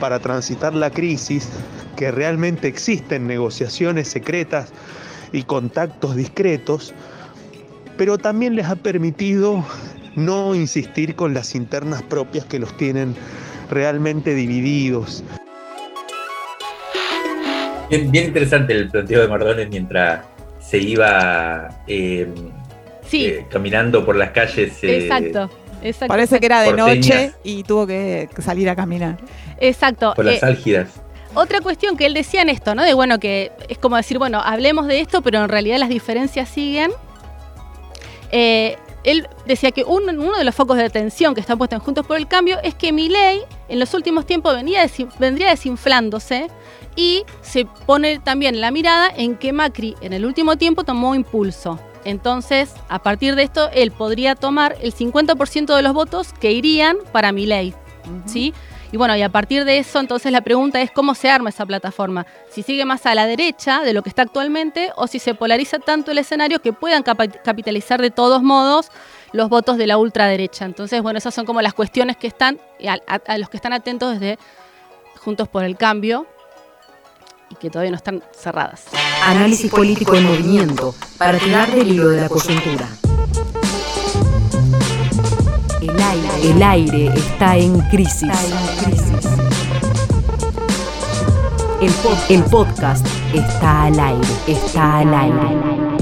para 0.00 0.18
transitar 0.18 0.74
la 0.74 0.90
crisis, 0.90 1.48
que 1.96 2.10
realmente 2.10 2.68
existen 2.68 3.26
negociaciones 3.26 4.08
secretas 4.08 4.72
y 5.32 5.42
contactos 5.42 6.16
discretos, 6.16 6.94
pero 7.96 8.18
también 8.18 8.56
les 8.56 8.66
ha 8.66 8.76
permitido 8.76 9.64
no 10.14 10.54
insistir 10.54 11.14
con 11.14 11.34
las 11.34 11.54
internas 11.54 12.02
propias 12.02 12.44
que 12.46 12.58
los 12.58 12.76
tienen 12.76 13.14
realmente 13.70 14.34
divididos. 14.34 15.22
Bien, 17.90 18.14
interesante 18.14 18.72
el 18.72 18.90
planteo 18.90 19.22
de 19.22 19.28
Mardones 19.28 19.68
mientras 19.68 20.24
se 20.58 20.78
iba 20.78 21.68
eh, 21.86 22.28
eh, 23.12 23.46
caminando 23.48 24.04
por 24.04 24.16
las 24.16 24.30
calles. 24.30 24.82
Eh, 24.82 25.02
Exacto 25.02 25.48
Parece 26.06 26.40
que 26.40 26.46
era 26.46 26.62
de 26.62 26.72
noche 26.72 27.32
y 27.44 27.62
tuvo 27.62 27.86
que 27.86 28.28
salir 28.40 28.68
a 28.68 28.76
caminar. 28.76 29.18
Exacto. 29.58 30.12
Por 30.14 30.24
las 30.24 30.42
eh, 30.42 30.46
álgidas. 30.46 30.88
Otra 31.34 31.60
cuestión 31.60 31.96
que 31.96 32.06
él 32.06 32.14
decía 32.14 32.42
en 32.42 32.48
esto, 32.48 32.74
¿no? 32.74 32.82
De 32.82 32.94
bueno, 32.94 33.18
que 33.18 33.52
es 33.68 33.78
como 33.78 33.96
decir, 33.96 34.18
bueno, 34.18 34.40
hablemos 34.42 34.86
de 34.86 35.00
esto, 35.00 35.20
pero 35.22 35.42
en 35.42 35.48
realidad 35.48 35.78
las 35.78 35.90
diferencias 35.90 36.48
siguen. 36.48 36.90
Eh, 38.32 38.76
él 39.04 39.28
decía 39.46 39.70
que 39.70 39.84
uno 39.84 40.36
de 40.36 40.44
los 40.44 40.54
focos 40.54 40.76
de 40.78 40.84
atención 40.84 41.34
que 41.34 41.40
están 41.40 41.58
puestos 41.58 41.78
en 41.78 41.84
Juntos 41.84 42.06
por 42.06 42.16
el 42.16 42.26
Cambio 42.26 42.58
es 42.62 42.74
que 42.74 42.92
mi 42.92 43.08
ley 43.08 43.40
en 43.68 43.78
los 43.78 43.94
últimos 43.94 44.26
tiempos 44.26 44.54
venía 44.54 44.84
vendría 45.18 45.50
desinflándose 45.50 46.48
y 46.96 47.24
se 47.40 47.66
pone 47.66 48.18
también 48.18 48.60
la 48.60 48.70
mirada 48.70 49.10
en 49.14 49.36
que 49.36 49.52
Macri 49.52 49.94
en 50.00 50.12
el 50.12 50.24
último 50.24 50.56
tiempo 50.56 50.82
tomó 50.82 51.14
impulso. 51.14 51.78
Entonces, 52.06 52.72
a 52.88 53.00
partir 53.00 53.34
de 53.34 53.42
esto, 53.42 53.68
él 53.72 53.90
podría 53.90 54.36
tomar 54.36 54.76
el 54.80 54.94
50% 54.94 55.74
de 55.74 55.82
los 55.82 55.92
votos 55.92 56.32
que 56.32 56.52
irían 56.52 56.96
para 57.10 57.32
mi 57.32 57.46
ley. 57.46 57.74
¿sí? 58.26 58.54
Y 58.92 58.96
bueno, 58.96 59.16
y 59.16 59.22
a 59.22 59.28
partir 59.28 59.64
de 59.64 59.78
eso, 59.78 59.98
entonces 59.98 60.30
la 60.30 60.42
pregunta 60.42 60.80
es 60.80 60.92
cómo 60.92 61.16
se 61.16 61.28
arma 61.28 61.50
esa 61.50 61.66
plataforma. 61.66 62.24
Si 62.48 62.62
sigue 62.62 62.84
más 62.84 63.06
a 63.06 63.14
la 63.16 63.26
derecha 63.26 63.82
de 63.82 63.92
lo 63.92 64.02
que 64.02 64.08
está 64.08 64.22
actualmente 64.22 64.92
o 64.94 65.08
si 65.08 65.18
se 65.18 65.34
polariza 65.34 65.80
tanto 65.80 66.12
el 66.12 66.18
escenario 66.18 66.60
que 66.60 66.72
puedan 66.72 67.02
capitalizar 67.02 68.00
de 68.00 68.12
todos 68.12 68.40
modos 68.40 68.92
los 69.32 69.48
votos 69.48 69.76
de 69.76 69.88
la 69.88 69.98
ultraderecha. 69.98 70.64
Entonces, 70.64 71.02
bueno, 71.02 71.18
esas 71.18 71.34
son 71.34 71.44
como 71.44 71.60
las 71.60 71.74
cuestiones 71.74 72.16
que 72.16 72.28
están, 72.28 72.60
a 72.86 73.38
los 73.38 73.50
que 73.50 73.56
están 73.56 73.72
atentos 73.72 74.12
desde 74.12 74.38
Juntos 75.18 75.48
por 75.48 75.64
el 75.64 75.76
Cambio, 75.76 76.28
que 77.58 77.70
todavía 77.70 77.90
no 77.90 77.96
están 77.96 78.22
cerradas. 78.38 78.84
Análisis 79.24 79.70
político 79.70 80.14
en 80.14 80.24
movimiento 80.24 80.94
para 81.18 81.38
tirar 81.38 81.70
del 81.70 81.90
hilo 81.90 82.08
de 82.08 82.20
la 82.20 82.28
coyuntura. 82.28 82.88
El 85.80 86.02
aire, 86.02 86.50
el 86.50 86.62
aire 86.62 87.06
está 87.16 87.56
en 87.56 87.80
crisis. 87.90 88.30
El, 91.80 91.92
el 92.34 92.44
podcast 92.44 93.06
está 93.32 93.84
al 93.84 94.00
aire, 94.00 94.28
está 94.46 94.98
al 94.98 95.14
aire. 95.14 95.95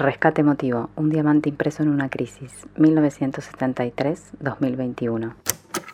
Rescate 0.00 0.40
emotivo, 0.40 0.90
un 0.96 1.10
diamante 1.10 1.50
impreso 1.50 1.82
en 1.82 1.90
una 1.90 2.08
crisis, 2.08 2.66
1973-2021. 2.78 5.34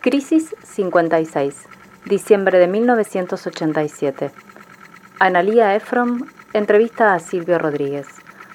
Crisis 0.01 0.55
56, 0.63 1.67
diciembre 2.05 2.61
de 2.61 2.69
1987. 2.69 4.31
Analía 5.19 5.75
Efron 5.75 6.25
entrevista 6.53 7.15
a 7.15 7.19
Silvio 7.19 7.59
Rodríguez. 7.59 8.07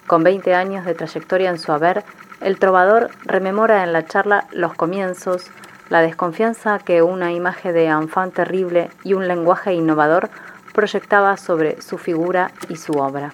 Con 0.08 0.24
20 0.24 0.56
años 0.56 0.86
de 0.86 0.94
trayectoria 0.94 1.50
en 1.50 1.60
su 1.60 1.74
haber, 1.74 2.06
el 2.40 2.58
trovador 2.58 3.10
rememora 3.26 3.84
en 3.84 3.92
la 3.92 4.06
charla 4.06 4.48
los 4.54 4.74
comienzos, 4.76 5.52
la 5.90 6.00
desconfianza 6.00 6.80
que 6.80 7.02
una 7.02 7.34
imagen 7.34 7.74
de 7.74 7.88
enfant 7.88 8.34
terrible 8.34 8.90
y 9.04 9.16
un 9.16 9.28
lenguaje 9.28 9.74
innovador 9.74 10.30
proyectaba 10.74 11.36
sobre 11.36 11.82
su 11.82 11.98
figura 11.98 12.54
y 12.70 12.78
su 12.78 12.94
obra. 12.94 13.34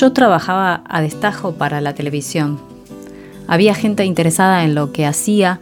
Yo 0.00 0.14
trabajaba 0.14 0.82
a 0.88 1.02
destajo 1.02 1.56
para 1.56 1.82
la 1.82 1.92
televisión. 1.94 2.58
Había 3.46 3.74
gente 3.74 4.06
interesada 4.06 4.64
en 4.64 4.74
lo 4.74 4.92
que 4.92 5.04
hacía 5.04 5.60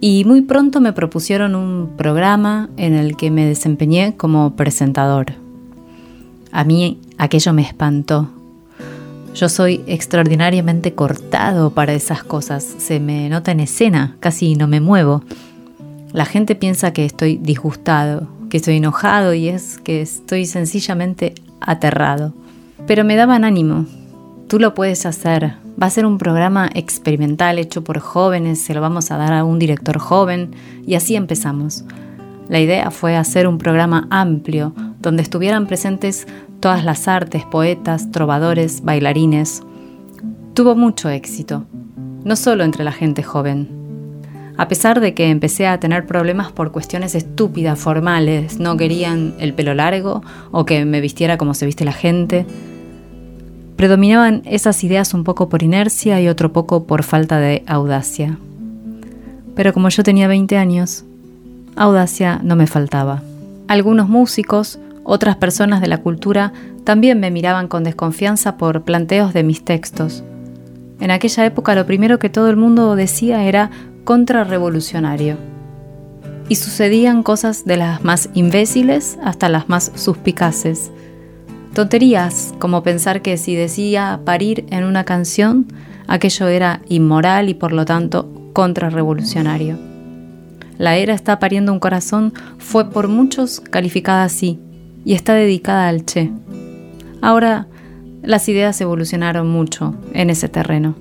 y 0.00 0.24
muy 0.24 0.40
pronto 0.40 0.80
me 0.80 0.92
propusieron 0.92 1.54
un 1.54 1.92
programa 1.96 2.68
en 2.76 2.94
el 2.94 3.16
que 3.16 3.30
me 3.30 3.46
desempeñé 3.46 4.16
como 4.16 4.56
presentador. 4.56 5.34
A 6.50 6.64
mí 6.64 6.98
Aquello 7.16 7.52
me 7.52 7.62
espantó. 7.62 8.28
Yo 9.36 9.48
soy 9.48 9.82
extraordinariamente 9.86 10.94
cortado 10.94 11.70
para 11.70 11.92
esas 11.92 12.24
cosas. 12.24 12.64
Se 12.64 12.98
me 12.98 13.28
nota 13.28 13.52
en 13.52 13.60
escena, 13.60 14.16
casi 14.18 14.56
no 14.56 14.66
me 14.66 14.80
muevo. 14.80 15.22
La 16.12 16.24
gente 16.24 16.56
piensa 16.56 16.92
que 16.92 17.04
estoy 17.04 17.36
disgustado, 17.36 18.26
que 18.48 18.56
estoy 18.56 18.78
enojado 18.78 19.32
y 19.32 19.46
es 19.46 19.78
que 19.78 20.02
estoy 20.02 20.46
sencillamente 20.46 21.36
aterrado. 21.60 22.34
Pero 22.90 23.04
me 23.04 23.14
daban 23.14 23.44
ánimo. 23.44 23.86
Tú 24.48 24.58
lo 24.58 24.74
puedes 24.74 25.06
hacer. 25.06 25.54
Va 25.80 25.86
a 25.86 25.90
ser 25.90 26.04
un 26.04 26.18
programa 26.18 26.68
experimental 26.74 27.60
hecho 27.60 27.84
por 27.84 28.00
jóvenes, 28.00 28.60
se 28.60 28.74
lo 28.74 28.80
vamos 28.80 29.12
a 29.12 29.16
dar 29.16 29.32
a 29.32 29.44
un 29.44 29.60
director 29.60 30.00
joven 30.00 30.56
y 30.84 30.96
así 30.96 31.14
empezamos. 31.14 31.84
La 32.48 32.58
idea 32.58 32.90
fue 32.90 33.16
hacer 33.16 33.46
un 33.46 33.58
programa 33.58 34.08
amplio 34.10 34.74
donde 34.98 35.22
estuvieran 35.22 35.68
presentes 35.68 36.26
todas 36.58 36.84
las 36.84 37.06
artes, 37.06 37.44
poetas, 37.44 38.10
trovadores, 38.10 38.82
bailarines. 38.82 39.62
Tuvo 40.54 40.74
mucho 40.74 41.10
éxito, 41.10 41.66
no 42.24 42.34
solo 42.34 42.64
entre 42.64 42.82
la 42.82 42.90
gente 42.90 43.22
joven, 43.22 43.80
a 44.60 44.68
pesar 44.68 45.00
de 45.00 45.14
que 45.14 45.30
empecé 45.30 45.66
a 45.66 45.80
tener 45.80 46.06
problemas 46.06 46.52
por 46.52 46.70
cuestiones 46.70 47.14
estúpidas, 47.14 47.78
formales, 47.78 48.58
no 48.58 48.76
querían 48.76 49.32
el 49.38 49.54
pelo 49.54 49.72
largo 49.72 50.22
o 50.50 50.66
que 50.66 50.84
me 50.84 51.00
vistiera 51.00 51.38
como 51.38 51.54
se 51.54 51.64
viste 51.64 51.86
la 51.86 51.92
gente, 51.92 52.44
predominaban 53.80 54.42
esas 54.44 54.84
ideas 54.84 55.14
un 55.14 55.24
poco 55.24 55.48
por 55.48 55.62
inercia 55.62 56.20
y 56.20 56.28
otro 56.28 56.52
poco 56.52 56.84
por 56.84 57.02
falta 57.02 57.40
de 57.40 57.64
audacia. 57.66 58.36
Pero 59.56 59.72
como 59.72 59.88
yo 59.88 60.02
tenía 60.02 60.28
20 60.28 60.58
años, 60.58 61.06
audacia 61.76 62.40
no 62.42 62.56
me 62.56 62.66
faltaba. 62.66 63.22
Algunos 63.68 64.06
músicos, 64.06 64.78
otras 65.02 65.36
personas 65.36 65.80
de 65.80 65.86
la 65.86 65.96
cultura 65.96 66.52
también 66.84 67.20
me 67.20 67.30
miraban 67.30 67.68
con 67.68 67.82
desconfianza 67.82 68.58
por 68.58 68.82
planteos 68.82 69.32
de 69.32 69.44
mis 69.44 69.64
textos. 69.64 70.24
En 71.00 71.10
aquella 71.10 71.46
época 71.46 71.74
lo 71.74 71.86
primero 71.86 72.18
que 72.18 72.28
todo 72.28 72.50
el 72.50 72.56
mundo 72.56 72.94
decía 72.96 73.44
era 73.44 73.70
contrarrevolucionario. 74.04 75.38
Y 76.50 76.56
sucedían 76.56 77.22
cosas 77.22 77.64
de 77.64 77.78
las 77.78 78.04
más 78.04 78.28
imbéciles 78.34 79.16
hasta 79.24 79.48
las 79.48 79.70
más 79.70 79.90
suspicaces. 79.94 80.90
Tonterías 81.74 82.52
como 82.58 82.82
pensar 82.82 83.22
que 83.22 83.36
si 83.36 83.54
decía 83.54 84.20
parir 84.24 84.66
en 84.70 84.84
una 84.84 85.04
canción, 85.04 85.66
aquello 86.08 86.48
era 86.48 86.80
inmoral 86.88 87.48
y 87.48 87.54
por 87.54 87.72
lo 87.72 87.84
tanto 87.84 88.28
contrarrevolucionario. 88.52 89.78
La 90.78 90.96
era 90.96 91.14
está 91.14 91.38
pariendo 91.38 91.72
un 91.72 91.78
corazón 91.78 92.32
fue 92.58 92.90
por 92.90 93.06
muchos 93.06 93.60
calificada 93.60 94.24
así 94.24 94.58
y 95.04 95.14
está 95.14 95.34
dedicada 95.34 95.88
al 95.88 96.04
Che. 96.04 96.32
Ahora 97.22 97.66
las 98.22 98.48
ideas 98.48 98.80
evolucionaron 98.80 99.48
mucho 99.48 99.94
en 100.12 100.30
ese 100.30 100.48
terreno. 100.48 100.96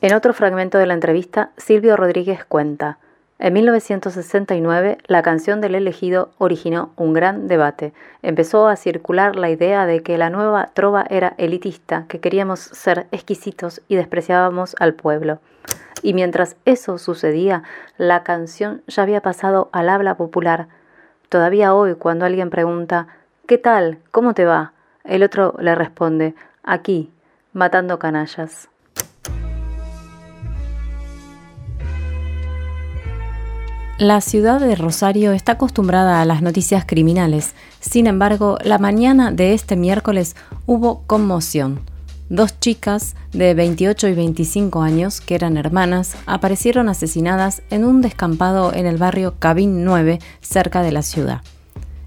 En 0.00 0.14
otro 0.14 0.32
fragmento 0.32 0.78
de 0.78 0.86
la 0.86 0.94
entrevista, 0.94 1.50
Silvio 1.56 1.96
Rodríguez 1.96 2.44
cuenta, 2.44 2.98
en 3.40 3.52
1969 3.52 4.98
la 5.06 5.22
canción 5.22 5.60
del 5.60 5.76
elegido 5.76 6.30
originó 6.38 6.90
un 6.96 7.12
gran 7.12 7.46
debate. 7.46 7.92
Empezó 8.22 8.66
a 8.66 8.74
circular 8.74 9.36
la 9.36 9.48
idea 9.48 9.86
de 9.86 10.02
que 10.02 10.18
la 10.18 10.28
nueva 10.28 10.70
trova 10.74 11.06
era 11.08 11.34
elitista, 11.38 12.06
que 12.08 12.18
queríamos 12.18 12.58
ser 12.58 13.06
exquisitos 13.12 13.80
y 13.86 13.94
despreciábamos 13.94 14.74
al 14.80 14.94
pueblo. 14.94 15.38
Y 16.02 16.14
mientras 16.14 16.56
eso 16.64 16.98
sucedía, 16.98 17.62
la 17.96 18.24
canción 18.24 18.82
ya 18.88 19.02
había 19.02 19.22
pasado 19.22 19.68
al 19.72 19.88
habla 19.88 20.16
popular. 20.16 20.66
Todavía 21.28 21.74
hoy, 21.74 21.94
cuando 21.94 22.24
alguien 22.24 22.50
pregunta, 22.50 23.06
¿qué 23.46 23.58
tal? 23.58 23.98
¿Cómo 24.10 24.34
te 24.34 24.46
va? 24.46 24.72
El 25.04 25.22
otro 25.22 25.54
le 25.60 25.74
responde, 25.74 26.34
aquí, 26.64 27.12
matando 27.52 27.98
canallas. 27.98 28.68
La 33.98 34.20
ciudad 34.20 34.60
de 34.60 34.76
Rosario 34.76 35.32
está 35.32 35.52
acostumbrada 35.52 36.22
a 36.22 36.24
las 36.24 36.40
noticias 36.40 36.84
criminales. 36.86 37.54
Sin 37.80 38.06
embargo, 38.06 38.56
la 38.62 38.78
mañana 38.78 39.32
de 39.32 39.54
este 39.54 39.74
miércoles 39.74 40.36
hubo 40.66 41.02
conmoción. 41.08 41.80
Dos 42.28 42.60
chicas 42.60 43.16
de 43.32 43.54
28 43.54 44.06
y 44.06 44.14
25 44.14 44.82
años, 44.82 45.20
que 45.20 45.34
eran 45.34 45.56
hermanas, 45.56 46.14
aparecieron 46.26 46.88
asesinadas 46.88 47.62
en 47.70 47.84
un 47.84 48.00
descampado 48.00 48.72
en 48.72 48.86
el 48.86 48.98
barrio 48.98 49.34
Cabín 49.40 49.84
9, 49.84 50.20
cerca 50.42 50.82
de 50.82 50.92
la 50.92 51.02
ciudad. 51.02 51.42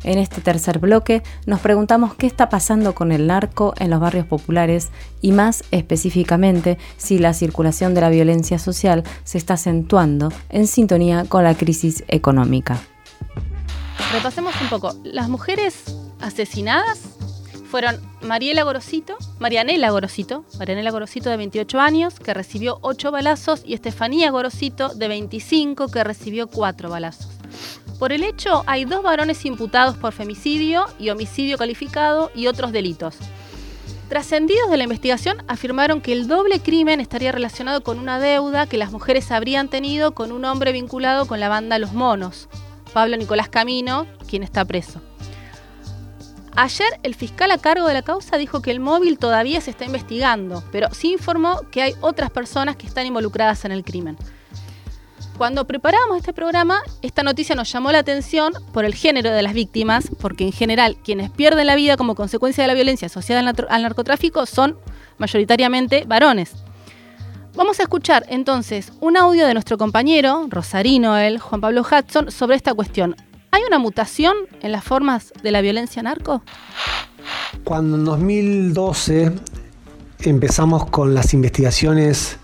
En 0.04 0.18
este 0.18 0.42
tercer 0.42 0.80
bloque 0.80 1.22
nos 1.46 1.60
preguntamos 1.60 2.16
qué 2.16 2.28
está 2.28 2.50
pasando 2.50 2.96
con 2.96 3.12
el 3.12 3.28
narco 3.28 3.74
en 3.78 3.90
los 3.90 4.00
barrios 4.00 4.26
populares 4.26 4.90
y 5.22 5.32
más 5.32 5.64
específicamente 5.72 6.78
si 6.98 7.20
la 7.20 7.34
circulación 7.34 7.94
de 7.94 8.02
la 8.02 8.10
violencia 8.10 8.58
social 8.58 9.04
se 9.24 9.38
está 9.38 9.54
acentuando 9.54 10.32
en 10.50 10.68
sintonía 10.68 11.26
con 11.28 11.44
la 11.44 11.54
crisis 11.56 12.04
económica. 12.08 12.80
Repasemos 14.12 14.54
un 14.62 14.70
poco. 14.70 14.96
Las 15.04 15.30
mujeres 15.30 15.96
asesinadas 16.20 17.00
fueron 17.70 17.96
Mariela 18.22 18.64
Gorosito, 18.64 19.18
Marianela 19.40 19.90
Gorosito, 19.92 20.44
Marianela 20.60 20.92
Gorosito 20.92 21.30
de 21.30 21.38
28 21.38 21.80
años, 21.80 22.20
que 22.20 22.34
recibió 22.34 22.80
8 22.82 23.12
balazos, 23.12 23.62
y 23.66 23.74
Estefanía 23.74 24.30
Gorosito 24.30 24.90
de 24.90 25.08
25, 25.08 25.88
que 25.88 26.04
recibió 26.04 26.48
4 26.48 26.90
balazos. 26.90 27.30
Por 28.02 28.12
el 28.12 28.24
hecho, 28.24 28.64
hay 28.66 28.86
dos 28.86 29.04
varones 29.04 29.46
imputados 29.46 29.96
por 29.96 30.12
femicidio 30.12 30.88
y 30.98 31.12
homicidio 31.12 31.56
calificado 31.60 32.32
y 32.34 32.48
otros 32.48 32.72
delitos. 32.72 33.16
Trascendidos 34.10 34.72
de 34.72 34.78
la 34.78 34.86
investigación 34.86 35.44
afirmaron 35.48 36.02
que 36.02 36.12
el 36.12 36.28
doble 36.28 36.62
crimen 36.62 37.00
estaría 37.00 37.32
relacionado 37.32 37.84
con 37.84 38.00
una 38.00 38.20
deuda 38.20 38.66
que 38.66 38.80
las 38.80 38.92
mujeres 38.92 39.32
habrían 39.32 39.68
tenido 39.68 40.16
con 40.16 40.32
un 40.32 40.46
hombre 40.46 40.72
vinculado 40.72 41.28
con 41.28 41.40
la 41.40 41.48
banda 41.48 41.78
Los 41.78 41.94
Monos, 41.94 42.50
Pablo 42.92 43.18
Nicolás 43.18 43.50
Camino, 43.50 44.08
quien 44.28 44.42
está 44.42 44.66
preso. 44.66 45.00
Ayer 46.56 47.00
el 47.04 47.14
fiscal 47.14 47.52
a 47.52 47.60
cargo 47.60 47.86
de 47.86 47.94
la 47.94 48.02
causa 48.02 48.38
dijo 48.38 48.64
que 48.64 48.72
el 48.72 48.80
móvil 48.80 49.20
todavía 49.20 49.62
se 49.62 49.70
está 49.70 49.86
investigando, 49.86 50.64
pero 50.72 50.92
sí 50.92 51.12
informó 51.12 51.62
que 51.70 51.84
hay 51.84 51.94
otras 52.02 52.32
personas 52.32 52.78
que 52.78 52.88
están 52.88 53.06
involucradas 53.06 53.64
en 53.64 53.72
el 53.72 53.84
crimen. 53.84 54.18
Cuando 55.38 55.66
preparábamos 55.66 56.18
este 56.18 56.34
programa, 56.34 56.82
esta 57.02 57.24
noticia 57.24 57.56
nos 57.56 57.72
llamó 57.72 57.92
la 57.92 58.00
atención 58.00 58.54
por 58.74 58.86
el 58.86 58.94
género 58.94 59.32
de 59.32 59.42
las 59.42 59.54
víctimas, 59.54 60.10
porque 60.20 60.44
en 60.44 60.52
general 60.52 60.98
quienes 61.04 61.32
pierden 61.32 61.68
la 61.68 61.76
vida 61.76 61.98
como 61.98 62.16
consecuencia 62.16 62.64
de 62.64 62.68
la 62.68 62.74
violencia 62.74 63.08
asociada 63.08 63.54
al 63.70 63.82
narcotráfico 63.82 64.46
son 64.46 64.78
mayoritariamente 65.18 66.06
varones. 66.06 66.54
Vamos 67.56 67.80
a 67.80 67.84
escuchar 67.84 68.26
entonces 68.30 68.94
un 69.02 69.18
audio 69.18 69.46
de 69.46 69.54
nuestro 69.54 69.78
compañero, 69.78 70.46
Rosarino, 70.50 71.18
el 71.18 71.40
Juan 71.40 71.60
Pablo 71.60 71.82
Hudson, 71.82 72.32
sobre 72.32 72.56
esta 72.56 72.74
cuestión. 72.74 73.16
¿Hay 73.52 73.64
una 73.68 73.80
mutación 73.80 74.36
en 74.62 74.72
las 74.72 74.84
formas 74.84 75.34
de 75.44 75.52
la 75.52 75.62
violencia 75.62 76.02
narco? 76.02 76.42
Cuando 77.66 77.98
en 77.98 78.06
2012 78.06 79.34
empezamos 80.20 80.86
con 80.86 81.14
las 81.14 81.34
investigaciones 81.34 82.38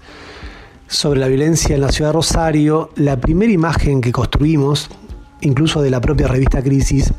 sobre 0.87 1.19
la 1.19 1.27
violencia 1.27 1.75
en 1.75 1.81
la 1.81 1.91
ciudad 1.91 2.09
de 2.09 2.13
Rosario, 2.13 2.89
la 2.95 3.17
primera 3.17 3.51
imagen 3.51 4.01
que 4.01 4.11
construimos, 4.11 4.89
incluso 5.41 5.81
de 5.81 5.89
la 5.89 6.01
propia 6.01 6.27
revista 6.27 6.61
Crisis, 6.61 7.13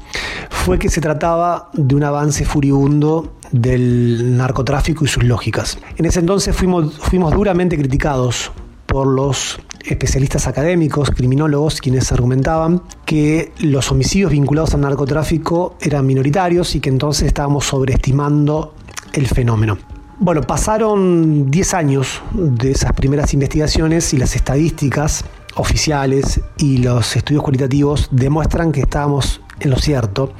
fue 0.51 0.79
que 0.79 0.89
se 0.89 1.01
trataba 1.01 1.71
de 1.75 1.95
un 1.95 2.03
avance 2.03 2.45
furibundo 2.45 3.35
del 3.53 4.37
narcotráfico 4.37 5.05
y 5.05 5.09
sus 5.09 5.25
lógicas. 5.25 5.79
En 5.97 6.07
ese 6.07 6.21
entonces 6.21 6.55
fuimos, 6.55 6.99
fuimos 6.99 7.33
duramente 7.33 7.77
criticados 7.77 8.51
por 8.87 9.07
los 9.07 9.61
especialistas 9.85 10.47
académicos, 10.47 11.11
criminólogos, 11.11 11.81
quienes 11.81 12.11
argumentaban 12.13 12.83
que 13.05 13.53
los 13.61 13.91
homicidios 13.91 14.33
vinculados 14.33 14.75
al 14.75 14.81
narcotráfico 14.81 15.77
eran 15.81 16.07
minoritarios 16.07 16.75
y 16.75 16.81
que 16.81 16.89
entonces 16.89 17.29
estábamos 17.29 17.67
sobreestimando 17.67 18.75
el 19.13 19.27
fenómeno. 19.27 19.79
Bueno, 20.21 20.41
pasaron 20.41 21.49
10 21.49 21.75
años 21.75 22.21
de 22.33 22.73
esas 22.73 22.93
primeras 22.93 23.33
investigaciones 23.35 24.13
y 24.13 24.17
las 24.17 24.35
estadísticas 24.35 25.25
oficiales 25.55 26.41
y 26.57 26.79
los 26.79 27.15
estudios 27.15 27.45
cualitativos 27.45 28.09
demuestran 28.11 28.73
que 28.73 28.81
estábamos 28.81 29.41
en 29.61 29.71
lo 29.71 29.77
cierto 29.77 30.33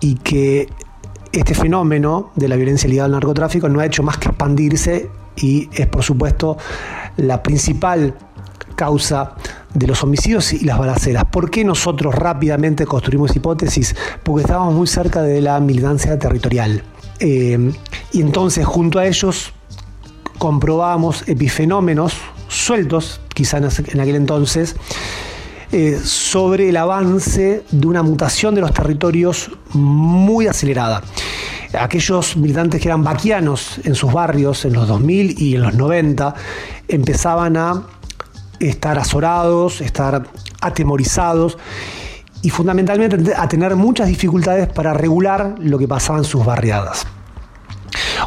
y 0.00 0.16
que 0.16 0.68
este 1.30 1.54
fenómeno 1.54 2.32
de 2.34 2.48
la 2.48 2.56
violencia 2.56 2.88
ligada 2.88 3.06
al 3.06 3.12
narcotráfico 3.12 3.68
no 3.68 3.78
ha 3.78 3.86
hecho 3.86 4.02
más 4.02 4.18
que 4.18 4.30
expandirse 4.30 5.08
y 5.36 5.68
es 5.72 5.86
por 5.86 6.02
supuesto 6.02 6.56
la 7.18 7.40
principal 7.40 8.16
causa 8.74 9.36
de 9.74 9.86
los 9.86 10.02
homicidios 10.02 10.52
y 10.52 10.64
las 10.64 10.76
balaceras. 10.76 11.24
¿Por 11.26 11.50
qué 11.50 11.64
nosotros 11.64 12.16
rápidamente 12.16 12.84
construimos 12.84 13.34
hipótesis? 13.36 13.94
Porque 14.24 14.42
estábamos 14.42 14.74
muy 14.74 14.88
cerca 14.88 15.22
de 15.22 15.40
la 15.40 15.60
militancia 15.60 16.18
territorial. 16.18 16.82
Eh, 17.20 17.72
y 18.12 18.20
entonces 18.20 18.64
junto 18.64 18.98
a 18.98 19.06
ellos 19.06 19.52
comprobamos 20.38 21.28
epifenómenos 21.28 22.14
sueltos, 22.48 23.20
quizá 23.34 23.58
en 23.58 24.00
aquel 24.00 24.16
entonces, 24.16 24.76
eh, 25.70 26.00
sobre 26.02 26.70
el 26.70 26.76
avance 26.78 27.62
de 27.70 27.86
una 27.86 28.02
mutación 28.02 28.54
de 28.54 28.62
los 28.62 28.72
territorios 28.72 29.50
muy 29.74 30.46
acelerada. 30.46 31.02
Aquellos 31.78 32.38
militantes 32.38 32.80
que 32.80 32.88
eran 32.88 33.04
vaquianos 33.04 33.78
en 33.84 33.94
sus 33.94 34.10
barrios 34.10 34.64
en 34.64 34.72
los 34.72 34.88
2000 34.88 35.42
y 35.42 35.56
en 35.56 35.62
los 35.62 35.74
90 35.74 36.34
empezaban 36.88 37.58
a 37.58 37.82
estar 38.58 38.98
azorados, 38.98 39.82
estar 39.82 40.26
atemorizados 40.62 41.58
y 42.42 42.50
fundamentalmente 42.50 43.34
a 43.34 43.48
tener 43.48 43.76
muchas 43.76 44.08
dificultades 44.08 44.68
para 44.68 44.94
regular 44.94 45.56
lo 45.58 45.78
que 45.78 45.88
pasaba 45.88 46.18
en 46.18 46.24
sus 46.24 46.44
barriadas. 46.44 47.06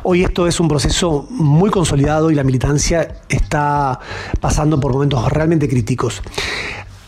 Hoy 0.03 0.23
esto 0.23 0.47
es 0.47 0.59
un 0.59 0.67
proceso 0.67 1.27
muy 1.29 1.69
consolidado 1.69 2.31
y 2.31 2.35
la 2.35 2.43
militancia 2.43 3.21
está 3.29 3.99
pasando 4.39 4.79
por 4.79 4.93
momentos 4.93 5.31
realmente 5.31 5.69
críticos. 5.69 6.21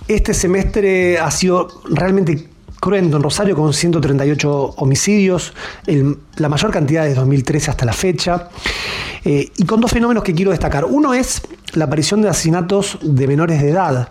Este 0.07 0.33
semestre 0.33 1.17
ha 1.17 1.31
sido 1.31 1.67
realmente 1.85 2.49
cruento 2.79 3.15
en 3.15 3.23
Rosario 3.23 3.55
con 3.55 3.73
138 3.73 4.75
homicidios, 4.77 5.53
la 6.35 6.49
mayor 6.49 6.69
cantidad 6.69 7.05
de 7.05 7.13
2013 7.13 7.71
hasta 7.71 7.85
la 7.85 7.93
fecha, 7.93 8.49
eh, 9.23 9.49
y 9.55 9.65
con 9.65 9.79
dos 9.79 9.89
fenómenos 9.89 10.21
que 10.21 10.33
quiero 10.33 10.51
destacar. 10.51 10.83
Uno 10.83 11.13
es 11.13 11.41
la 11.75 11.85
aparición 11.85 12.21
de 12.21 12.27
asesinatos 12.27 12.97
de 13.01 13.25
menores 13.25 13.61
de 13.61 13.69
edad. 13.69 14.09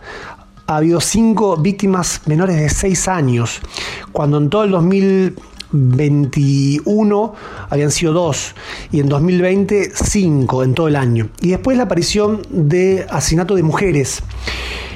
Ha 0.73 0.77
habido 0.79 1.01
cinco 1.01 1.57
víctimas 1.57 2.23
menores 2.27 2.57
de 2.57 2.69
6 2.69 3.09
años, 3.09 3.61
cuando 4.11 4.39
en 4.39 4.49
todo 4.49 4.65
el 4.65 4.71
2000 4.71 5.37
21 5.73 7.35
habían 7.71 7.91
sido 7.91 8.13
dos 8.13 8.55
y 8.91 9.01
en 9.01 9.09
2020 9.09 9.93
cinco 9.95 10.63
en 10.63 10.75
todo 10.75 10.89
el 10.89 10.97
año. 10.97 11.31
Y 11.41 11.49
después 11.49 11.77
la 11.77 11.85
aparición 11.85 12.43
de 12.51 13.07
asesinato 13.11 13.55
de 13.55 13.63
mujeres. 13.63 14.23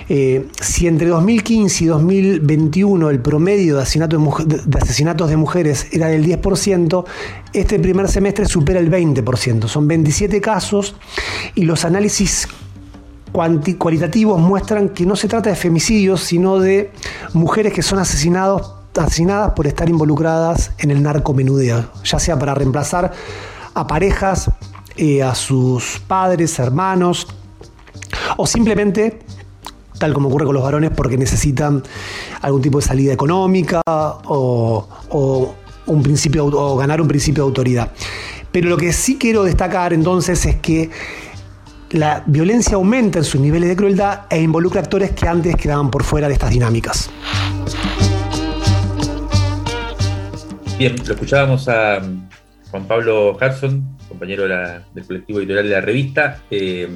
Eh, 0.09 0.47
si 0.61 0.87
entre 0.87 1.09
2015 1.09 1.83
y 1.83 1.87
2021 1.89 3.11
el 3.11 3.21
promedio 3.21 3.77
de, 3.77 3.83
asesinatos 3.83 5.31
de 5.31 5.37
mujeres 5.37 5.89
era 5.91 6.07
del 6.07 6.25
10%, 6.25 7.05
este 7.53 7.81
primer 7.81 8.09
semestre 8.09 8.47
supera 8.47 8.79
el 8.79 8.89
20%. 8.89 9.67
Son 9.67 9.89
27 9.89 10.41
casos 10.41 10.95
y 11.57 11.63
los 11.63 11.85
análisis 11.85 12.47
cualitativos 13.33 14.41
muestran 14.41 14.91
que 14.91 15.05
no 15.05 15.17
se 15.17 15.29
trata 15.29 15.51
de 15.51 15.57
femicidios, 15.57 16.23
sino 16.23 16.59
de 16.59 16.91
mujeres 17.35 17.73
que 17.73 17.83
son 17.83 17.99
asesinados 17.99 18.77
asesinadas 18.99 19.53
por 19.53 19.67
estar 19.67 19.89
involucradas 19.89 20.73
en 20.79 20.91
el 20.91 21.03
narcomenudeo, 21.03 21.85
ya 22.05 22.19
sea 22.19 22.39
para 22.39 22.55
reemplazar 22.55 23.13
a 23.75 23.87
parejas, 23.87 24.51
eh, 24.97 25.23
a 25.23 25.35
sus 25.35 26.01
padres, 26.07 26.59
hermanos, 26.59 27.27
o 28.37 28.47
simplemente, 28.47 29.21
tal 29.99 30.15
como 30.15 30.29
ocurre 30.29 30.47
con 30.47 30.55
los 30.55 30.65
varones, 30.65 30.91
porque 30.91 31.19
necesitan 31.19 31.83
algún 32.41 32.63
tipo 32.63 32.79
de 32.79 32.87
salida 32.87 33.13
económica 33.13 33.83
o, 33.87 35.55
un 35.87 36.03
principio, 36.03 36.47
o 36.47 36.77
ganar 36.77 37.01
un 37.01 37.09
principio 37.09 37.45
de 37.45 37.49
autoridad. 37.49 37.93
Pero 38.51 38.69
lo 38.71 38.77
que 38.77 38.93
sí 38.93 39.19
quiero 39.19 39.45
destacar 39.45 39.93
entonces 39.93 40.45
es 40.47 40.57
que 40.57 40.91
la 41.97 42.23
violencia 42.27 42.75
aumenta 42.75 43.19
en 43.19 43.25
sus 43.25 43.41
niveles 43.41 43.69
de 43.69 43.77
crueldad 43.77 44.27
e 44.31 44.41
involucra 44.41 44.81
actores 44.81 45.13
que 45.13 45.27
antes 45.27 45.57
quedaban 45.57 45.91
por 45.91 46.05
fuera 46.05 46.29
de 46.29 46.35
estas 46.35 46.51
dinámicas. 46.51 47.11
Bien, 50.79 50.95
lo 51.07 51.15
escuchábamos 51.15 51.69
a 51.69 52.03
um, 52.03 52.29
Juan 52.71 52.87
Pablo 52.87 53.33
Hudson, 53.33 53.97
compañero 54.09 54.47
del 54.47 55.07
colectivo 55.07 55.39
editorial 55.39 55.65
de 55.65 55.75
la 55.75 55.81
revista, 55.81 56.43
eh, 56.51 56.89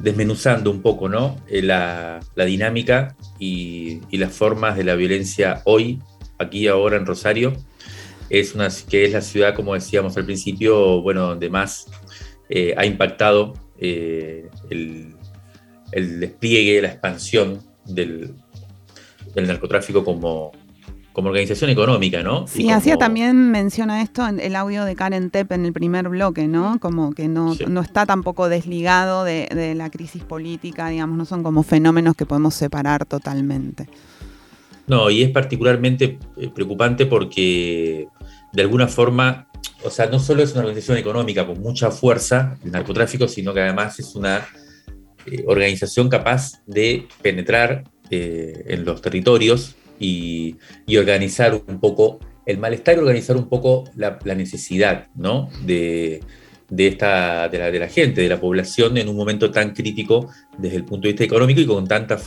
desmenuzando 0.00 0.70
un 0.70 0.80
poco 0.80 1.08
¿no? 1.08 1.36
Eh, 1.46 1.60
la, 1.60 2.20
dinámica 2.36 3.16
y, 3.38 4.00
las 4.16 4.32
formas 4.32 4.76
de 4.76 4.84
la 4.84 4.94
violencia 4.94 5.60
hoy, 5.64 6.00
aquí 6.38 6.68
ahora 6.68 6.96
en 6.96 7.04
Rosario. 7.04 7.52
Es 8.30 8.54
una, 8.54 8.68
que 8.88 9.04
es 9.04 9.12
la 9.12 9.20
ciudad, 9.20 9.54
como 9.54 9.74
decíamos 9.74 10.16
al 10.16 10.24
principio, 10.24 11.02
bueno, 11.02 11.28
donde 11.28 11.50
más 11.50 11.86
eh, 12.48 12.74
ha 12.78 12.86
impactado 12.86 13.52
el, 13.78 15.14
despliegue, 15.92 16.82
la 16.82 16.88
expansión 16.88 17.60
del, 17.84 18.34
del 19.34 19.46
narcotráfico 19.46 20.04
como, 20.04 20.52
como 21.14 21.28
organización 21.28 21.70
económica, 21.70 22.24
¿no? 22.24 22.46
Sí, 22.48 22.68
hacía 22.70 22.96
también 22.96 23.52
menciona 23.52 24.02
esto 24.02 24.26
en 24.26 24.40
el 24.40 24.56
audio 24.56 24.84
de 24.84 24.96
Karen 24.96 25.30
Tepp 25.30 25.52
en 25.52 25.64
el 25.64 25.72
primer 25.72 26.08
bloque, 26.08 26.48
¿no? 26.48 26.80
Como 26.80 27.12
que 27.12 27.28
no, 27.28 27.54
no 27.68 27.80
está 27.80 28.04
tampoco 28.04 28.48
desligado 28.48 29.22
de, 29.22 29.74
la 29.76 29.90
crisis 29.90 30.24
política, 30.24 30.88
digamos, 30.88 31.16
no 31.16 31.24
son 31.24 31.44
como 31.44 31.62
fenómenos 31.62 32.16
que 32.16 32.26
podemos 32.26 32.54
separar 32.54 33.06
totalmente. 33.06 33.88
No, 34.88 35.08
y 35.08 35.22
es 35.22 35.30
particularmente 35.30 36.18
eh, 36.36 36.50
preocupante 36.52 37.06
porque 37.06 38.08
de 38.52 38.62
alguna 38.62 38.88
forma, 38.88 39.46
o 39.84 39.90
sea, 39.90 40.06
no 40.06 40.18
solo 40.18 40.42
es 40.42 40.52
una 40.52 40.62
organización 40.62 40.96
económica 40.98 41.46
con 41.46 41.60
mucha 41.60 41.90
fuerza, 41.90 42.58
el 42.64 42.72
narcotráfico, 42.72 43.28
sino 43.28 43.52
que 43.52 43.60
además 43.60 43.98
es 44.00 44.14
una 44.14 44.46
eh, 45.26 45.44
organización 45.46 46.08
capaz 46.08 46.62
de 46.66 47.06
penetrar 47.20 47.84
eh, 48.10 48.64
en 48.66 48.84
los 48.84 49.02
territorios 49.02 49.76
y, 50.00 50.56
organizar 50.98 51.54
un 51.54 51.80
poco 51.80 52.18
el 52.46 52.58
malestar 52.58 52.96
y 52.96 53.00
organizar 53.00 53.36
un 53.36 53.48
poco 53.48 53.84
la, 53.96 54.18
necesidad 54.34 55.08
¿no? 55.14 55.50
de, 55.64 56.22
esta, 56.76 57.48
de 57.48 57.78
la, 57.78 57.88
gente, 57.88 58.22
de 58.22 58.28
la 58.28 58.40
población 58.40 58.96
en 58.96 59.08
un 59.08 59.16
momento 59.16 59.50
tan 59.50 59.74
crítico 59.74 60.30
desde 60.58 60.76
el 60.76 60.84
punto 60.84 61.06
de 61.06 61.12
vista 61.12 61.24
económico 61.24 61.60
y 61.60 61.66
con 61.66 61.86
tanta 61.86 62.18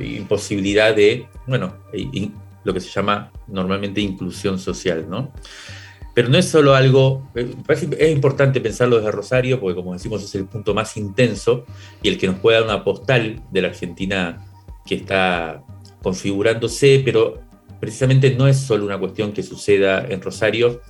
imposibilidad 0.00 0.94
de, 0.94 1.26
bueno, 1.46 1.76
lo 2.64 2.74
que 2.74 2.80
se 2.80 2.90
llama 2.90 3.32
normalmente 3.46 4.00
inclusión 4.00 4.58
social, 4.58 5.06
¿no? 5.08 5.32
Pero 6.18 6.30
no 6.30 6.38
es 6.38 6.48
solo 6.48 6.74
algo, 6.74 7.30
eh, 7.36 7.54
es 7.68 8.10
importante 8.10 8.60
pensarlo 8.60 8.96
desde 8.96 9.12
Rosario, 9.12 9.60
porque 9.60 9.76
como 9.76 9.92
decimos 9.92 10.24
es 10.24 10.34
el 10.34 10.46
punto 10.46 10.74
más 10.74 10.96
intenso 10.96 11.64
y 12.02 12.08
el 12.08 12.18
que 12.18 12.26
nos 12.26 12.40
puede 12.40 12.56
dar 12.56 12.64
una 12.64 12.82
postal 12.82 13.40
de 13.52 13.62
la 13.62 13.68
Argentina 13.68 14.44
que 14.84 14.96
está 14.96 15.62
configurándose, 16.02 17.02
pero 17.04 17.40
precisamente 17.78 18.34
no 18.34 18.48
es 18.48 18.56
solo 18.56 18.84
una 18.84 18.98
cuestión 18.98 19.30
que 19.30 19.44
suceda 19.44 20.04
en 20.08 20.20
Rosario, 20.20 20.80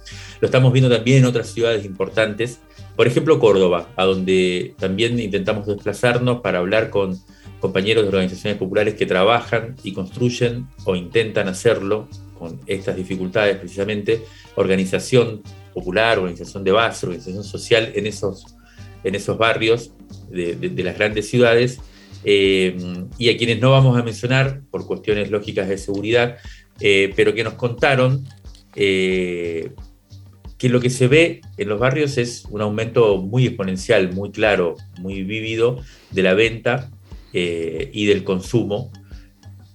lo 0.41 0.47
estamos 0.47 0.73
viendo 0.73 0.89
también 0.89 1.19
en 1.19 1.27
otras 1.27 1.49
ciudades 1.49 1.85
importantes, 1.85 2.61
por 2.97 3.07
ejemplo 3.07 3.39
Córdoba, 3.39 3.91
a 3.97 4.07
donde 4.07 4.75
también 4.79 5.21
intentamos 5.21 5.67
desplazarnos 5.67 6.41
para 6.41 6.61
hablar 6.61 6.89
con 6.89 7.19
compañeros 7.61 8.05
de 8.05 8.09
organizaciones 8.09 8.59
populares 8.59 8.95
que 8.95 9.05
trabajan 9.05 9.77
y 9.83 9.93
construyen 9.93 10.69
o 10.87 10.97
intentan 10.97 11.49
hacerlo 11.49 12.09
con 12.39 12.61
estas 12.67 12.97
dificultades 12.97 13.57
precisamente, 13.57 14.23
organización 14.55 15.43
popular, 15.75 16.19
organización 16.19 16.65
de 16.65 16.73
base, 16.73 17.07
organización 17.07 17.45
social 17.45 17.93
en 17.95 18.07
esos, 18.07 18.47
en 19.05 19.15
esos 19.15 19.37
barrios 19.37 19.93
de 20.31 20.83
las 20.85 20.97
grandes 20.97 21.29
ciudades. 21.29 21.81
Eh, 22.25 22.77
y 23.17 23.31
a 23.31 23.37
quienes 23.37 23.61
no 23.61 23.71
vamos 23.71 23.99
a 23.99 24.03
mencionar 24.03 24.63
por 24.71 24.87
cuestiones 24.87 25.31
lógicas 25.31 25.69
de 25.69 25.79
seguridad, 25.79 26.37
eh, 26.81 27.13
pero 27.17 27.35
que 27.35 27.45
nos 27.45 27.55
contaron 27.55 28.27
eh, 28.75 29.71
que 30.57 30.69
lo 30.69 30.81
que 30.81 30.91
se 30.91 31.07
ve 31.07 31.41
en 31.57 31.69
los 31.69 31.79
barrios 31.79 32.19
es 32.19 32.45
un 32.51 32.61
aumento 32.61 33.19
muy 33.19 33.47
exponencial, 33.47 34.13
muy 34.13 34.31
claro, 34.31 34.75
muy 34.99 35.23
vívido 35.23 35.81
de 36.11 36.23
la 36.23 36.35
venta 36.35 36.91
y 37.33 38.07
del 38.07 38.25
consumo, 38.25 38.91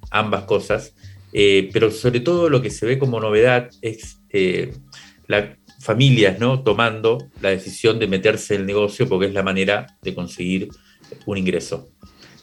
ambas 0.10 0.44
cosas, 0.44 0.96
pero 1.34 1.90
sobre 1.92 2.20
todo 2.20 2.50
lo 2.50 2.62
que 2.62 2.70
se 2.70 2.86
ve 2.86 3.00
como 3.00 3.20
novedad 3.20 3.70
es 3.82 4.20
las 5.28 5.58
familias 5.80 6.40
¿no? 6.40 6.64
tomando 6.64 7.18
la 7.42 7.50
decisión 7.50 8.00
de 8.00 8.08
meterse 8.08 8.56
en 8.56 8.62
el 8.62 8.68
negocio 8.68 9.08
porque 9.08 9.28
es 9.28 9.34
la 9.34 9.44
manera 9.44 9.98
de 10.02 10.16
conseguir 10.16 10.70
un 11.26 11.38
ingreso. 11.38 11.90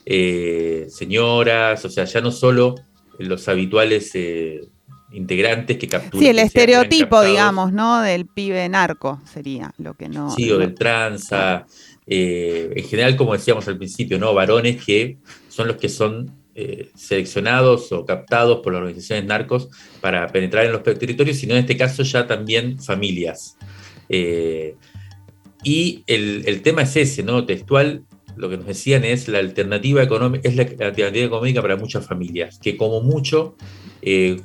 Eh, 0.05 0.87
señoras, 0.89 1.85
o 1.85 1.91
sea, 1.91 2.05
ya 2.05 2.21
no 2.21 2.33
solo 2.33 2.75
los 3.19 3.49
habituales 3.49 4.11
eh, 4.15 4.61
integrantes 5.13 5.79
que 5.79 5.89
capturan. 5.89 6.21
Sí, 6.21 6.29
el 6.29 6.39
estereotipo, 6.39 7.23
digamos, 7.23 7.73
¿no? 7.73 8.01
Del 8.01 8.27
pibe 8.27 8.69
narco 8.69 9.21
sería 9.31 9.73
lo 9.79 9.95
que 9.95 10.09
no. 10.09 10.31
Sí, 10.31 10.51
o 10.51 10.59
del 10.59 10.75
tranza. 10.75 11.67
Eh, 12.07 12.73
en 12.75 12.85
general, 12.85 13.17
como 13.17 13.35
decíamos 13.35 13.69
al 13.69 13.77
principio, 13.77 14.19
¿no? 14.19 14.35
Varones 14.35 14.83
que 14.85 15.19
son 15.49 15.69
los 15.69 15.77
que 15.77 15.89
son 15.89 16.40
seleccionados 16.95 17.93
o 17.93 18.05
captados 18.05 18.61
por 18.63 18.73
las 18.73 18.81
organizaciones 18.81 19.25
narcos 19.25 19.69
para 20.01 20.27
penetrar 20.29 20.67
en 20.67 20.73
los 20.73 20.83
territorios, 20.83 21.37
sino 21.37 21.55
en 21.55 21.61
este 21.61 21.77
caso 21.77 22.03
ya 22.03 22.27
también 22.27 22.79
familias. 22.79 23.57
y 25.63 26.03
el, 26.07 26.43
el, 26.47 26.63
tema 26.63 26.83
es 26.83 26.97
ese, 26.97 27.23
¿no? 27.23 27.45
Textual, 27.45 28.05
lo 28.37 28.49
que 28.49 28.57
nos 28.57 28.67
decían 28.67 29.05
es 29.05 29.29
la 29.29 29.39
alternativa 29.39 30.03
económica, 30.03 30.49
es 30.49 30.57
la 30.57 30.63
alternativa 30.63 31.27
económica 31.27 31.63
para 31.63 31.77
muchas 31.77 32.07
familias, 32.07 32.59
que 32.59 32.77
como 32.77 33.03
mucho 33.03 33.57
eh, 34.03 34.41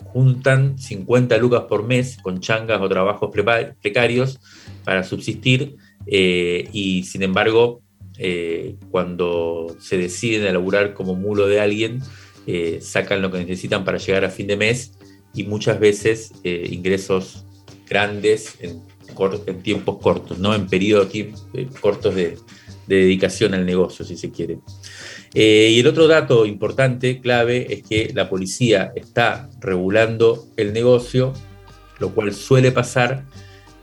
juntan 0.00 0.78
50 0.78 1.36
lucas 1.38 1.62
por 1.68 1.86
mes 1.86 2.16
con 2.22 2.40
changas 2.40 2.80
o 2.80 2.88
trabajos 2.88 3.30
precarios 3.80 4.40
para 4.84 5.04
subsistir 5.04 5.76
eh, 6.06 6.68
y 6.72 7.04
sin 7.04 7.22
embargo 7.22 7.82
eh, 8.18 8.76
cuando 8.90 9.76
se 9.78 9.98
deciden 9.98 10.46
a 10.46 10.52
laburar 10.52 10.94
como 10.94 11.14
mulo 11.14 11.46
de 11.46 11.60
alguien, 11.60 12.00
eh, 12.46 12.78
sacan 12.80 13.20
lo 13.20 13.30
que 13.30 13.38
necesitan 13.38 13.84
para 13.84 13.98
llegar 13.98 14.24
a 14.24 14.30
fin 14.30 14.46
de 14.46 14.56
mes 14.56 14.92
y 15.34 15.44
muchas 15.44 15.78
veces 15.78 16.32
eh, 16.44 16.68
ingresos 16.70 17.44
grandes 17.88 18.56
en, 18.60 18.82
tiempos 19.62 19.98
cortos, 19.98 20.38
¿no? 20.38 20.54
en 20.54 20.66
periodos 20.66 21.10
cortos 21.80 22.14
de, 22.14 22.36
dedicación 22.86 23.54
al 23.54 23.66
negocio, 23.66 24.04
si 24.04 24.16
se 24.16 24.30
quiere. 24.30 24.58
y 25.34 25.80
el 25.80 25.86
otro 25.86 26.06
dato 26.06 26.46
importante, 26.46 27.20
clave, 27.20 27.72
es 27.72 27.82
que 27.82 28.12
la 28.14 28.28
policía 28.28 28.92
está 28.94 29.48
regulando 29.60 30.46
el 30.56 30.72
negocio, 30.72 31.32
lo 31.98 32.14
cual 32.14 32.32
suele 32.32 32.70
pasar 32.72 33.24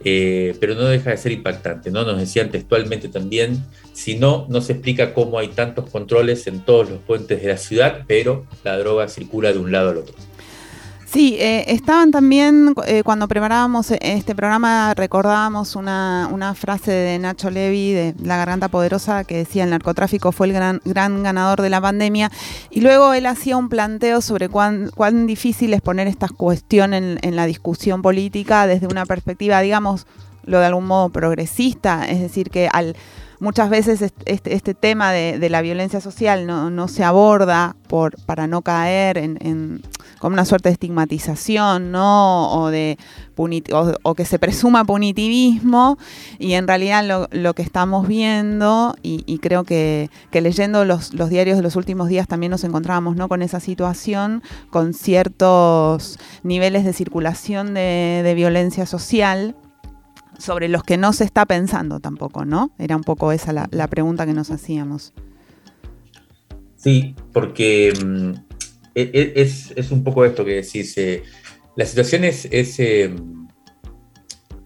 eh, 0.04 0.56
pero 0.60 0.76
no 0.76 0.84
deja 0.86 1.12
de 1.12 1.18
ser 1.18 1.32
impactante, 1.32 1.92
¿no? 1.92 2.04
Nos 2.04 2.18
decían 2.18 2.52
textualmente 2.52 3.08
también, 3.08 3.64
si 3.94 4.16
no, 4.16 4.46
no 4.50 4.62
se 4.62 4.74
explica 4.74 5.14
cómo 5.14 5.40
hay 5.40 5.50
tantos 5.50 5.90
controles 5.90 6.48
en 6.48 6.62
todos 6.62 6.90
los 6.90 7.00
puentes 7.00 7.42
de 7.42 7.48
la 7.50 7.58
ciudad, 7.58 8.04
pero 8.08 8.46
la 8.64 8.78
droga 8.78 9.08
circula 9.08 9.54
de 9.54 9.60
un 9.60 9.72
lado 9.72 9.92
al 9.92 9.98
otro. 9.98 10.16
Sí, 11.14 11.38
eh, 11.40 11.66
estaban 11.68 12.10
también, 12.10 12.74
eh, 12.88 13.04
cuando 13.04 13.28
preparábamos 13.28 13.92
este 14.02 14.34
programa, 14.34 14.96
recordábamos 14.96 15.76
una, 15.76 16.56
frase 16.56 16.92
de 16.92 17.20
Nacho 17.20 17.52
Levi, 17.52 17.94
de 17.94 18.16
La 18.24 18.36
Garganta 18.38 18.68
Poderosa, 18.68 19.24
que 19.24 19.38
decía, 19.38 19.64
el 19.64 19.70
narcotráfico 19.70 20.32
fue 20.32 20.48
el 20.48 20.54
gran, 20.54 20.82
gran 20.86 21.22
ganador 21.22 21.62
de 21.62 21.70
la 21.70 21.80
pandemia, 21.80 22.32
y 22.72 22.82
luego 22.82 23.14
él 23.14 23.28
hacía 23.28 23.58
un 23.58 23.70
planteo 23.70 24.22
sobre 24.22 24.50
cuán, 24.50 24.90
cuán 24.96 25.28
difícil 25.28 25.76
es 25.76 25.82
poner 25.82 26.08
estas 26.08 26.32
cuestiones 26.32 27.20
en, 27.22 27.36
la 27.36 27.46
discusión 27.46 28.02
política 28.02 28.66
desde 28.66 28.88
una 28.88 29.06
perspectiva, 29.06 29.62
digamos, 29.62 30.08
lo 30.46 30.58
de 30.62 30.66
algún 30.66 30.88
modo 30.88 31.10
progresista, 31.10 32.06
es 32.06 32.22
decir, 32.22 32.50
que 32.50 32.68
al 32.74 32.96
muchas 33.44 33.70
veces 33.70 34.02
este, 34.02 34.56
este 34.56 34.74
tema 34.74 35.12
de, 35.12 35.50
la 35.50 35.62
violencia 35.62 36.00
social 36.00 36.48
no, 36.48 36.88
se 36.88 37.04
aborda 37.04 37.76
por, 37.88 38.16
para 38.26 38.48
no 38.48 38.62
caer 38.62 39.18
en, 39.18 39.82
como 40.18 40.34
una 40.34 40.46
suerte 40.46 40.70
de 40.70 40.74
estigmatización, 40.74 41.92
¿no? 41.92 42.52
O, 42.54 42.70
de 42.70 42.98
o, 44.04 44.16
que 44.16 44.26
se 44.26 44.40
presuma 44.40 44.86
punitivismo 44.86 45.98
y 46.40 46.54
en 46.54 46.68
realidad 46.68 47.28
lo, 47.32 47.54
que 47.54 47.62
estamos 47.62 48.08
viendo 48.08 48.96
y, 49.04 49.38
creo 49.40 49.66
que, 49.66 50.10
leyendo 50.32 50.86
los, 50.86 51.12
diarios 51.30 51.58
de 51.58 51.64
los 51.64 51.76
últimos 51.76 52.08
días 52.08 52.28
también 52.28 52.52
nos 52.52 52.64
encontrábamos 52.64 53.18
¿no? 53.18 53.28
con 53.28 53.42
esa 53.42 53.60
situación, 53.60 54.42
con 54.70 54.94
ciertos 54.94 56.18
niveles 56.44 56.86
de 56.86 56.94
circulación 56.94 57.74
de 57.74 58.34
violencia 58.36 58.86
social 58.86 59.56
sobre 60.44 60.68
los 60.68 60.84
que 60.84 60.98
no 60.98 61.14
se 61.14 61.24
está 61.24 61.46
pensando 61.46 62.00
tampoco, 62.00 62.44
¿no? 62.44 62.74
Era 62.78 62.98
un 62.98 63.04
poco 63.04 63.32
esa 63.32 63.54
la, 63.54 63.88
pregunta 63.88 64.26
que 64.26 64.34
nos 64.34 64.52
hacíamos. 64.52 65.14
Sí, 66.76 67.16
porque 67.32 67.94
mm, 67.94 68.32
e, 68.94 69.34
e, 69.36 69.42
es, 69.42 69.92
un 69.92 70.04
poco 70.04 70.26
esto 70.26 70.44
que 70.44 70.56
decís. 70.56 70.98
Eh, 70.98 71.24
la 71.78 71.86
situación 71.86 72.26
es, 72.26 72.46
eh, 72.52 73.16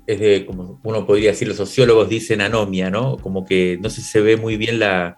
es, 0.08 0.20
de, 0.20 0.46
como 0.48 0.80
uno 0.84 1.06
podría 1.06 1.30
decir, 1.30 1.48
los 1.48 1.58
sociólogos 1.58 2.10
dicen 2.10 2.42
anomia, 2.42 2.90
¿no? 2.90 3.18
Como 3.18 3.46
que 3.46 3.78
no 3.80 3.92
se 3.92 4.22
ve 4.22 4.36
muy 4.36 4.58
bien 4.58 4.80
la, 4.80 5.16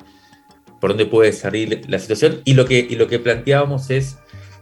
por 0.82 0.90
dónde 0.92 1.06
puede 1.06 1.32
salir 1.32 1.86
la 1.88 2.00
situación. 2.00 2.42
Y 2.44 2.54
lo 2.54 2.66
que, 2.66 2.86
y 2.90 2.96
lo 2.96 3.08
que 3.08 3.20
planteábamos 3.20 3.90
es, 3.92 4.18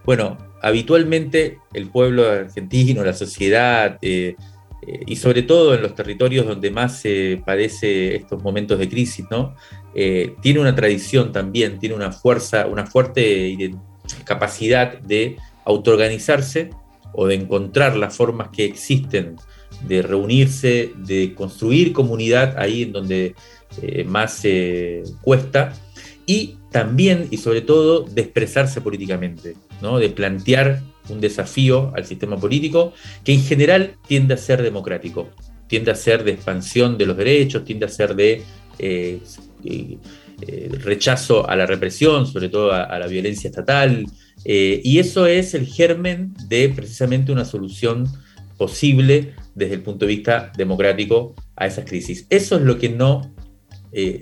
bueno, 0.06 0.38
habitualmente 0.62 1.58
el 1.74 1.90
pueblo 1.90 2.30
argentino, 2.30 3.04
la 3.04 3.14
sociedad, 3.14 3.98
eh, 4.04 4.36
eh, 4.88 5.04
y 5.06 5.18
sobre 5.18 5.44
todo 5.44 5.76
en 5.76 5.82
los 5.82 5.94
territorios 5.94 6.48
donde 6.48 6.72
más 6.72 7.02
se 7.02 7.42
padece 7.46 8.16
estos 8.16 8.42
momentos 8.42 8.80
de 8.80 8.88
crisis, 8.88 9.26
¿no? 9.30 9.54
Eh, 9.94 10.34
tiene 10.42 10.62
una 10.62 10.74
tradición 10.74 11.34
también, 11.34 11.78
tiene 11.78 11.94
una 11.94 12.14
fuerza, 12.14 12.68
una 12.68 12.86
fuerte 12.86 13.72
capacidad 14.24 14.98
de 15.00 15.36
autoorganizarse 15.66 16.70
o 17.12 17.28
de 17.28 17.36
encontrar 17.36 17.98
las 17.98 18.16
formas 18.16 18.50
que 18.50 18.64
existen 18.64 19.36
de 19.86 20.02
reunirse, 20.02 20.94
de 20.96 21.34
construir 21.36 21.92
comunidad 21.92 22.58
ahí 22.58 22.84
en 22.84 22.94
donde 22.94 23.36
eh, 23.82 24.06
más 24.06 24.44
cuesta 25.22 25.74
y 26.26 26.56
también 26.72 27.28
y 27.30 27.38
sobre 27.38 27.62
todo 27.62 28.04
de 28.04 28.22
expresarse 28.22 28.80
políticamente, 28.80 29.56
¿no? 29.82 30.00
de 30.00 30.10
plantear 30.10 30.82
un 31.10 31.22
desafío 31.22 31.92
al 31.96 32.06
sistema 32.06 32.38
político 32.38 32.94
que 33.24 33.34
en 33.34 33.44
general 33.44 33.96
tiende 34.08 34.34
a 34.34 34.38
ser 34.38 34.62
democrático, 34.62 35.30
tiende 35.68 35.92
a 35.92 35.96
ser 35.96 36.24
de 36.24 36.32
expansión 36.32 36.98
de 36.98 37.06
los 37.06 37.18
derechos, 37.18 37.66
tiende 37.66 37.86
a 37.86 37.90
ser 37.90 38.16
de 38.16 38.44
eh, 38.80 39.20
eh, 39.64 40.70
rechazo 40.82 41.50
a 41.50 41.56
la 41.56 41.66
represión, 41.66 42.28
sobre 42.28 42.50
todo 42.50 42.72
a, 42.72 43.00
la 43.00 43.08
violencia 43.08 43.50
estatal, 43.50 44.06
eh, 44.46 44.82
y 44.84 45.00
eso 45.00 45.26
es 45.26 45.54
el 45.54 45.66
germen 45.66 46.34
de 46.48 46.70
precisamente 46.70 47.32
una 47.32 47.44
solución 47.44 48.08
posible 48.58 49.34
desde 49.56 49.76
el 49.76 49.82
punto 49.82 50.06
de 50.06 50.16
vista 50.16 50.52
democrático 50.56 51.36
a 51.56 51.66
esas 51.68 51.86
crisis. 51.86 52.28
Eso 52.30 52.56
es 52.56 52.62
lo 52.62 52.78
que 52.78 52.90
no 52.90 53.34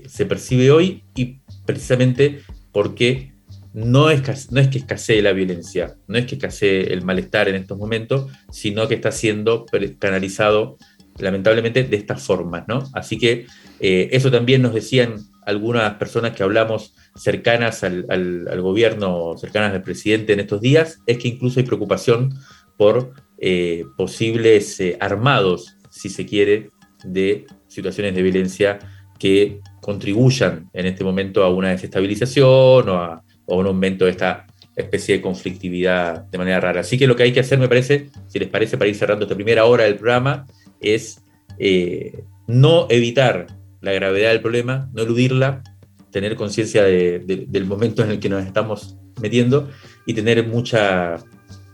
se 0.08 0.26
percibe 0.26 0.72
hoy 0.72 1.04
y 1.16 1.40
precisamente 1.66 2.44
porque 2.72 3.35
no 3.76 4.10
es, 4.10 4.22
que 4.22 4.78
escasee 4.78 5.22
la 5.22 5.34
violencia, 5.34 5.98
no 6.08 6.18
es 6.18 6.26
que 6.26 6.36
escasee 6.36 6.94
el 6.94 7.04
malestar 7.04 7.50
en 7.50 7.56
estos 7.56 7.78
momentos, 7.78 8.32
sino 8.50 8.88
que 8.88 8.96
está 8.96 9.12
siendo 9.12 9.66
canalizado 10.00 10.78
lamentablemente 11.18 11.84
de 11.84 11.98
estas 11.98 12.24
formas, 12.24 12.64
¿no? 12.70 12.84
Así 12.94 13.18
que 13.18 13.48
eh, 13.82 14.08
eso 14.14 14.32
también 14.32 14.62
nos 14.62 14.74
decían 14.74 15.18
algunas 15.46 15.96
personas 15.96 16.32
que 16.32 16.44
hablamos 16.44 16.96
cercanas 17.18 17.84
al, 17.84 18.62
gobierno, 18.62 19.36
cercanas 19.38 19.74
al 19.74 19.84
presidente 19.84 20.32
en 20.32 20.40
estos 20.40 20.62
días, 20.62 21.00
es 21.06 21.18
que 21.18 21.28
incluso 21.28 21.60
hay 21.60 21.66
preocupación 21.66 22.34
por 22.78 23.12
eh, 23.40 23.84
posibles 23.98 24.80
eh, 24.80 24.98
armados, 25.02 25.76
si 25.90 26.08
se 26.08 26.26
quiere, 26.26 26.70
de 27.04 27.46
situaciones 27.68 28.16
de 28.16 28.22
violencia 28.22 28.80
que 29.20 29.60
contribuyan 29.82 30.70
en 30.72 30.86
este 30.86 31.04
momento 31.04 31.44
a 31.44 31.50
una 31.50 31.72
desestabilización 31.72 32.90
o 32.90 32.94
a, 32.96 33.25
o 33.46 33.58
un 33.58 33.68
aumento 33.68 34.06
de 34.06 34.12
esta 34.12 34.48
especie 34.76 35.16
de 35.16 35.22
conflictividad 35.22 36.26
de 36.26 36.38
manera 36.38 36.60
rara. 36.60 36.82
Así 36.82 36.98
que 36.98 37.08
lo 37.08 37.16
que 37.16 37.24
hay 37.24 37.34
que 37.34 37.40
hacer, 37.40 37.60
me 37.60 37.68
parece, 37.68 38.10
si 38.28 38.40
les 38.40 38.50
parece, 38.50 38.78
para 38.78 38.90
ir 38.90 38.96
cerrando 38.96 39.26
esta 39.26 39.36
primera 39.36 39.66
hora 39.66 39.86
del 39.86 39.96
programa, 39.96 40.46
es 40.82 41.22
eh, 41.58 42.24
no 42.48 42.88
evitar 42.90 43.48
la 43.82 43.94
gravedad 43.94 44.32
del 44.32 44.42
problema, 44.42 44.90
no 44.94 45.04
eludirla, 45.04 45.64
tener 46.12 46.36
conciencia 46.36 46.84
del 46.84 47.66
momento 47.66 48.04
en 48.04 48.12
el 48.12 48.20
que 48.20 48.30
nos 48.30 48.46
estamos 48.46 48.98
metiendo 49.22 49.70
y 50.06 50.14
tener 50.14 50.48
mucha 50.48 51.18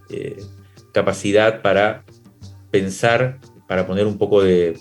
eh, 0.10 0.38
capacidad 0.94 1.62
para 1.62 2.04
pensar, 2.72 3.40
para 3.68 3.86
poner 3.86 4.08
un 4.08 4.18
poco 4.18 4.42
de, 4.42 4.78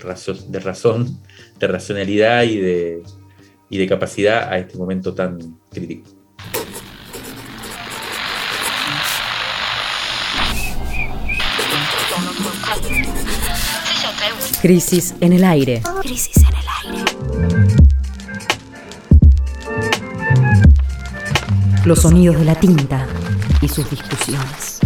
razón, 0.00 1.18
de 1.58 1.66
racionalidad 1.66 2.44
y 2.44 2.56
de, 2.58 3.02
y 3.70 3.78
de 3.78 3.86
capacidad 3.86 4.50
a 4.50 4.58
este 4.58 4.76
momento 4.78 5.14
tan 5.14 5.38
crítico. 5.70 6.10
Crisis 14.60 15.14
en 15.20 15.32
el 15.32 15.44
aire. 15.44 15.80
Crisis 16.02 16.36
en 16.36 16.46
el 16.46 16.54
aire. 16.84 17.04
Los 21.84 22.00
sonidos 22.00 22.36
de 22.38 22.44
la 22.44 22.56
tinta 22.56 23.06
y 23.62 23.68
sus 23.68 23.88
discusiones. 23.88 24.80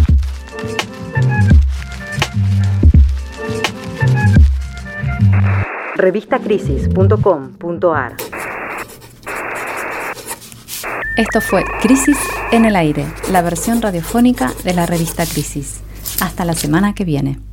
revistacrisis.com.ar 5.95 8.32
Esto 11.15 11.41
fue 11.41 11.63
Crisis 11.79 12.17
en 12.51 12.65
el 12.65 12.75
Aire, 12.75 13.05
la 13.31 13.43
versión 13.43 13.83
radiofónica 13.83 14.51
de 14.63 14.73
la 14.73 14.87
revista 14.87 15.27
Crisis. 15.27 15.81
Hasta 16.19 16.43
la 16.43 16.55
semana 16.55 16.95
que 16.95 17.05
viene. 17.05 17.52